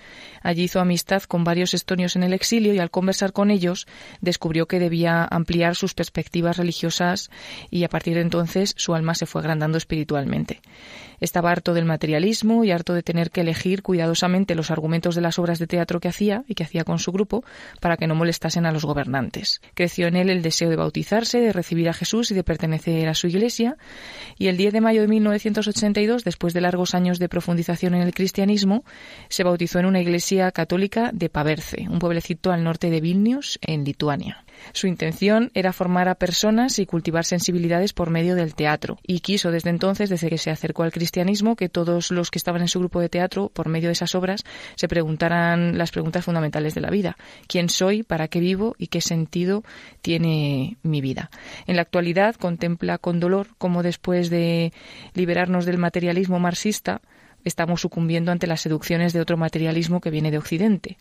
Allí 0.43 0.65
hizo 0.65 0.81
amistad 0.81 1.23
con 1.23 1.45
varios 1.45 1.75
estonios 1.75 2.17
en 2.17 2.23
el 2.23 2.33
exilio 2.33 2.75
y 2.75 2.79
al 2.79 2.91
conversar 2.91 3.33
con 3.33 3.51
ellos 3.51 3.87
descubrió 4.21 4.67
que 4.67 4.79
debía 4.79 5.25
ampliar 5.25 5.77
sus 5.77 5.95
perspectivas 5.95 6.57
religiosas 6.57 7.31
y 7.71 7.85
a 7.85 7.89
partir 7.89 8.15
de 8.15 8.23
entonces 8.23 8.75
su 8.77 8.95
alma 8.95 9.15
se 9.15 9.27
fue 9.27 9.41
agrandando 9.41 9.79
espiritualmente. 9.79 10.61
Estaba 11.21 11.53
harto 11.53 11.73
del 11.73 11.85
materialismo 11.85 12.65
y 12.65 12.73
harto 12.73 12.95
de 12.95 13.05
tener 13.05 13.31
que 13.31 13.43
elegir 13.43 13.83
cuidadosamente 13.83 14.57
los 14.57 14.73
argumentos 14.73 15.15
de 15.15 15.21
las 15.21 15.39
obras 15.39 15.61
de 15.61 15.69
teatro 15.69 16.01
que 16.01 16.09
hacía 16.09 16.43
y 16.49 16.55
que 16.55 16.65
hacía 16.65 16.83
con 16.83 16.99
su 16.99 17.13
grupo 17.13 17.45
para 17.81 17.97
que 17.97 18.09
no 18.09 18.17
molestasen 18.17 18.67
a 18.67 18.73
los 18.73 18.85
gobernantes. 18.85 19.61
Creció 19.75 20.09
en 20.09 20.17
él 20.17 20.31
el 20.31 20.43
deseo 20.43 20.69
de 20.69 20.75
bautizarse, 20.75 21.41
de 21.41 21.53
recibir 21.53 21.89
a 21.89 21.93
Jesús 21.93 22.33
y 22.33 22.35
de 22.35 22.43
pertenecer 22.43 23.09
a 23.09 23.15
su 23.15 23.29
iglesia, 23.29 23.77
y 24.37 24.49
el 24.49 24.57
10 24.57 24.73
de 24.73 24.81
mayo 24.81 25.01
de 25.01 25.07
1982, 25.23 26.25
después 26.25 26.53
de 26.53 26.61
largos 26.61 26.95
años 26.95 27.19
de 27.19 27.29
profundización 27.29 27.95
en 27.95 28.03
el 28.03 28.13
cristianismo, 28.13 28.85
se 29.29 29.45
bautizó 29.45 29.79
en 29.79 29.87
una 29.87 30.01
iglesia 30.01 30.51
católica 30.51 31.11
de 31.13 31.29
Paverce, 31.29 31.87
un 31.89 31.99
pueblecito 31.99 32.51
al 32.51 32.65
norte 32.65 32.91
de 32.91 33.01
Vilnius, 33.01 33.59
en 33.63 33.85
Lituania. 33.85 34.45
Su 34.73 34.87
intención 34.87 35.51
era 35.55 35.73
formar 35.73 36.09
a 36.09 36.15
personas 36.15 36.79
y 36.79 36.87
cultivar 36.87 37.25
sensibilidades 37.25 37.93
por 37.93 38.11
medio 38.11 38.35
del 38.35 38.55
teatro, 38.55 38.99
y 39.07 39.21
quiso 39.21 39.51
desde 39.51 39.71
entonces, 39.71 40.11
desde 40.11 40.29
que 40.29 40.39
se 40.39 40.51
acercó 40.51 40.83
al 40.83 40.93
cristianismo, 40.93 41.57
que 41.57 41.69
todos 41.69 42.11
los 42.11 42.31
que 42.31 42.39
estaban 42.39 42.63
en 42.63 42.69
su 42.69 42.79
grupo 42.79 43.01
de 43.01 43.09
teatro, 43.09 43.51
por 43.53 43.69
medio 43.69 43.89
de 43.89 43.93
esas 43.93 44.15
obras, 44.15 44.45
se 44.77 44.89
preguntaran 44.89 45.79
las 45.79 45.91
preguntas 45.91 46.25
fundamentales 46.25 46.75
de 46.75 46.81
la 46.81 46.91
vida. 46.91 47.17
¿Quién 47.47 47.69
soy? 47.69 48.03
¿Para 48.03 48.29
qué 48.29 48.41
vivo? 48.41 48.75
¿Y 48.79 48.89
qué 48.89 49.01
sentido 49.01 49.63
tiene 50.01 50.77
mi 50.83 51.01
vida? 51.01 51.31
En 51.67 51.77
la 51.77 51.83
actualidad 51.83 52.37
contempla 52.37 52.99
con 52.99 53.21
dolor 53.21 53.49
cómo 53.59 53.83
después 53.83 54.31
de 54.31 54.73
liberarnos 55.15 55.67
del 55.67 55.79
materialismo 55.79 56.39
marxista, 56.39 57.01
estamos 57.45 57.81
sucumbiendo 57.81 58.33
ante 58.33 58.47
las 58.47 58.61
seducciones 58.61 59.13
de 59.13 59.21
otro 59.21 59.37
materialismo 59.37 60.01
que 60.01 60.11
viene 60.11 60.31
de 60.31 60.39
Occidente. 60.39 60.99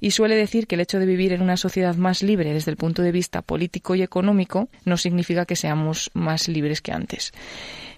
Y 0.00 0.10
suele 0.10 0.36
decir 0.36 0.66
que 0.66 0.74
el 0.74 0.80
hecho 0.80 0.98
de 0.98 1.06
vivir 1.06 1.32
en 1.32 1.42
una 1.42 1.56
sociedad 1.56 1.96
más 1.96 2.22
libre 2.22 2.52
desde 2.52 2.70
el 2.70 2.76
punto 2.76 3.02
de 3.02 3.12
vista 3.12 3.42
político 3.42 3.94
y 3.94 4.02
económico 4.02 4.68
no 4.84 4.96
significa 4.96 5.46
que 5.46 5.56
seamos 5.56 6.10
más 6.14 6.48
libres 6.48 6.80
que 6.80 6.92
antes. 6.92 7.32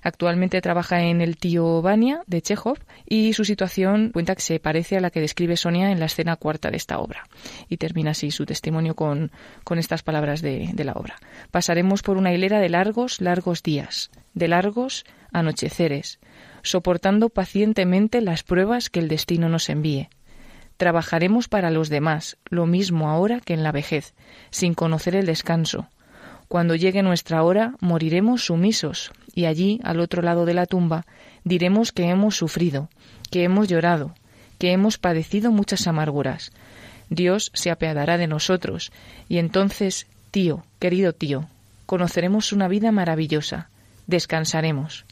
Actualmente 0.03 0.61
trabaja 0.61 1.03
en 1.03 1.21
El 1.21 1.37
tío 1.37 1.83
Vania 1.83 2.23
de 2.27 2.41
Chekhov 2.41 2.79
y 3.07 3.33
su 3.33 3.45
situación 3.45 4.11
cuenta 4.13 4.35
que 4.35 4.43
se 4.43 4.61
parece 4.61 4.97
a 4.97 5.01
la 5.01 5.11
que 5.11 5.21
describe 5.21 5.57
Sonia 5.57 5.91
en 5.91 5.99
la 5.99 6.07
escena 6.07 6.37
cuarta 6.37 6.71
de 6.71 6.77
esta 6.77 6.99
obra. 6.99 7.27
Y 7.69 7.79
termina 7.79 8.13
así 8.13 8.31
su 8.31 8.47
testimonio 8.47 8.95
con, 8.95 9.33
con 9.65 9.79
estas 9.79 10.03
palabras 10.03 10.41
de, 10.41 10.71
de 10.73 10.85
la 10.85 10.93
obra. 10.93 11.17
Pasaremos 11.51 12.03
por 12.03 12.17
una 12.17 12.33
hilera 12.33 12.61
de 12.61 12.69
largos, 12.69 13.21
largos 13.21 13.63
días, 13.63 14.11
de 14.35 14.49
largos 14.49 15.05
anocheceres, 15.33 16.19
soportando 16.63 17.29
pacientemente 17.29 18.21
las 18.21 18.43
pruebas 18.43 18.91
que 18.91 19.01
el 19.01 19.09
destino 19.09 19.49
nos 19.49 19.69
envíe. 19.69 20.09
Trabajaremos 20.77 21.49
para 21.49 21.71
los 21.71 21.89
demás, 21.89 22.37
lo 22.49 22.67
mismo 22.67 23.09
ahora 23.09 23.41
que 23.41 23.55
en 23.55 23.63
la 23.63 23.73
vejez, 23.73 24.15
sin 24.51 24.75
conocer 24.75 25.17
el 25.17 25.27
descanso. 25.27 25.89
Cuando 26.47 26.77
llegue 26.77 27.03
nuestra 27.03 27.43
hora, 27.43 27.75
moriremos 27.81 28.47
sumisos, 28.47 29.11
y 29.35 29.45
allí, 29.45 29.81
al 29.83 30.01
otro 30.01 30.23
lado 30.23 30.47
de 30.47 30.55
la 30.55 30.67
tumba, 30.67 31.05
diremos 31.45 31.93
que 31.93 32.09
hemos 32.09 32.37
sufrido, 32.37 32.89
que 33.31 33.45
hemos 33.45 33.69
llorado, 33.69 34.15
que 34.59 34.73
hemos 34.73 34.99
padecido 34.99 35.53
muchas 35.53 35.87
amarguras. 35.87 36.53
Dios 37.11 37.51
se 37.55 37.71
apiadará 37.71 38.17
de 38.17 38.27
nosotros, 38.27 38.93
y 39.29 39.39
entonces, 39.39 40.07
tío, 40.31 40.65
querido 40.79 41.13
tío, 41.13 41.49
conoceremos 41.87 42.53
una 42.53 42.69
vida 42.69 42.93
maravillosa, 42.93 43.69
descansaremos. 44.07 45.05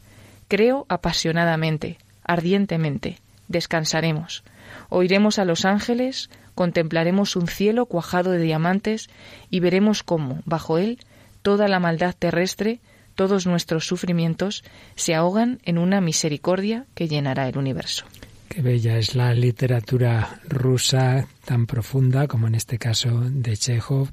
Creo 0.48 0.86
apasionadamente, 0.88 1.98
ardientemente. 2.24 3.18
Descansaremos. 3.48 4.44
Oiremos 4.88 5.38
a 5.38 5.44
los 5.44 5.64
ángeles, 5.64 6.30
contemplaremos 6.54 7.36
un 7.36 7.48
cielo 7.48 7.86
cuajado 7.86 8.32
de 8.32 8.40
diamantes 8.40 9.08
y 9.50 9.60
veremos 9.60 10.02
cómo, 10.02 10.42
bajo 10.44 10.78
él, 10.78 10.98
toda 11.42 11.68
la 11.68 11.78
maldad 11.78 12.14
terrestre, 12.18 12.80
todos 13.14 13.46
nuestros 13.46 13.86
sufrimientos, 13.86 14.64
se 14.94 15.14
ahogan 15.14 15.60
en 15.64 15.78
una 15.78 16.00
misericordia 16.00 16.86
que 16.94 17.08
llenará 17.08 17.48
el 17.48 17.58
universo. 17.58 18.04
Qué 18.48 18.62
bella 18.62 18.96
es 18.98 19.14
la 19.14 19.34
literatura 19.34 20.40
rusa, 20.48 21.26
tan 21.44 21.66
profunda 21.66 22.26
como 22.26 22.46
en 22.46 22.54
este 22.54 22.78
caso 22.78 23.20
de 23.20 23.56
Chekhov, 23.56 24.08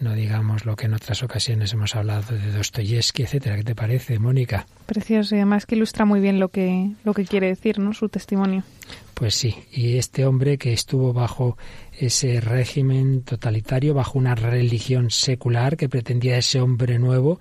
no 0.00 0.14
digamos 0.14 0.64
lo 0.64 0.76
que 0.76 0.86
en 0.86 0.94
otras 0.94 1.22
ocasiones 1.22 1.72
hemos 1.72 1.94
hablado 1.94 2.36
de 2.36 2.52
Dostoyevsky, 2.52 3.22
etcétera. 3.22 3.56
¿Qué 3.56 3.64
te 3.64 3.74
parece, 3.74 4.18
Mónica? 4.18 4.66
Precioso 4.86 5.34
y 5.34 5.38
además 5.38 5.66
que 5.66 5.76
ilustra 5.76 6.04
muy 6.04 6.20
bien 6.20 6.40
lo 6.40 6.48
que, 6.48 6.90
lo 7.04 7.14
que 7.14 7.24
quiere 7.24 7.48
decir, 7.48 7.78
¿no? 7.78 7.94
Su 7.94 8.08
testimonio. 8.08 8.64
Pues 9.14 9.34
sí, 9.34 9.54
y 9.70 9.96
este 9.96 10.26
hombre 10.26 10.58
que 10.58 10.72
estuvo 10.72 11.12
bajo 11.12 11.56
ese 11.98 12.40
régimen 12.40 13.22
totalitario, 13.22 13.94
bajo 13.94 14.18
una 14.18 14.34
religión 14.34 15.10
secular 15.10 15.76
que 15.76 15.88
pretendía 15.88 16.36
ese 16.36 16.60
hombre 16.60 16.98
nuevo 16.98 17.38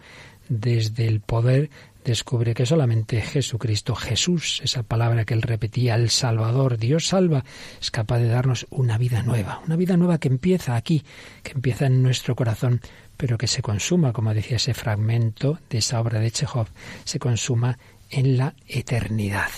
desde 0.50 1.08
el 1.08 1.20
poder, 1.20 1.70
descubre 2.04 2.54
que 2.54 2.66
solamente 2.66 3.22
Jesucristo, 3.22 3.96
Jesús, 3.96 4.62
esa 4.64 4.84
palabra 4.84 5.26
que 5.26 5.34
él 5.34 5.42
repetía, 5.42 5.96
el 5.96 6.10
Salvador, 6.10 6.78
Dios 6.78 7.08
salva, 7.08 7.44
es 7.82 7.92
capaz 7.92 8.20
de 8.20 8.28
darnos 8.28 8.68
una 8.70 8.98
vida 8.98 9.24
nueva, 9.24 9.62
una 9.66 9.76
vida 9.76 9.98
nueva 9.98 10.18
que 10.18 10.28
empieza 10.28 10.76
aquí, 10.76 11.04
que 11.42 11.54
empieza 11.54 11.86
en 11.86 12.04
nuestro 12.04 12.36
corazón, 12.36 12.82
pero 13.18 13.38
que 13.38 13.48
se 13.48 13.62
consuma, 13.62 14.14
como 14.14 14.34
decía 14.34 14.58
ese 14.58 14.74
fragmento 14.74 15.60
de 15.70 15.80
esa 15.80 16.00
obra 16.00 16.20
de 16.20 16.32
Chekhov, 16.32 16.68
se 17.04 17.20
consuma 17.20 17.78
en 18.10 18.38
la 18.38 18.54
eternidad 18.68 19.50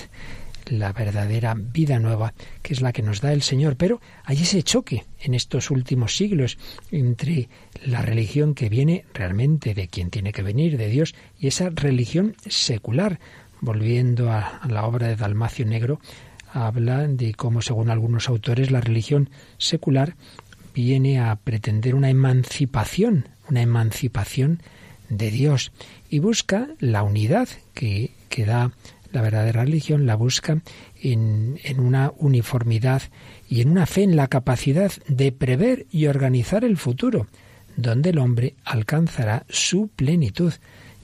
la 0.68 0.93
verdadera 0.93 1.55
vida 1.55 1.99
nueva, 1.99 2.34
que 2.61 2.74
es 2.74 2.82
la 2.82 2.91
que 2.93 3.01
nos 3.01 3.22
da 3.22 3.34
el 3.34 3.41
Señor. 3.41 3.76
Pero 3.76 4.01
hay 4.24 4.41
ese 4.41 4.63
choque 4.63 5.05
en 5.20 5.34
estos 5.34 5.72
últimos 5.72 6.16
siglos 6.16 6.57
entre 6.91 7.49
la 7.86 8.01
religión 8.01 8.55
que 8.55 8.70
viene 8.70 9.05
realmente 9.13 9.74
de 9.74 9.88
quien 9.88 10.09
tiene 10.09 10.34
que 10.34 10.43
venir, 10.43 10.78
de 10.78 10.89
Dios, 10.89 11.16
y 11.39 11.47
esa 11.47 11.70
religión 11.70 12.36
secular. 12.47 13.20
Volviendo 13.61 14.32
a, 14.32 14.61
la 14.70 14.86
obra 14.86 15.07
de 15.07 15.16
Dalmacio 15.16 15.66
Negro, 15.66 15.99
habla 16.51 17.07
de 17.07 17.34
cómo, 17.34 17.61
según 17.61 17.89
algunos 17.89 18.30
autores, 18.30 18.70
la 18.70 18.82
religión 18.82 19.30
secular 19.57 20.16
viene 20.74 21.20
a 21.20 21.36
pretender 21.38 21.95
una 21.95 22.09
emancipación, 22.09 23.30
una 23.49 23.61
emancipación 23.61 24.61
de 25.09 25.32
Dios, 25.32 25.72
y 26.09 26.20
busca 26.20 26.68
la 26.80 27.03
unidad 27.03 27.47
que, 27.74 28.11
que 28.30 28.45
da 28.45 28.72
la 29.16 29.22
verdadera 29.22 29.63
religión 29.63 30.05
la 30.05 30.16
busca 30.16 30.61
en, 31.01 31.57
en, 31.63 31.80
una 31.80 32.11
uniformidad 32.18 33.01
y 33.49 33.61
en 33.61 33.70
una 33.70 33.86
fe 33.86 34.03
en 34.03 34.18
la 34.18 34.28
capacidad 34.28 34.91
de 35.07 35.32
prever 35.32 35.86
y 35.89 36.07
organizar 36.07 36.66
el 36.66 36.76
futuro, 36.76 37.28
donde 37.78 38.09
el 38.09 38.20
hombre 38.20 38.55
alcanzará 38.66 39.45
su 39.47 39.88
plenitud. 39.88 40.53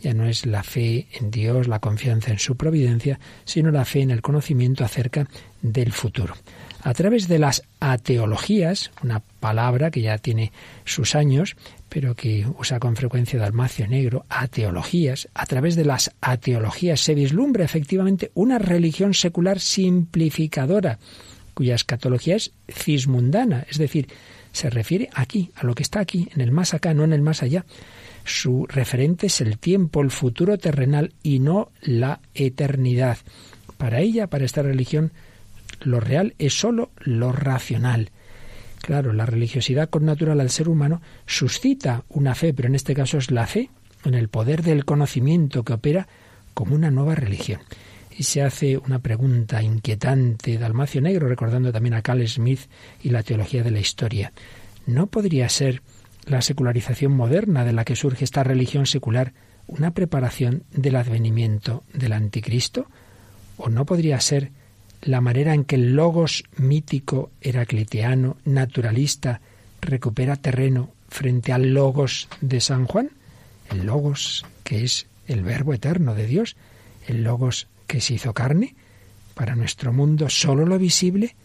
Ya 0.01 0.13
no 0.13 0.25
es 0.25 0.45
la 0.45 0.63
fe 0.63 1.07
en 1.13 1.31
Dios, 1.31 1.69
la 1.69 1.79
confianza 1.79 2.31
en 2.31 2.39
su 2.39 2.57
providencia, 2.57 3.19
sino 3.45 3.71
la 3.71 3.85
fe 3.85 4.01
en 4.01 4.11
el 4.11 4.21
conocimiento 4.21 4.83
acerca 4.83 5.27
del 5.61 5.91
futuro. 5.91 6.35
A 6.83 6.93
través 6.93 7.27
de 7.27 7.37
las 7.37 7.63
ateologías, 7.79 8.91
una 9.03 9.19
palabra 9.19 9.91
que 9.91 10.01
ya 10.01 10.17
tiene 10.17 10.51
sus 10.83 11.15
años, 11.15 11.55
pero 11.89 12.15
que 12.15 12.47
usa 12.57 12.79
con 12.79 12.95
frecuencia 12.95 13.39
Dalmacio 13.39 13.87
Negro, 13.87 14.25
ateologías, 14.29 15.29
a 15.33 15.45
través 15.45 15.75
de 15.75 15.85
las 15.85 16.11
ateologías 16.21 17.01
se 17.01 17.13
vislumbra 17.13 17.65
efectivamente 17.65 18.31
una 18.33 18.57
religión 18.57 19.13
secular 19.13 19.59
simplificadora, 19.59 20.97
cuya 21.53 21.75
escatología 21.75 22.37
es 22.37 22.51
cismundana, 22.67 23.65
es 23.69 23.77
decir, 23.77 24.07
se 24.51 24.69
refiere 24.69 25.09
aquí, 25.13 25.51
a 25.55 25.65
lo 25.65 25.75
que 25.75 25.83
está 25.83 25.99
aquí, 25.99 26.29
en 26.33 26.41
el 26.41 26.51
más 26.51 26.73
acá, 26.73 26.93
no 26.93 27.03
en 27.03 27.13
el 27.13 27.21
más 27.21 27.43
allá. 27.43 27.65
Su 28.23 28.65
referente 28.67 29.27
es 29.27 29.41
el 29.41 29.57
tiempo, 29.57 30.01
el 30.01 30.11
futuro 30.11 30.57
terrenal 30.57 31.13
y 31.23 31.39
no 31.39 31.71
la 31.81 32.21
eternidad. 32.33 33.17
Para 33.77 33.99
ella, 33.99 34.27
para 34.27 34.45
esta 34.45 34.61
religión, 34.61 35.11
lo 35.81 35.99
real 35.99 36.35
es 36.39 36.59
sólo 36.59 36.91
lo 36.99 37.31
racional. 37.31 38.11
Claro, 38.81 39.13
la 39.13 39.25
religiosidad 39.25 39.89
connatural 39.89 40.39
al 40.39 40.49
ser 40.49 40.67
humano 40.67 41.01
suscita 41.25 42.03
una 42.09 42.33
fe, 42.33 42.53
pero 42.53 42.67
en 42.67 42.75
este 42.75 42.95
caso 42.95 43.17
es 43.17 43.29
la 43.29 43.45
fe 43.45 43.69
en 44.03 44.15
el 44.15 44.27
poder 44.27 44.63
del 44.63 44.85
conocimiento 44.85 45.63
que 45.63 45.73
opera 45.73 46.07
como 46.53 46.75
una 46.75 46.89
nueva 46.89 47.15
religión. 47.15 47.61
Y 48.17 48.23
se 48.23 48.41
hace 48.41 48.77
una 48.77 48.99
pregunta 48.99 49.61
inquietante 49.61 50.57
de 50.57 50.65
Almacio 50.65 51.01
Negro, 51.01 51.27
recordando 51.27 51.71
también 51.71 51.93
a 51.93 52.01
Carl 52.01 52.27
Smith 52.27 52.61
y 53.01 53.09
la 53.09 53.23
teología 53.23 53.63
de 53.63 53.71
la 53.71 53.79
historia. 53.79 54.33
¿No 54.85 55.07
podría 55.07 55.47
ser 55.49 55.81
la 56.25 56.41
secularización 56.41 57.13
moderna 57.13 57.63
de 57.63 57.73
la 57.73 57.85
que 57.85 57.95
surge 57.95 58.23
esta 58.23 58.43
religión 58.43 58.85
secular 58.85 59.33
una 59.67 59.91
preparación 59.91 60.63
del 60.71 60.95
advenimiento 60.95 61.83
del 61.93 62.13
anticristo? 62.13 62.87
¿O 63.57 63.69
no 63.69 63.85
podría 63.85 64.19
ser 64.19 64.51
la 65.01 65.21
manera 65.21 65.53
en 65.53 65.65
que 65.65 65.75
el 65.75 65.95
logos 65.95 66.43
mítico 66.57 67.31
heracliteano, 67.41 68.37
naturalista, 68.45 69.41
recupera 69.81 70.35
terreno 70.35 70.91
frente 71.09 71.51
al 71.51 71.73
logos 71.73 72.27
de 72.39 72.61
San 72.61 72.85
Juan, 72.85 73.11
el 73.69 73.85
logos 73.85 74.45
que 74.63 74.83
es 74.83 75.07
el 75.27 75.43
verbo 75.43 75.73
eterno 75.73 76.13
de 76.15 76.27
Dios, 76.27 76.55
el 77.07 77.23
logos 77.23 77.67
que 77.87 78.01
se 78.01 78.13
hizo 78.13 78.33
carne, 78.33 78.75
para 79.33 79.55
nuestro 79.55 79.91
mundo 79.91 80.29
solo 80.29 80.65
lo 80.65 80.77
visible 80.77 81.35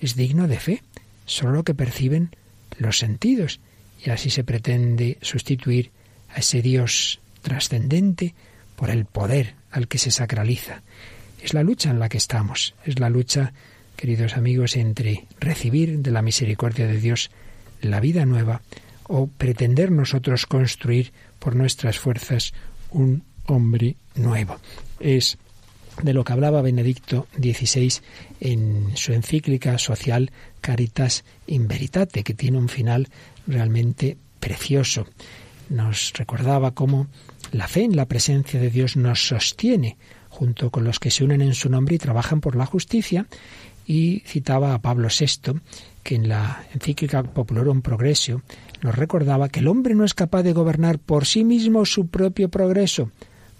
es 0.00 0.14
digno 0.14 0.46
de 0.46 0.60
fe, 0.60 0.82
solo 1.24 1.52
lo 1.52 1.64
que 1.64 1.74
perciben 1.74 2.30
los 2.78 2.98
sentidos, 2.98 3.60
y 4.04 4.10
así 4.10 4.30
se 4.30 4.44
pretende 4.44 5.18
sustituir 5.22 5.90
a 6.28 6.40
ese 6.40 6.60
Dios 6.60 7.20
trascendente 7.40 8.34
por 8.76 8.90
el 8.90 9.06
poder 9.06 9.54
al 9.70 9.88
que 9.88 9.98
se 9.98 10.10
sacraliza. 10.10 10.82
Es 11.46 11.54
la 11.54 11.62
lucha 11.62 11.90
en 11.90 12.00
la 12.00 12.08
que 12.08 12.18
estamos, 12.18 12.74
es 12.84 12.98
la 12.98 13.08
lucha, 13.08 13.52
queridos 13.94 14.36
amigos, 14.36 14.74
entre 14.74 15.26
recibir 15.38 16.00
de 16.00 16.10
la 16.10 16.20
misericordia 16.20 16.88
de 16.88 16.98
Dios 16.98 17.30
la 17.80 18.00
vida 18.00 18.26
nueva 18.26 18.62
o 19.04 19.28
pretender 19.28 19.92
nosotros 19.92 20.44
construir 20.46 21.12
por 21.38 21.54
nuestras 21.54 22.00
fuerzas 22.00 22.52
un 22.90 23.22
hombre 23.44 23.94
nuevo. 24.16 24.58
Es 24.98 25.38
de 26.02 26.14
lo 26.14 26.24
que 26.24 26.32
hablaba 26.32 26.62
Benedicto 26.62 27.28
XVI 27.40 27.92
en 28.40 28.96
su 28.96 29.12
encíclica 29.12 29.78
social 29.78 30.32
Caritas 30.60 31.24
in 31.46 31.68
Veritate, 31.68 32.24
que 32.24 32.34
tiene 32.34 32.58
un 32.58 32.68
final 32.68 33.06
realmente 33.46 34.16
precioso. 34.40 35.06
Nos 35.68 36.12
recordaba 36.14 36.72
cómo 36.72 37.06
la 37.52 37.68
fe 37.68 37.84
en 37.84 37.94
la 37.94 38.06
presencia 38.06 38.58
de 38.58 38.68
Dios 38.70 38.96
nos 38.96 39.28
sostiene 39.28 39.96
junto 40.36 40.70
con 40.70 40.84
los 40.84 41.00
que 41.00 41.10
se 41.10 41.24
unen 41.24 41.40
en 41.40 41.54
su 41.54 41.70
nombre 41.70 41.94
y 41.94 41.98
trabajan 41.98 42.42
por 42.42 42.56
la 42.56 42.66
justicia, 42.66 43.26
y 43.86 44.22
citaba 44.26 44.74
a 44.74 44.82
Pablo 44.82 45.08
VI, 45.08 45.60
que 46.02 46.16
en 46.16 46.28
la 46.28 46.66
encíclica 46.74 47.22
Popularum 47.22 47.80
Progressio 47.80 48.42
nos 48.82 48.94
recordaba 48.94 49.48
que 49.48 49.60
el 49.60 49.68
hombre 49.68 49.94
no 49.94 50.04
es 50.04 50.12
capaz 50.12 50.42
de 50.42 50.52
gobernar 50.52 50.98
por 50.98 51.24
sí 51.24 51.42
mismo 51.42 51.86
su 51.86 52.08
propio 52.08 52.50
progreso, 52.50 53.10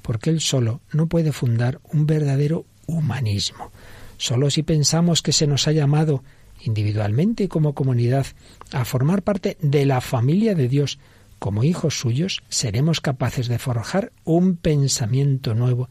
porque 0.02 0.28
él 0.28 0.40
solo 0.40 0.80
no 0.92 1.06
puede 1.06 1.32
fundar 1.32 1.80
un 1.92 2.06
verdadero 2.06 2.66
humanismo. 2.86 3.72
Solo 4.18 4.50
si 4.50 4.62
pensamos 4.62 5.22
que 5.22 5.32
se 5.32 5.46
nos 5.46 5.68
ha 5.68 5.72
llamado 5.72 6.22
individualmente 6.62 7.44
y 7.44 7.48
como 7.48 7.74
comunidad 7.74 8.26
a 8.72 8.84
formar 8.84 9.22
parte 9.22 9.56
de 9.62 9.86
la 9.86 10.02
familia 10.02 10.54
de 10.54 10.68
Dios 10.68 10.98
como 11.38 11.64
hijos 11.64 11.98
suyos, 11.98 12.42
seremos 12.48 13.00
capaces 13.00 13.48
de 13.48 13.58
forjar 13.58 14.12
un 14.24 14.56
pensamiento 14.56 15.54
nuevo 15.54 15.88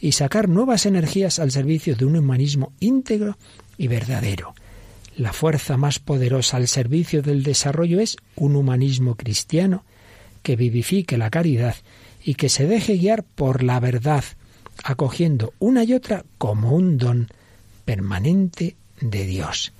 y 0.00 0.12
sacar 0.12 0.48
nuevas 0.48 0.86
energías 0.86 1.38
al 1.38 1.50
servicio 1.50 1.96
de 1.96 2.04
un 2.04 2.16
humanismo 2.16 2.72
íntegro 2.80 3.36
y 3.76 3.88
verdadero. 3.88 4.54
La 5.16 5.32
fuerza 5.32 5.76
más 5.76 5.98
poderosa 5.98 6.56
al 6.56 6.68
servicio 6.68 7.22
del 7.22 7.42
desarrollo 7.42 8.00
es 8.00 8.16
un 8.36 8.54
humanismo 8.54 9.16
cristiano 9.16 9.84
que 10.42 10.54
vivifique 10.54 11.18
la 11.18 11.30
caridad 11.30 11.74
y 12.22 12.34
que 12.34 12.48
se 12.48 12.66
deje 12.66 12.96
guiar 12.96 13.24
por 13.24 13.62
la 13.62 13.80
verdad, 13.80 14.24
acogiendo 14.84 15.52
una 15.58 15.82
y 15.82 15.94
otra 15.94 16.24
como 16.38 16.72
un 16.72 16.98
don 16.98 17.28
permanente 17.84 18.76
de 19.00 19.26
Dios. 19.26 19.72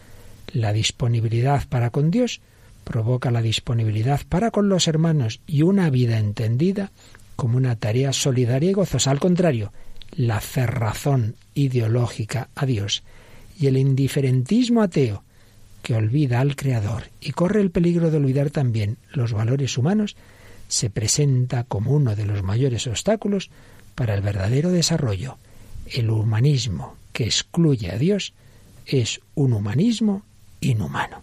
La 0.52 0.72
disponibilidad 0.72 1.68
para 1.68 1.90
con 1.90 2.10
Dios 2.10 2.40
provoca 2.84 3.30
la 3.30 3.42
disponibilidad 3.42 4.22
para 4.28 4.50
con 4.50 4.68
los 4.68 4.88
hermanos 4.88 5.40
y 5.46 5.62
una 5.62 5.90
vida 5.90 6.18
entendida 6.18 6.90
como 7.36 7.56
una 7.56 7.76
tarea 7.76 8.12
solidaria 8.12 8.70
y 8.70 8.74
gozosa. 8.74 9.10
Al 9.10 9.20
contrario, 9.20 9.72
la 10.12 10.40
cerrazón 10.40 11.36
ideológica 11.54 12.48
a 12.54 12.66
Dios 12.66 13.02
y 13.58 13.66
el 13.66 13.76
indiferentismo 13.76 14.82
ateo 14.82 15.22
que 15.82 15.94
olvida 15.94 16.40
al 16.40 16.56
Creador 16.56 17.04
y 17.20 17.32
corre 17.32 17.60
el 17.60 17.70
peligro 17.70 18.10
de 18.10 18.18
olvidar 18.18 18.50
también 18.50 18.98
los 19.12 19.32
valores 19.32 19.78
humanos, 19.78 20.16
se 20.68 20.90
presenta 20.90 21.64
como 21.64 21.92
uno 21.92 22.14
de 22.14 22.26
los 22.26 22.42
mayores 22.42 22.86
obstáculos 22.86 23.50
para 23.94 24.14
el 24.14 24.20
verdadero 24.20 24.70
desarrollo. 24.70 25.38
El 25.86 26.10
humanismo 26.10 26.96
que 27.12 27.24
excluye 27.24 27.90
a 27.90 27.98
Dios 27.98 28.34
es 28.86 29.20
un 29.34 29.52
humanismo 29.52 30.22
inhumano. 30.60 31.22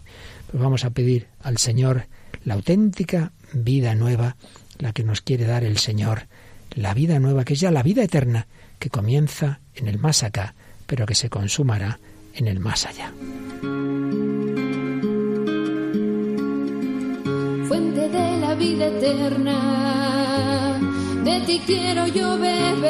Pues 0.50 0.62
vamos 0.62 0.84
a 0.84 0.90
pedir 0.90 1.28
al 1.42 1.58
Señor 1.58 2.06
la 2.44 2.54
auténtica 2.54 3.32
vida 3.52 3.94
nueva, 3.94 4.36
la 4.78 4.92
que 4.92 5.04
nos 5.04 5.20
quiere 5.20 5.44
dar 5.44 5.64
el 5.64 5.78
Señor, 5.78 6.26
la 6.74 6.94
vida 6.94 7.18
nueva 7.18 7.44
que 7.44 7.54
es 7.54 7.60
ya 7.60 7.70
la 7.70 7.82
vida 7.82 8.02
eterna, 8.02 8.46
que 8.78 8.90
comienza 8.90 9.60
en 9.74 9.88
el 9.88 9.98
más 9.98 10.22
acá, 10.22 10.54
pero 10.86 11.06
que 11.06 11.14
se 11.14 11.30
consumará 11.30 11.98
en 12.34 12.48
el 12.48 12.60
más 12.60 12.86
allá. 12.86 13.12
Fuente 17.68 18.08
de 18.08 18.38
la 18.40 18.54
vida 18.54 18.86
eterna. 18.86 19.86
De 21.24 21.40
ti 21.40 21.60
quiero 21.66 22.06
yo 22.06 22.38
beber, 22.38 22.84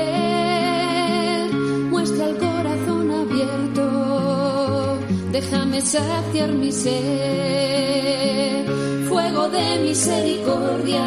muestra 1.90 2.26
el 2.26 2.36
corazón 2.36 3.10
abierto, 3.10 4.98
déjame 5.32 5.80
saciar 5.80 6.52
mi 6.52 6.70
sed, 6.70 8.66
fuego 9.08 9.48
de 9.48 9.78
misericordia, 9.78 11.00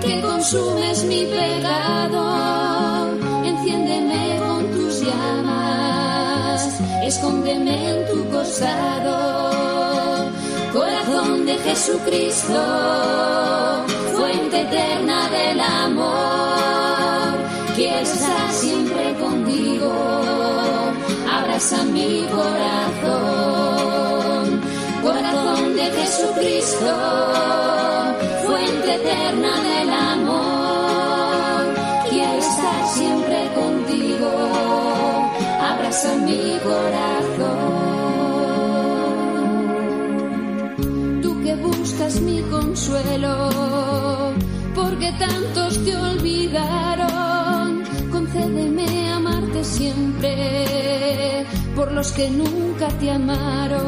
que 0.00 0.20
consumes 0.20 1.04
mi 1.04 1.26
pecado, 1.26 2.77
escóndeme 7.08 7.74
en 7.90 8.06
tu 8.06 8.28
costado, 8.28 9.16
corazón 10.74 11.46
de 11.46 11.54
Jesucristo, 11.56 12.60
fuente 14.14 14.60
eterna 14.60 15.30
del 15.30 15.58
amor, 15.58 17.32
quiero 17.74 18.00
estar 18.00 18.50
siempre 18.50 19.14
contigo, 19.14 19.90
abraza 21.32 21.82
mi 21.84 22.26
corazón, 22.36 23.80
corazón 25.02 25.76
de 25.76 25.84
Jesucristo, 25.98 26.92
fuente 28.46 28.94
eterna 28.96 29.52
del 29.70 29.90
amor, 30.12 31.74
quiero 32.10 32.38
estar 32.38 32.86
siempre 32.86 33.38
contigo, 33.54 33.77
abraza 35.98 36.14
mi 36.24 36.58
corazón. 36.62 37.58
Tú 41.22 41.42
que 41.42 41.54
buscas 41.56 42.20
mi 42.20 42.40
consuelo, 42.42 43.50
porque 44.74 45.12
tantos 45.12 45.84
te 45.84 45.96
olvidaron, 45.96 47.82
concédeme 48.10 49.12
amarte 49.12 49.64
siempre 49.64 51.46
por 51.74 51.92
los 51.92 52.12
que 52.12 52.30
nunca 52.30 52.88
te 53.00 53.10
amaron. 53.10 53.86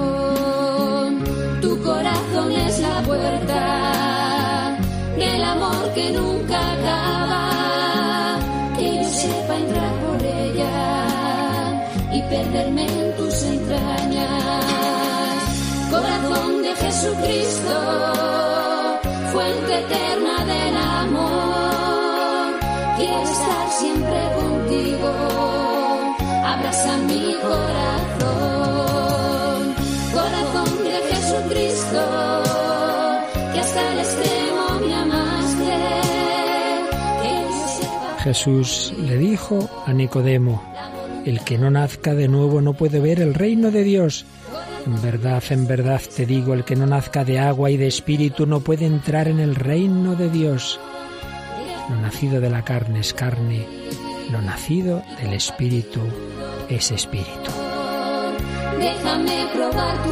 Tu 1.60 1.80
corazón 1.82 2.52
es 2.52 2.80
la 2.80 3.02
puerta 3.02 4.76
del 5.16 5.44
amor 5.44 5.92
que 5.94 6.12
nunca 6.12 6.72
acaba, 6.72 7.49
perderme 12.40 12.86
en 12.86 13.16
tus 13.16 13.42
entrañas. 13.42 14.64
Corazón 15.90 16.62
de 16.62 16.74
Jesucristo, 16.74 17.74
fuente 19.32 19.78
eterna 19.84 20.44
del 20.52 20.76
amor, 20.76 22.60
quiero 22.96 23.22
estar 23.22 23.70
siempre 23.80 24.20
contigo, 24.40 25.10
abraza 26.52 26.96
mi 27.08 27.34
corazón, 27.48 28.94
corazón 30.14 30.72
de 30.84 30.96
Jesucristo, 31.10 32.02
que 33.52 33.60
hasta 33.60 33.92
el 33.92 33.98
extremo 33.98 34.64
me 34.86 34.94
amaste, 34.94 35.74
Jesús 38.20 38.92
le 38.98 39.16
dijo 39.16 39.68
a 39.86 39.92
Nicodemo, 39.94 40.62
el 41.24 41.40
que 41.40 41.58
no 41.58 41.70
nazca 41.70 42.14
de 42.14 42.28
nuevo 42.28 42.60
no 42.60 42.74
puede 42.74 43.00
ver 43.00 43.20
el 43.20 43.34
reino 43.34 43.70
de 43.70 43.84
Dios. 43.84 44.24
En 44.86 45.00
verdad, 45.02 45.42
en 45.50 45.66
verdad 45.66 46.00
te 46.14 46.26
digo, 46.26 46.54
el 46.54 46.64
que 46.64 46.76
no 46.76 46.86
nazca 46.86 47.24
de 47.24 47.38
agua 47.38 47.70
y 47.70 47.76
de 47.76 47.86
espíritu 47.86 48.46
no 48.46 48.60
puede 48.60 48.86
entrar 48.86 49.28
en 49.28 49.40
el 49.40 49.54
reino 49.54 50.16
de 50.16 50.30
Dios. 50.30 50.80
Lo 51.88 51.96
nacido 51.96 52.40
de 52.40 52.50
la 52.50 52.62
carne 52.62 53.00
es 53.00 53.12
carne, 53.12 53.66
lo 54.30 54.40
nacido 54.40 55.02
del 55.20 55.34
espíritu 55.34 56.00
es 56.68 56.90
espíritu. 56.92 57.50
Déjame 58.78 59.46
probar 59.52 60.02
tu 60.04 60.10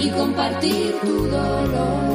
y 0.00 0.10
compartir 0.10 0.94
tu 1.02 1.26
dolor. 1.26 2.09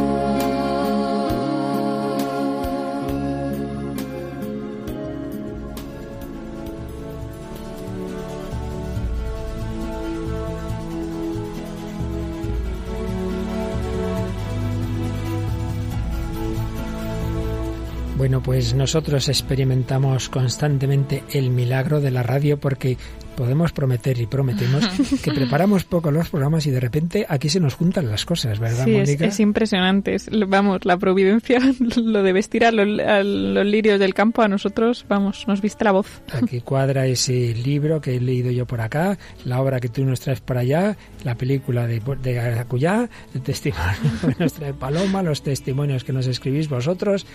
Bueno, 18.26 18.42
pues 18.42 18.74
nosotros 18.74 19.30
experimentamos 19.30 20.30
constantemente 20.30 21.24
el 21.32 21.52
milagro 21.52 22.02
de 22.02 22.10
la 22.10 22.24
radio 22.24 22.60
porque 22.60 22.98
podemos 23.36 23.72
prometer 23.72 24.20
y 24.20 24.26
prometemos 24.26 24.86
que 25.24 25.32
preparamos 25.32 25.84
poco 25.84 26.12
los 26.12 26.30
programas 26.30 26.66
y 26.66 26.72
de 26.72 26.80
repente 26.80 27.26
aquí 27.28 27.50
se 27.50 27.60
nos 27.60 27.76
juntan 27.76 28.10
las 28.10 28.26
cosas, 28.26 28.60
¿verdad, 28.60 28.86
Sí, 28.86 28.96
es, 28.96 29.08
Mónica? 29.10 29.26
es 29.26 29.40
impresionante. 29.40 30.16
Es- 30.16 30.30
vamos, 30.48 30.86
la 30.86 30.98
providencia, 30.98 31.60
lo 31.96 32.24
de 32.24 32.34
vestir 32.34 32.66
a 32.66 32.72
los, 32.72 33.00
a 33.00 33.24
los 33.24 33.66
lirios 33.66 34.00
del 34.00 34.14
campo, 34.14 34.42
a 34.42 34.48
nosotros, 34.48 35.06
vamos, 35.08 35.46
nos 35.48 35.62
viste 35.62 35.84
la 35.84 35.92
voz. 35.92 36.22
Aquí 36.34 36.62
cuadra 36.62 37.06
ese 37.08 37.54
libro 37.54 38.02
que 38.02 38.16
he 38.16 38.20
leído 38.22 38.52
yo 38.52 38.66
por 38.66 38.82
acá, 38.82 39.18
la 39.46 39.62
obra 39.62 39.80
que 39.80 39.90
tú 39.90 40.06
nos 40.06 40.20
traes 40.20 40.42
por 40.42 40.58
allá, 40.58 40.98
la 41.24 41.36
película 41.36 41.88
de, 41.88 42.02
de 42.22 42.60
Acuyá, 42.60 43.10
el 43.34 43.42
testimonio 43.42 43.86
que 44.38 44.44
nos 44.44 44.54
trae 44.54 44.74
Paloma, 44.74 45.22
los 45.24 45.44
testimonios 45.44 46.04
que 46.04 46.14
nos 46.14 46.28
escribís 46.28 46.70
vosotros. 46.70 47.26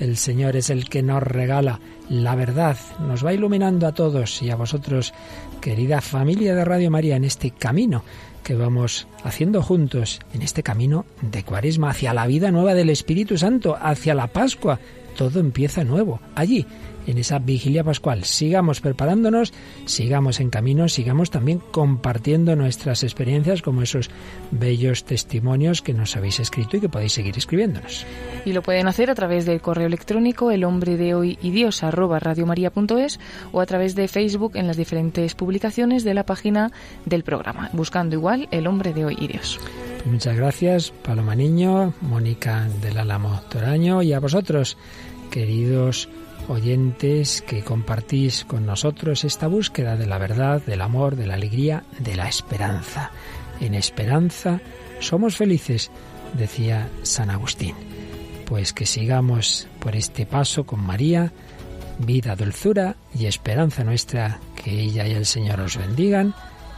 El 0.00 0.16
Señor 0.16 0.56
es 0.56 0.70
el 0.70 0.88
que 0.88 1.02
nos 1.02 1.22
regala 1.22 1.80
la 2.08 2.36
verdad, 2.36 2.76
nos 3.00 3.24
va 3.26 3.32
iluminando 3.32 3.86
a 3.86 3.92
todos 3.92 4.40
y 4.40 4.50
a 4.50 4.56
vosotros, 4.56 5.12
querida 5.66 6.00
familia 6.00 6.54
de 6.54 6.64
Radio 6.64 6.92
María, 6.92 7.16
en 7.16 7.24
este 7.24 7.50
camino 7.50 8.04
que 8.44 8.54
vamos 8.54 9.08
haciendo 9.24 9.62
juntos, 9.62 10.20
en 10.32 10.42
este 10.42 10.62
camino 10.62 11.06
de 11.22 11.42
cuaresma 11.42 11.90
hacia 11.90 12.14
la 12.14 12.28
vida 12.28 12.52
nueva 12.52 12.72
del 12.72 12.88
Espíritu 12.88 13.36
Santo, 13.36 13.76
hacia 13.76 14.14
la 14.14 14.28
Pascua. 14.28 14.78
Todo 15.16 15.40
empieza 15.40 15.82
nuevo, 15.82 16.20
allí, 16.36 16.64
en 17.06 17.18
esa 17.18 17.38
vigilia 17.38 17.84
pascual. 17.84 18.24
Sigamos 18.24 18.80
preparándonos, 18.80 19.52
sigamos 19.84 20.40
en 20.40 20.50
camino, 20.50 20.88
sigamos 20.88 21.30
también 21.30 21.60
compartiendo 21.70 22.56
nuestras 22.56 23.02
experiencias 23.02 23.62
como 23.62 23.82
esos 23.82 24.10
bellos 24.50 25.04
testimonios 25.04 25.82
que 25.82 25.94
nos 25.94 26.16
habéis 26.16 26.40
escrito 26.40 26.76
y 26.76 26.80
que 26.80 26.88
podéis 26.88 27.12
seguir 27.12 27.36
escribiéndonos. 27.36 28.06
Y 28.44 28.52
lo 28.52 28.62
pueden 28.62 28.88
hacer 28.88 29.10
a 29.10 29.14
través 29.14 29.46
del 29.46 29.60
correo 29.60 29.86
electrónico 29.86 30.50
el 30.50 30.64
hombre 30.64 30.96
de 30.96 31.14
hoy 31.14 31.38
y 31.42 31.50
Dios 31.50 31.82
arroba 31.82 32.18
radiomaria.es 32.18 33.20
o 33.52 33.60
a 33.60 33.66
través 33.66 33.94
de 33.94 34.08
Facebook 34.08 34.52
en 34.56 34.66
las 34.66 34.76
diferentes 34.76 35.34
publicaciones 35.34 36.04
de 36.04 36.14
la 36.14 36.24
página 36.24 36.72
del 37.04 37.22
programa, 37.22 37.70
buscando 37.72 38.14
igual 38.16 38.48
el 38.50 38.66
hombre 38.66 38.92
de 38.92 39.04
hoy 39.04 39.16
y 39.20 39.28
Dios. 39.28 39.58
Pues 39.96 40.06
muchas 40.06 40.36
gracias, 40.36 40.92
Paloma 41.02 41.34
Niño, 41.34 41.92
Mónica 42.00 42.68
del 42.80 42.98
Álamo 42.98 43.40
Toraño 43.48 44.02
y 44.02 44.12
a 44.12 44.20
vosotros, 44.20 44.76
queridos 45.30 46.08
oyentes 46.48 47.42
que 47.42 47.62
compartís 47.62 48.44
con 48.44 48.66
nosotros 48.66 49.24
esta 49.24 49.46
búsqueda 49.46 49.96
de 49.96 50.06
la 50.06 50.18
verdad, 50.18 50.62
del 50.62 50.80
amor, 50.80 51.16
de 51.16 51.26
la 51.26 51.34
alegría, 51.34 51.84
de 51.98 52.16
la 52.16 52.28
esperanza. 52.28 53.10
En 53.60 53.74
esperanza 53.74 54.60
somos 55.00 55.36
felices, 55.36 55.90
decía 56.34 56.88
San 57.02 57.30
Agustín. 57.30 57.74
Pues 58.46 58.72
que 58.72 58.86
sigamos 58.86 59.66
por 59.80 59.96
este 59.96 60.26
paso 60.26 60.64
con 60.64 60.80
María, 60.80 61.32
vida, 61.98 62.36
dulzura 62.36 62.96
y 63.14 63.26
esperanza 63.26 63.84
nuestra, 63.84 64.40
que 64.62 64.70
ella 64.80 65.06
y 65.06 65.12
el 65.12 65.26
Señor 65.26 65.60
os 65.60 65.76
bendigan 65.76 66.34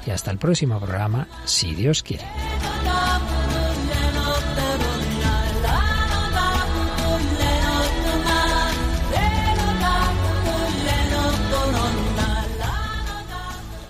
y 0.07 0.11
hasta 0.11 0.31
el 0.31 0.39
próximo 0.39 0.79
programa, 0.79 1.29
si 1.45 1.75
Dios 1.75 2.03
quiere. 2.03 2.25